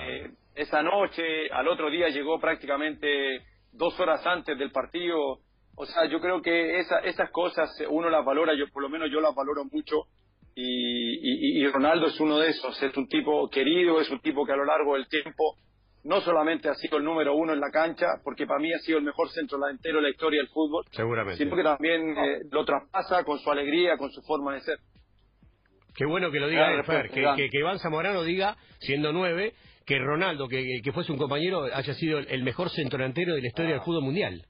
eh, 0.01 0.31
esa 0.55 0.81
noche, 0.81 1.49
al 1.51 1.67
otro 1.67 1.89
día 1.89 2.09
llegó 2.09 2.39
prácticamente 2.39 3.43
dos 3.71 3.99
horas 3.99 4.25
antes 4.25 4.57
del 4.57 4.71
partido 4.71 5.39
o 5.79 5.85
sea, 5.85 6.05
yo 6.09 6.19
creo 6.19 6.41
que 6.41 6.79
esa, 6.79 6.99
esas 7.01 7.29
cosas 7.29 7.69
uno 7.89 8.09
las 8.09 8.25
valora, 8.25 8.55
yo 8.57 8.65
por 8.73 8.81
lo 8.81 8.89
menos 8.89 9.09
yo 9.11 9.21
las 9.21 9.35
valoro 9.35 9.63
mucho 9.65 10.07
y, 10.55 11.61
y, 11.61 11.67
Ronaldo 11.67 12.07
es 12.07 12.19
uno 12.19 12.39
de 12.39 12.49
esos, 12.49 12.81
es 12.81 12.97
un 12.97 13.07
tipo 13.07 13.47
querido, 13.47 14.01
es 14.01 14.09
un 14.09 14.19
tipo 14.19 14.43
que 14.43 14.53
a 14.53 14.55
lo 14.55 14.65
largo 14.65 14.95
del 14.95 15.07
tiempo 15.07 15.55
no 16.03 16.21
solamente 16.21 16.69
ha 16.69 16.75
sido 16.75 16.97
el 16.97 17.03
número 17.03 17.35
uno 17.35 17.53
en 17.53 17.59
la 17.59 17.69
cancha, 17.71 18.05
porque 18.23 18.45
para 18.45 18.59
mí 18.59 18.71
ha 18.73 18.79
sido 18.79 18.97
el 18.97 19.03
mejor 19.03 19.29
centro 19.29 19.57
delantero 19.57 19.97
de 19.97 20.03
la 20.03 20.09
historia 20.09 20.39
del 20.39 20.49
fútbol, 20.49 20.85
Seguramente. 20.91 21.43
sino 21.43 21.55
que 21.55 21.63
también 21.63 22.17
eh, 22.17 22.39
lo 22.51 22.65
traspasa 22.65 23.23
con 23.23 23.39
su 23.39 23.51
alegría, 23.51 23.97
con 23.97 24.11
su 24.11 24.21
forma 24.21 24.53
de 24.53 24.61
ser. 24.61 24.77
Qué 25.95 26.05
bueno 26.05 26.31
que 26.31 26.39
lo 26.39 26.47
diga 26.47 26.83
Fer, 26.83 27.09
que, 27.09 27.49
que, 27.49 27.57
Iván 27.57 27.79
Zamorano 27.79 28.23
diga, 28.23 28.55
siendo 28.79 29.11
nueve, 29.11 29.53
que 29.85 29.97
Ronaldo, 29.97 30.47
que, 30.47 30.81
que 30.83 30.91
fuese 30.91 31.11
un 31.11 31.17
compañero, 31.17 31.63
haya 31.73 31.93
sido 31.95 32.19
el 32.19 32.43
mejor 32.43 32.69
centro 32.69 32.99
delantero 32.99 33.33
de 33.33 33.41
la 33.41 33.47
historia 33.47 33.71
del 33.71 33.81
fútbol 33.81 34.03
mundial 34.03 34.45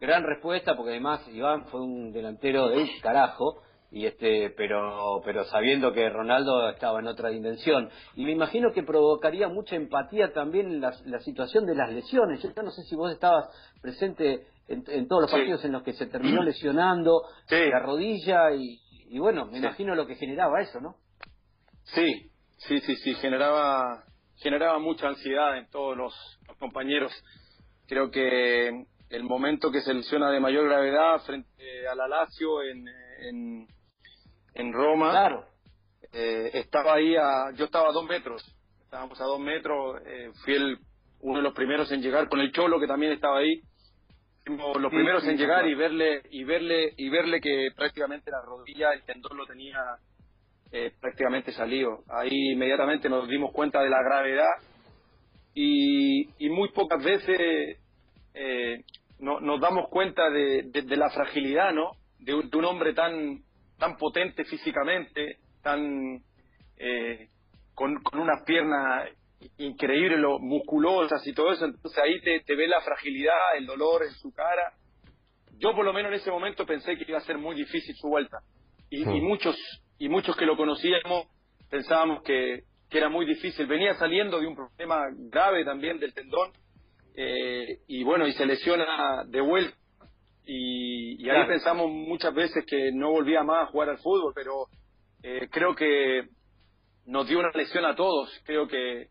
gran 0.00 0.24
respuesta, 0.24 0.74
porque 0.76 0.92
además 0.92 1.28
Iván 1.28 1.66
fue 1.66 1.80
un 1.82 2.10
delantero 2.12 2.68
de 2.68 2.88
carajo. 3.02 3.62
Y 3.90 4.06
este 4.06 4.50
pero 4.56 5.20
pero 5.24 5.44
sabiendo 5.44 5.92
que 5.92 6.08
Ronaldo 6.08 6.68
estaba 6.70 7.00
en 7.00 7.06
otra 7.06 7.30
dimensión. 7.30 7.90
Y 8.14 8.24
me 8.24 8.32
imagino 8.32 8.72
que 8.72 8.82
provocaría 8.82 9.48
mucha 9.48 9.76
empatía 9.76 10.32
también 10.32 10.80
la, 10.80 10.92
la 11.06 11.20
situación 11.20 11.66
de 11.66 11.74
las 11.74 11.92
lesiones. 11.92 12.42
Yo 12.42 12.62
no 12.62 12.70
sé 12.70 12.82
si 12.82 12.94
vos 12.94 13.12
estabas 13.12 13.48
presente 13.82 14.46
en, 14.68 15.08
todos 15.08 15.22
los 15.22 15.30
partidos 15.30 15.64
en 15.64 15.72
los 15.72 15.82
que 15.82 15.94
se 15.94 16.06
terminó 16.06 16.42
lesionando 16.42 17.22
la 17.50 17.80
rodilla 17.80 18.52
y, 18.52 18.80
y 19.08 19.18
bueno 19.18 19.46
me 19.46 19.58
imagino 19.58 19.94
lo 19.94 20.06
que 20.06 20.14
generaba 20.14 20.60
eso 20.60 20.80
no 20.80 20.94
sí 21.82 22.30
sí 22.58 22.78
sí 22.78 22.94
sí 22.94 23.14
generaba 23.14 24.04
generaba 24.40 24.78
mucha 24.78 25.08
ansiedad 25.08 25.56
en 25.58 25.68
todos 25.68 25.96
los, 25.96 26.14
compañeros. 26.58 27.12
Creo 27.86 28.10
que 28.10 28.68
el 29.08 29.24
momento 29.24 29.70
que 29.70 29.80
se 29.80 29.94
lesiona 29.94 30.30
de 30.30 30.40
mayor 30.40 30.66
gravedad 30.66 31.20
frente 31.24 31.88
a 31.88 31.94
la 31.94 32.06
Lazio 32.06 32.62
en, 32.62 32.86
en 33.22 33.66
en 34.60 34.72
Roma. 34.72 35.10
Claro. 35.10 35.44
Eh, 36.12 36.50
estaba 36.54 36.94
ahí, 36.94 37.16
a, 37.16 37.52
yo 37.56 37.66
estaba 37.66 37.88
a 37.88 37.92
dos 37.92 38.04
metros, 38.04 38.44
estábamos 38.82 39.20
a 39.20 39.24
dos 39.24 39.40
metros, 39.40 40.00
eh, 40.04 40.30
fui 40.44 40.54
el, 40.54 40.78
uno 41.20 41.38
de 41.38 41.42
los 41.42 41.54
primeros 41.54 41.90
en 41.92 42.02
llegar 42.02 42.28
con 42.28 42.40
el 42.40 42.52
Cholo 42.52 42.80
que 42.80 42.88
también 42.88 43.12
estaba 43.12 43.38
ahí, 43.38 43.60
fuimos 44.44 44.80
los 44.80 44.90
primeros 44.90 45.24
en 45.24 45.36
llegar 45.36 45.66
y 45.68 45.74
verle 45.74 46.22
y 46.30 46.42
verle 46.42 46.94
y 46.96 47.08
verle 47.08 47.40
que 47.40 47.68
prácticamente 47.76 48.30
la 48.30 48.42
rodilla, 48.42 48.92
el 48.92 49.04
tendón 49.04 49.36
lo 49.36 49.46
tenía 49.46 49.78
eh, 50.72 50.92
prácticamente 51.00 51.52
salido. 51.52 52.02
Ahí 52.08 52.52
inmediatamente 52.52 53.08
nos 53.08 53.28
dimos 53.28 53.52
cuenta 53.52 53.80
de 53.80 53.90
la 53.90 54.02
gravedad 54.02 54.54
y, 55.54 56.28
y 56.44 56.48
muy 56.48 56.70
pocas 56.72 57.02
veces 57.04 57.78
eh, 58.34 58.84
no, 59.20 59.40
nos 59.40 59.60
damos 59.60 59.88
cuenta 59.90 60.28
de, 60.30 60.70
de, 60.72 60.96
la 60.96 61.10
fragilidad, 61.10 61.72
¿no? 61.72 61.92
De 62.18 62.32
de 62.32 62.56
un 62.56 62.64
hombre 62.64 62.94
tan 62.94 63.42
tan 63.80 63.96
potente 63.96 64.44
físicamente, 64.44 65.38
tan 65.62 66.22
eh, 66.76 67.28
con, 67.74 67.98
unas 68.12 68.44
piernas 68.44 69.08
increíbles, 69.56 70.20
musculosas 70.40 71.26
y 71.26 71.32
todo 71.32 71.52
eso, 71.52 71.64
entonces 71.64 71.98
ahí 71.98 72.20
te, 72.20 72.40
te 72.40 72.54
ve 72.54 72.68
la 72.68 72.82
fragilidad, 72.82 73.56
el 73.56 73.66
dolor 73.66 74.02
en 74.04 74.12
su 74.12 74.32
cara. 74.32 74.74
Yo 75.58 75.74
por 75.74 75.84
lo 75.84 75.92
menos 75.92 76.12
en 76.12 76.18
ese 76.18 76.30
momento 76.30 76.66
pensé 76.66 76.96
que 76.96 77.04
iba 77.08 77.18
a 77.18 77.22
ser 77.22 77.38
muy 77.38 77.56
difícil 77.56 77.94
su 77.96 78.08
vuelta. 78.08 78.38
Y, 78.90 79.02
y 79.02 79.20
muchos 79.20 79.56
y 79.98 80.08
muchos 80.08 80.36
que 80.36 80.46
lo 80.46 80.56
conocíamos 80.56 81.26
pensábamos 81.70 82.22
que, 82.22 82.64
que, 82.90 82.98
era 82.98 83.08
muy 83.08 83.24
difícil. 83.24 83.66
Venía 83.66 83.94
saliendo 83.94 84.40
de 84.40 84.46
un 84.46 84.56
problema 84.56 85.06
grave 85.30 85.64
también 85.64 85.98
del 85.98 86.12
tendón 86.12 86.52
eh, 87.14 87.78
y 87.86 88.02
bueno, 88.02 88.26
y 88.26 88.32
se 88.32 88.44
lesiona 88.44 89.24
de 89.26 89.40
vuelta 89.40 89.76
y, 90.52 91.30
ahí 91.30 91.46
pensamos 91.46 91.88
muchas 91.88 92.34
veces 92.34 92.64
que 92.66 92.90
no 92.92 93.12
volvía 93.12 93.44
más 93.44 93.68
a 93.68 93.70
jugar 93.70 93.90
al 93.90 93.98
fútbol, 93.98 94.32
pero 94.34 94.66
eh, 95.22 95.48
creo 95.48 95.76
que 95.76 96.24
nos 97.06 97.28
dio 97.28 97.38
una 97.38 97.52
lección 97.52 97.84
a 97.84 97.94
todos. 97.94 98.28
Creo 98.44 98.66
que 98.66 99.02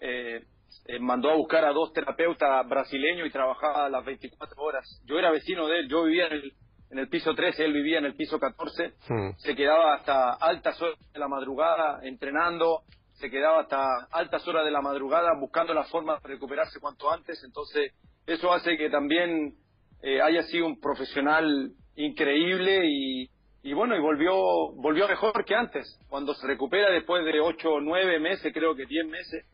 eh, 0.00 0.44
eh, 0.86 0.98
mandó 1.00 1.30
a 1.30 1.36
buscar 1.36 1.64
a 1.64 1.72
dos 1.72 1.90
terapeutas 1.94 2.68
brasileños 2.68 3.26
y 3.26 3.30
trabajaba 3.30 3.88
las 3.88 4.04
24 4.04 4.62
horas. 4.62 5.02
Yo 5.06 5.18
era 5.18 5.30
vecino 5.30 5.66
de 5.68 5.80
él, 5.80 5.88
yo 5.88 6.04
vivía 6.04 6.26
en 6.26 6.32
el, 6.34 6.52
en 6.90 6.98
el 6.98 7.08
piso 7.08 7.34
13, 7.34 7.64
él 7.64 7.72
vivía 7.72 7.96
en 7.96 8.04
el 8.04 8.14
piso 8.14 8.38
14. 8.38 8.92
Hmm. 9.08 9.30
Se 9.38 9.56
quedaba 9.56 9.94
hasta 9.94 10.34
altas 10.34 10.80
horas 10.82 10.98
de 11.14 11.18
la 11.18 11.28
madrugada 11.28 12.00
entrenando, 12.02 12.82
se 13.14 13.30
quedaba 13.30 13.60
hasta 13.60 14.06
altas 14.10 14.46
horas 14.46 14.66
de 14.66 14.70
la 14.70 14.82
madrugada 14.82 15.30
buscando 15.40 15.72
la 15.72 15.84
forma 15.84 16.18
de 16.20 16.28
recuperarse 16.28 16.78
cuanto 16.78 17.10
antes. 17.10 17.42
Entonces, 17.42 17.94
eso 18.26 18.52
hace 18.52 18.76
que 18.76 18.90
también 18.90 19.63
eh, 20.04 20.20
haya 20.20 20.42
sido 20.44 20.66
un 20.66 20.78
profesional 20.78 21.72
increíble 21.96 22.82
y, 22.84 23.30
y 23.62 23.72
bueno, 23.72 23.96
y 23.96 24.00
volvió, 24.00 24.34
volvió 24.76 25.08
mejor 25.08 25.44
que 25.46 25.54
antes. 25.54 25.98
Cuando 26.08 26.34
se 26.34 26.46
recupera 26.46 26.90
después 26.90 27.24
de 27.24 27.40
ocho 27.40 27.72
o 27.72 27.80
nueve 27.80 28.20
meses, 28.20 28.52
creo 28.52 28.74
que 28.74 28.84
diez 28.84 29.06
meses, 29.06 29.46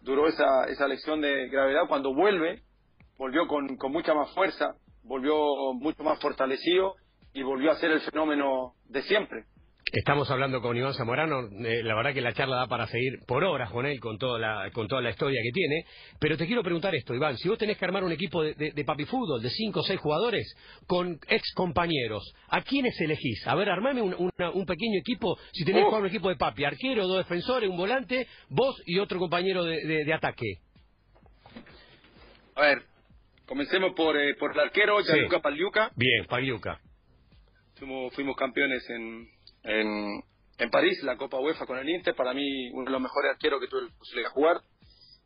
duró 0.00 0.26
esa, 0.26 0.64
esa 0.68 0.88
lección 0.88 1.20
de 1.20 1.48
gravedad. 1.48 1.82
Cuando 1.86 2.14
vuelve, 2.14 2.62
volvió 3.18 3.46
con, 3.46 3.76
con 3.76 3.92
mucha 3.92 4.14
más 4.14 4.32
fuerza, 4.32 4.74
volvió 5.02 5.34
mucho 5.74 6.02
más 6.02 6.18
fortalecido 6.20 6.94
y 7.34 7.42
volvió 7.42 7.70
a 7.70 7.76
ser 7.76 7.90
el 7.90 8.00
fenómeno 8.00 8.72
de 8.88 9.02
siempre. 9.02 9.44
Estamos 9.92 10.30
hablando 10.30 10.60
con 10.60 10.76
Iván 10.76 10.94
Zamorano, 10.94 11.48
eh, 11.66 11.82
la 11.82 11.96
verdad 11.96 12.14
que 12.14 12.20
la 12.20 12.32
charla 12.32 12.56
da 12.56 12.68
para 12.68 12.86
seguir 12.86 13.18
por 13.26 13.42
horas 13.42 13.72
con 13.72 13.86
él, 13.86 13.98
con 13.98 14.18
toda, 14.18 14.38
la, 14.38 14.70
con 14.70 14.86
toda 14.86 15.02
la 15.02 15.10
historia 15.10 15.40
que 15.42 15.50
tiene, 15.50 15.84
pero 16.20 16.36
te 16.36 16.46
quiero 16.46 16.62
preguntar 16.62 16.94
esto, 16.94 17.12
Iván, 17.12 17.36
si 17.38 17.48
vos 17.48 17.58
tenés 17.58 17.76
que 17.76 17.86
armar 17.86 18.04
un 18.04 18.12
equipo 18.12 18.44
de, 18.44 18.54
de, 18.54 18.84
papi 18.84 19.04
fútbol 19.04 19.42
de 19.42 19.50
cinco 19.50 19.80
o 19.80 19.82
seis 19.82 19.98
jugadores 19.98 20.54
con 20.86 21.18
ex 21.26 21.52
compañeros, 21.54 22.22
¿a 22.48 22.62
quiénes 22.62 23.00
elegís? 23.00 23.44
A 23.48 23.56
ver, 23.56 23.68
armame 23.68 24.00
un, 24.00 24.14
un 24.16 24.66
pequeño 24.66 25.00
equipo, 25.00 25.36
si 25.52 25.64
tenés 25.64 25.80
que 25.80 25.86
jugar 25.86 26.02
un 26.02 26.08
equipo 26.08 26.28
de 26.28 26.36
papi, 26.36 26.64
arquero, 26.64 27.08
dos 27.08 27.18
defensores, 27.18 27.68
un 27.68 27.76
volante, 27.76 28.28
vos 28.48 28.80
y 28.86 29.00
otro 29.00 29.18
compañero 29.18 29.64
de, 29.64 30.04
de 30.04 30.14
ataque. 30.14 30.58
A 32.54 32.60
ver, 32.62 32.82
comencemos 33.44 33.92
por, 33.96 34.16
eh, 34.16 34.34
por 34.36 34.52
el 34.52 34.60
arquero, 34.60 35.02
Gianluca 35.02 35.38
sí. 35.38 35.42
Pagliuca. 35.42 35.90
Bien, 35.96 36.26
Pagliuca. 36.26 36.78
Fuimos, 37.74 38.14
fuimos 38.14 38.36
campeones 38.36 38.88
en 38.90 39.26
en, 39.62 40.22
en 40.58 40.70
París, 40.70 41.02
la 41.02 41.16
Copa 41.16 41.38
UEFA 41.38 41.66
con 41.66 41.78
el 41.78 41.88
Inter, 41.88 42.14
para 42.14 42.34
mí 42.34 42.70
uno 42.72 42.84
de 42.84 42.90
los 42.90 43.00
mejores 43.00 43.32
arqueros 43.32 43.60
que 43.60 43.68
tuve 43.68 43.82
la 43.82 43.98
posibilidad 43.98 44.28
de 44.28 44.34
jugar. 44.34 44.60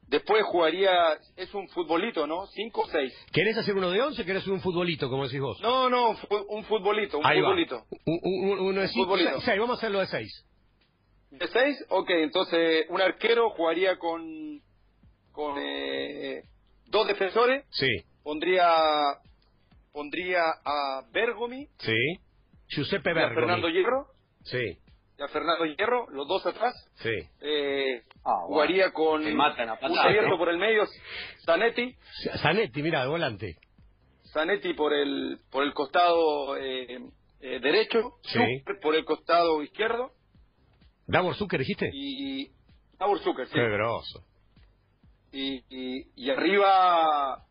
Después 0.06 0.42
jugaría, 0.44 0.92
es 1.34 1.52
un 1.54 1.66
futbolito, 1.70 2.26
¿no? 2.26 2.46
¿Cinco 2.48 2.82
o 2.82 2.88
seis? 2.88 3.12
¿Querés 3.32 3.56
hacer 3.56 3.74
uno 3.74 3.90
de 3.90 4.02
once 4.02 4.20
o 4.20 4.24
querés 4.24 4.46
un 4.46 4.60
futbolito, 4.60 5.08
como 5.08 5.24
decís 5.24 5.40
vos? 5.40 5.58
No, 5.62 5.88
no, 5.88 6.10
un 6.48 6.64
futbolito, 6.64 7.18
un 7.18 7.24
futbolito. 7.24 7.86
Un, 8.04 8.58
uno 8.58 8.80
de 8.82 8.88
futbolito. 8.88 9.40
Seis, 9.40 9.58
vamos 9.58 9.76
a 9.76 9.78
hacerlo 9.78 10.00
de 10.00 10.06
seis. 10.06 10.46
¿De 11.30 11.48
seis? 11.48 11.84
Ok, 11.88 12.10
entonces 12.10 12.86
un 12.90 13.00
arquero 13.00 13.50
jugaría 13.50 13.98
con, 13.98 14.60
con 15.32 15.56
eh, 15.58 16.42
dos 16.86 17.06
defensores. 17.08 17.64
Sí. 17.70 17.88
Pondría, 18.22 18.70
pondría 19.90 20.42
a 20.64 21.02
Bergomi. 21.12 21.66
Sí. 21.78 22.18
Giuseppe 22.68 23.14
Bergomi. 23.14 23.34
Fernando 23.36 23.68
Hierro. 23.68 24.06
Sí. 24.44 24.78
Ya 25.18 25.28
Fernando 25.28 25.64
Hierro, 25.64 26.08
los 26.10 26.26
dos 26.26 26.44
atrás. 26.46 26.74
Sí. 26.96 27.14
Eh, 27.40 28.02
ah, 28.24 28.42
jugaría 28.46 28.92
con 28.92 29.24
un 29.24 29.40
abierto 29.98 30.36
por 30.38 30.48
el 30.48 30.58
medio, 30.58 30.84
Zanetti. 31.44 31.96
Zanetti, 32.38 32.82
mira, 32.82 33.06
volante. 33.06 33.56
Zanetti 34.32 34.74
por 34.74 34.92
el 34.92 35.38
por 35.50 35.62
el 35.62 35.72
costado 35.72 36.56
eh, 36.56 36.98
eh, 37.40 37.60
derecho, 37.60 38.18
sí. 38.22 38.64
por 38.82 38.96
el 38.96 39.04
costado 39.04 39.62
izquierdo. 39.62 40.12
Davor 41.06 41.36
Zucker, 41.36 41.60
dijiste. 41.60 41.90
Y, 41.92 42.50
Davor 42.98 43.20
Zucker, 43.20 43.46
sí. 43.46 43.54
Qué 43.54 43.68
grosso. 43.68 44.24
Y, 45.30 45.64
y, 45.68 46.06
y 46.16 46.30
arriba 46.30 47.44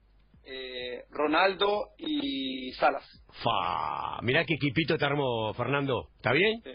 eh, 0.46 1.06
Ronaldo 1.12 1.90
y 1.98 2.72
Salas. 2.74 3.04
Fa, 3.44 4.22
mirá 4.22 4.44
qué 4.46 4.56
equipito 4.56 4.98
te 4.98 5.06
armó, 5.06 5.54
Fernando. 5.54 6.10
¿Está 6.18 6.34
bien? 6.34 6.62
Sí. 6.64 6.72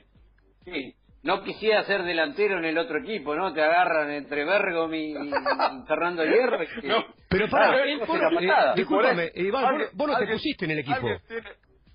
No 1.23 1.43
quisiera 1.43 1.83
ser 1.83 2.05
delantero 2.05 2.59
en 2.59 2.65
el 2.65 2.79
otro 2.79 3.01
equipo, 3.01 3.35
¿no? 3.35 3.53
Te 3.53 3.61
agarran 3.61 4.11
entre 4.11 4.45
Bergomi 4.45 5.11
y, 5.11 5.15
Fernando 5.89 6.25
Hierro. 6.25 6.59
No, 6.85 7.05
pero 7.29 7.49
para, 7.49 7.75
ah, 7.75 8.75
discúlpame, 8.75 9.33
Iván, 9.35 9.79
vos, 9.95 10.09
no 10.09 10.17
te 10.17 10.27
pusiste 10.29 10.65
en 10.65 10.71
el 10.73 10.79
equipo. 10.79 11.09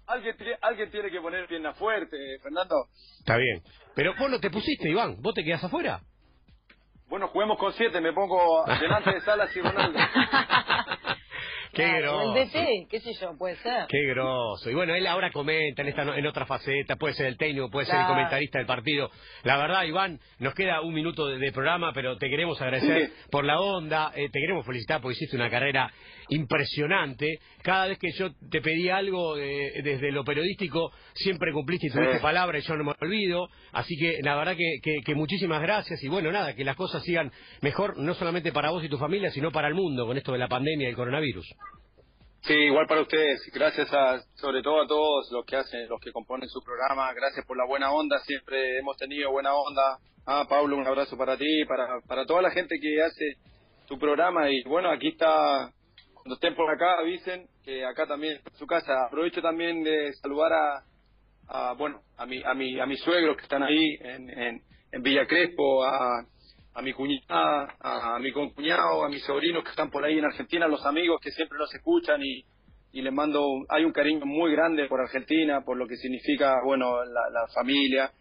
Alguien 0.05 0.35
tiene, 0.35 0.57
alguien, 0.61 0.91
tiene, 0.91 1.09
que 1.09 1.21
poner 1.21 1.47
pierna 1.47 1.73
fuerte, 1.73 2.17
Fernando. 2.41 2.87
Está 3.19 3.37
bien. 3.37 3.61
Pero 3.95 4.13
vos 4.19 4.29
no 4.29 4.39
te 4.39 4.49
pusiste, 4.49 4.89
Iván. 4.89 5.21
¿Vos 5.21 5.33
te 5.33 5.43
quedás 5.43 5.63
afuera? 5.63 6.01
Bueno, 7.07 7.29
juguemos 7.29 7.57
con 7.57 7.71
siete. 7.73 8.01
Me 8.01 8.11
pongo 8.11 8.65
delante 8.81 9.13
de 9.13 9.21
Salas 9.21 9.55
y 9.55 9.61
Ronaldo. 9.61 9.99
Qué 11.73 11.87
grosso. 11.87 12.35
El 12.35 12.47
DT, 12.47 12.87
qué 12.87 12.99
sé 12.99 13.13
yo, 13.19 13.35
puede 13.35 13.55
ser. 13.57 13.87
Qué 13.89 14.05
grosso. 14.09 14.69
Y 14.69 14.75
bueno, 14.75 14.93
él 14.93 15.07
ahora 15.07 15.31
comenta 15.31 15.81
en, 15.81 15.87
esta, 15.87 16.03
en 16.03 16.27
otra 16.27 16.45
faceta, 16.45 16.97
puede 16.97 17.15
ser 17.15 17.25
el 17.25 17.37
técnico, 17.37 17.69
puede 17.71 17.87
ser 17.87 17.99
el 17.99 18.05
comentarista 18.05 18.59
del 18.59 18.67
partido. 18.67 19.09
La 19.43 19.57
verdad, 19.57 19.83
Iván, 19.83 20.19
nos 20.37 20.53
queda 20.53 20.81
un 20.81 20.93
minuto 20.93 21.27
de, 21.27 21.51
programa, 21.51 21.91
pero 21.93 22.17
te 22.17 22.29
queremos 22.29 22.61
agradecer 22.61 23.11
por 23.31 23.43
la 23.43 23.59
onda, 23.59 24.11
eh, 24.15 24.29
te 24.31 24.39
queremos 24.39 24.65
felicitar 24.65 25.01
porque 25.01 25.13
hiciste 25.15 25.35
una 25.35 25.49
carrera 25.49 25.91
impresionante. 26.29 27.39
Cada 27.63 27.87
vez 27.87 27.97
que 27.97 28.11
yo 28.11 28.29
te 28.51 28.61
pedí 28.61 28.89
algo 28.89 29.37
eh, 29.37 29.81
desde 29.83 30.11
lo 30.11 30.23
periodístico, 30.23 30.91
siempre 31.13 31.51
cumpliste 31.51 31.87
y 31.87 31.89
tuviste 31.89 32.19
palabra 32.19 32.59
y 32.59 32.61
yo 32.61 32.75
no 32.75 32.83
me 32.83 32.93
olvido. 33.01 33.49
Así 33.71 33.95
que 33.97 34.19
la 34.21 34.35
verdad 34.35 34.55
que, 34.55 35.01
que, 35.03 35.15
muchísimas 35.15 35.61
gracias 35.61 36.03
y 36.03 36.07
bueno, 36.07 36.31
nada, 36.31 36.55
que 36.55 36.63
las 36.63 36.75
cosas 36.75 37.03
sigan 37.03 37.31
mejor, 37.61 37.97
no 37.97 38.13
solamente 38.13 38.51
para 38.51 38.69
vos 38.69 38.83
y 38.83 38.89
tu 38.89 38.97
familia, 38.97 39.31
sino 39.31 39.51
para 39.51 39.67
el 39.67 39.73
mundo 39.73 40.05
con 40.05 40.17
esto 40.17 40.31
de 40.31 40.37
la 40.37 40.47
pandemia 40.47 40.87
y 40.87 40.89
el 40.89 40.95
coronavirus. 40.95 41.47
Sí, 42.45 42.53
igual 42.53 42.87
para 42.87 43.01
ustedes. 43.01 43.41
Gracias 43.53 43.87
a, 43.93 44.19
sobre 44.35 44.61
todo 44.61 44.81
a 44.81 44.87
todos 44.87 45.31
los 45.31 45.45
que 45.45 45.55
hacen, 45.55 45.87
los 45.87 46.01
que 46.01 46.11
componen 46.11 46.49
su 46.49 46.61
programa. 46.61 47.13
Gracias 47.13 47.45
por 47.45 47.55
la 47.55 47.65
buena 47.65 47.89
onda. 47.93 48.19
Siempre 48.19 48.79
hemos 48.79 48.97
tenido 48.97 49.31
buena 49.31 49.53
onda. 49.55 49.97
Ah, 50.25 50.45
Pablo, 50.49 50.75
un 50.75 50.85
abrazo 50.85 51.17
para 51.17 51.37
ti, 51.37 51.63
para, 51.65 52.01
para 52.05 52.25
toda 52.25 52.41
la 52.41 52.51
gente 52.51 52.79
que 52.81 53.01
hace 53.01 53.37
tu 53.87 53.97
programa. 53.97 54.49
Y 54.49 54.61
bueno, 54.63 54.91
aquí 54.91 55.07
está 55.07 55.71
cuando 56.13 56.35
estén 56.35 56.53
por 56.53 56.69
acá 56.69 56.99
avisen 56.99 57.47
que 57.63 57.85
acá 57.85 58.07
también 58.07 58.41
es 58.45 58.57
su 58.57 58.67
casa. 58.67 59.05
Aprovecho 59.05 59.41
también 59.41 59.81
de 59.81 60.11
saludar 60.21 60.51
a, 60.51 60.83
a, 61.47 61.73
bueno, 61.75 62.01
a 62.17 62.25
mi, 62.25 62.43
a 62.43 62.53
mi, 62.53 62.77
a 62.77 62.85
mis 62.85 62.99
suegros 63.03 63.37
que 63.37 63.43
están 63.43 63.63
ahí 63.63 63.97
en, 64.01 64.29
en, 64.29 64.61
en 64.91 65.01
Villa 65.01 65.25
Crespo, 65.27 65.85
a, 65.85 66.25
a 66.73 66.81
mi 66.81 66.93
cuñada, 66.93 67.75
a, 67.79 68.19
mi 68.19 68.31
concuñado, 68.31 69.03
a 69.03 69.09
mis 69.09 69.23
sobrinos 69.23 69.63
que 69.63 69.69
están 69.69 69.89
por 69.89 70.03
ahí 70.03 70.17
en 70.17 70.25
Argentina, 70.25 70.65
a 70.65 70.69
los 70.69 70.85
amigos 70.85 71.19
que 71.21 71.31
siempre 71.31 71.57
nos 71.57 71.73
escuchan 71.73 72.21
y, 72.23 72.43
y 72.91 73.01
les 73.01 73.13
mando, 73.13 73.45
hay 73.69 73.85
un 73.85 73.91
cariño 73.91 74.25
muy 74.25 74.51
grande 74.51 74.87
por 74.87 74.99
Argentina, 74.99 75.61
por 75.63 75.77
lo 75.77 75.87
que 75.87 75.95
significa, 75.97 76.55
bueno, 76.65 77.03
la 77.05 77.47
familia 77.53 78.11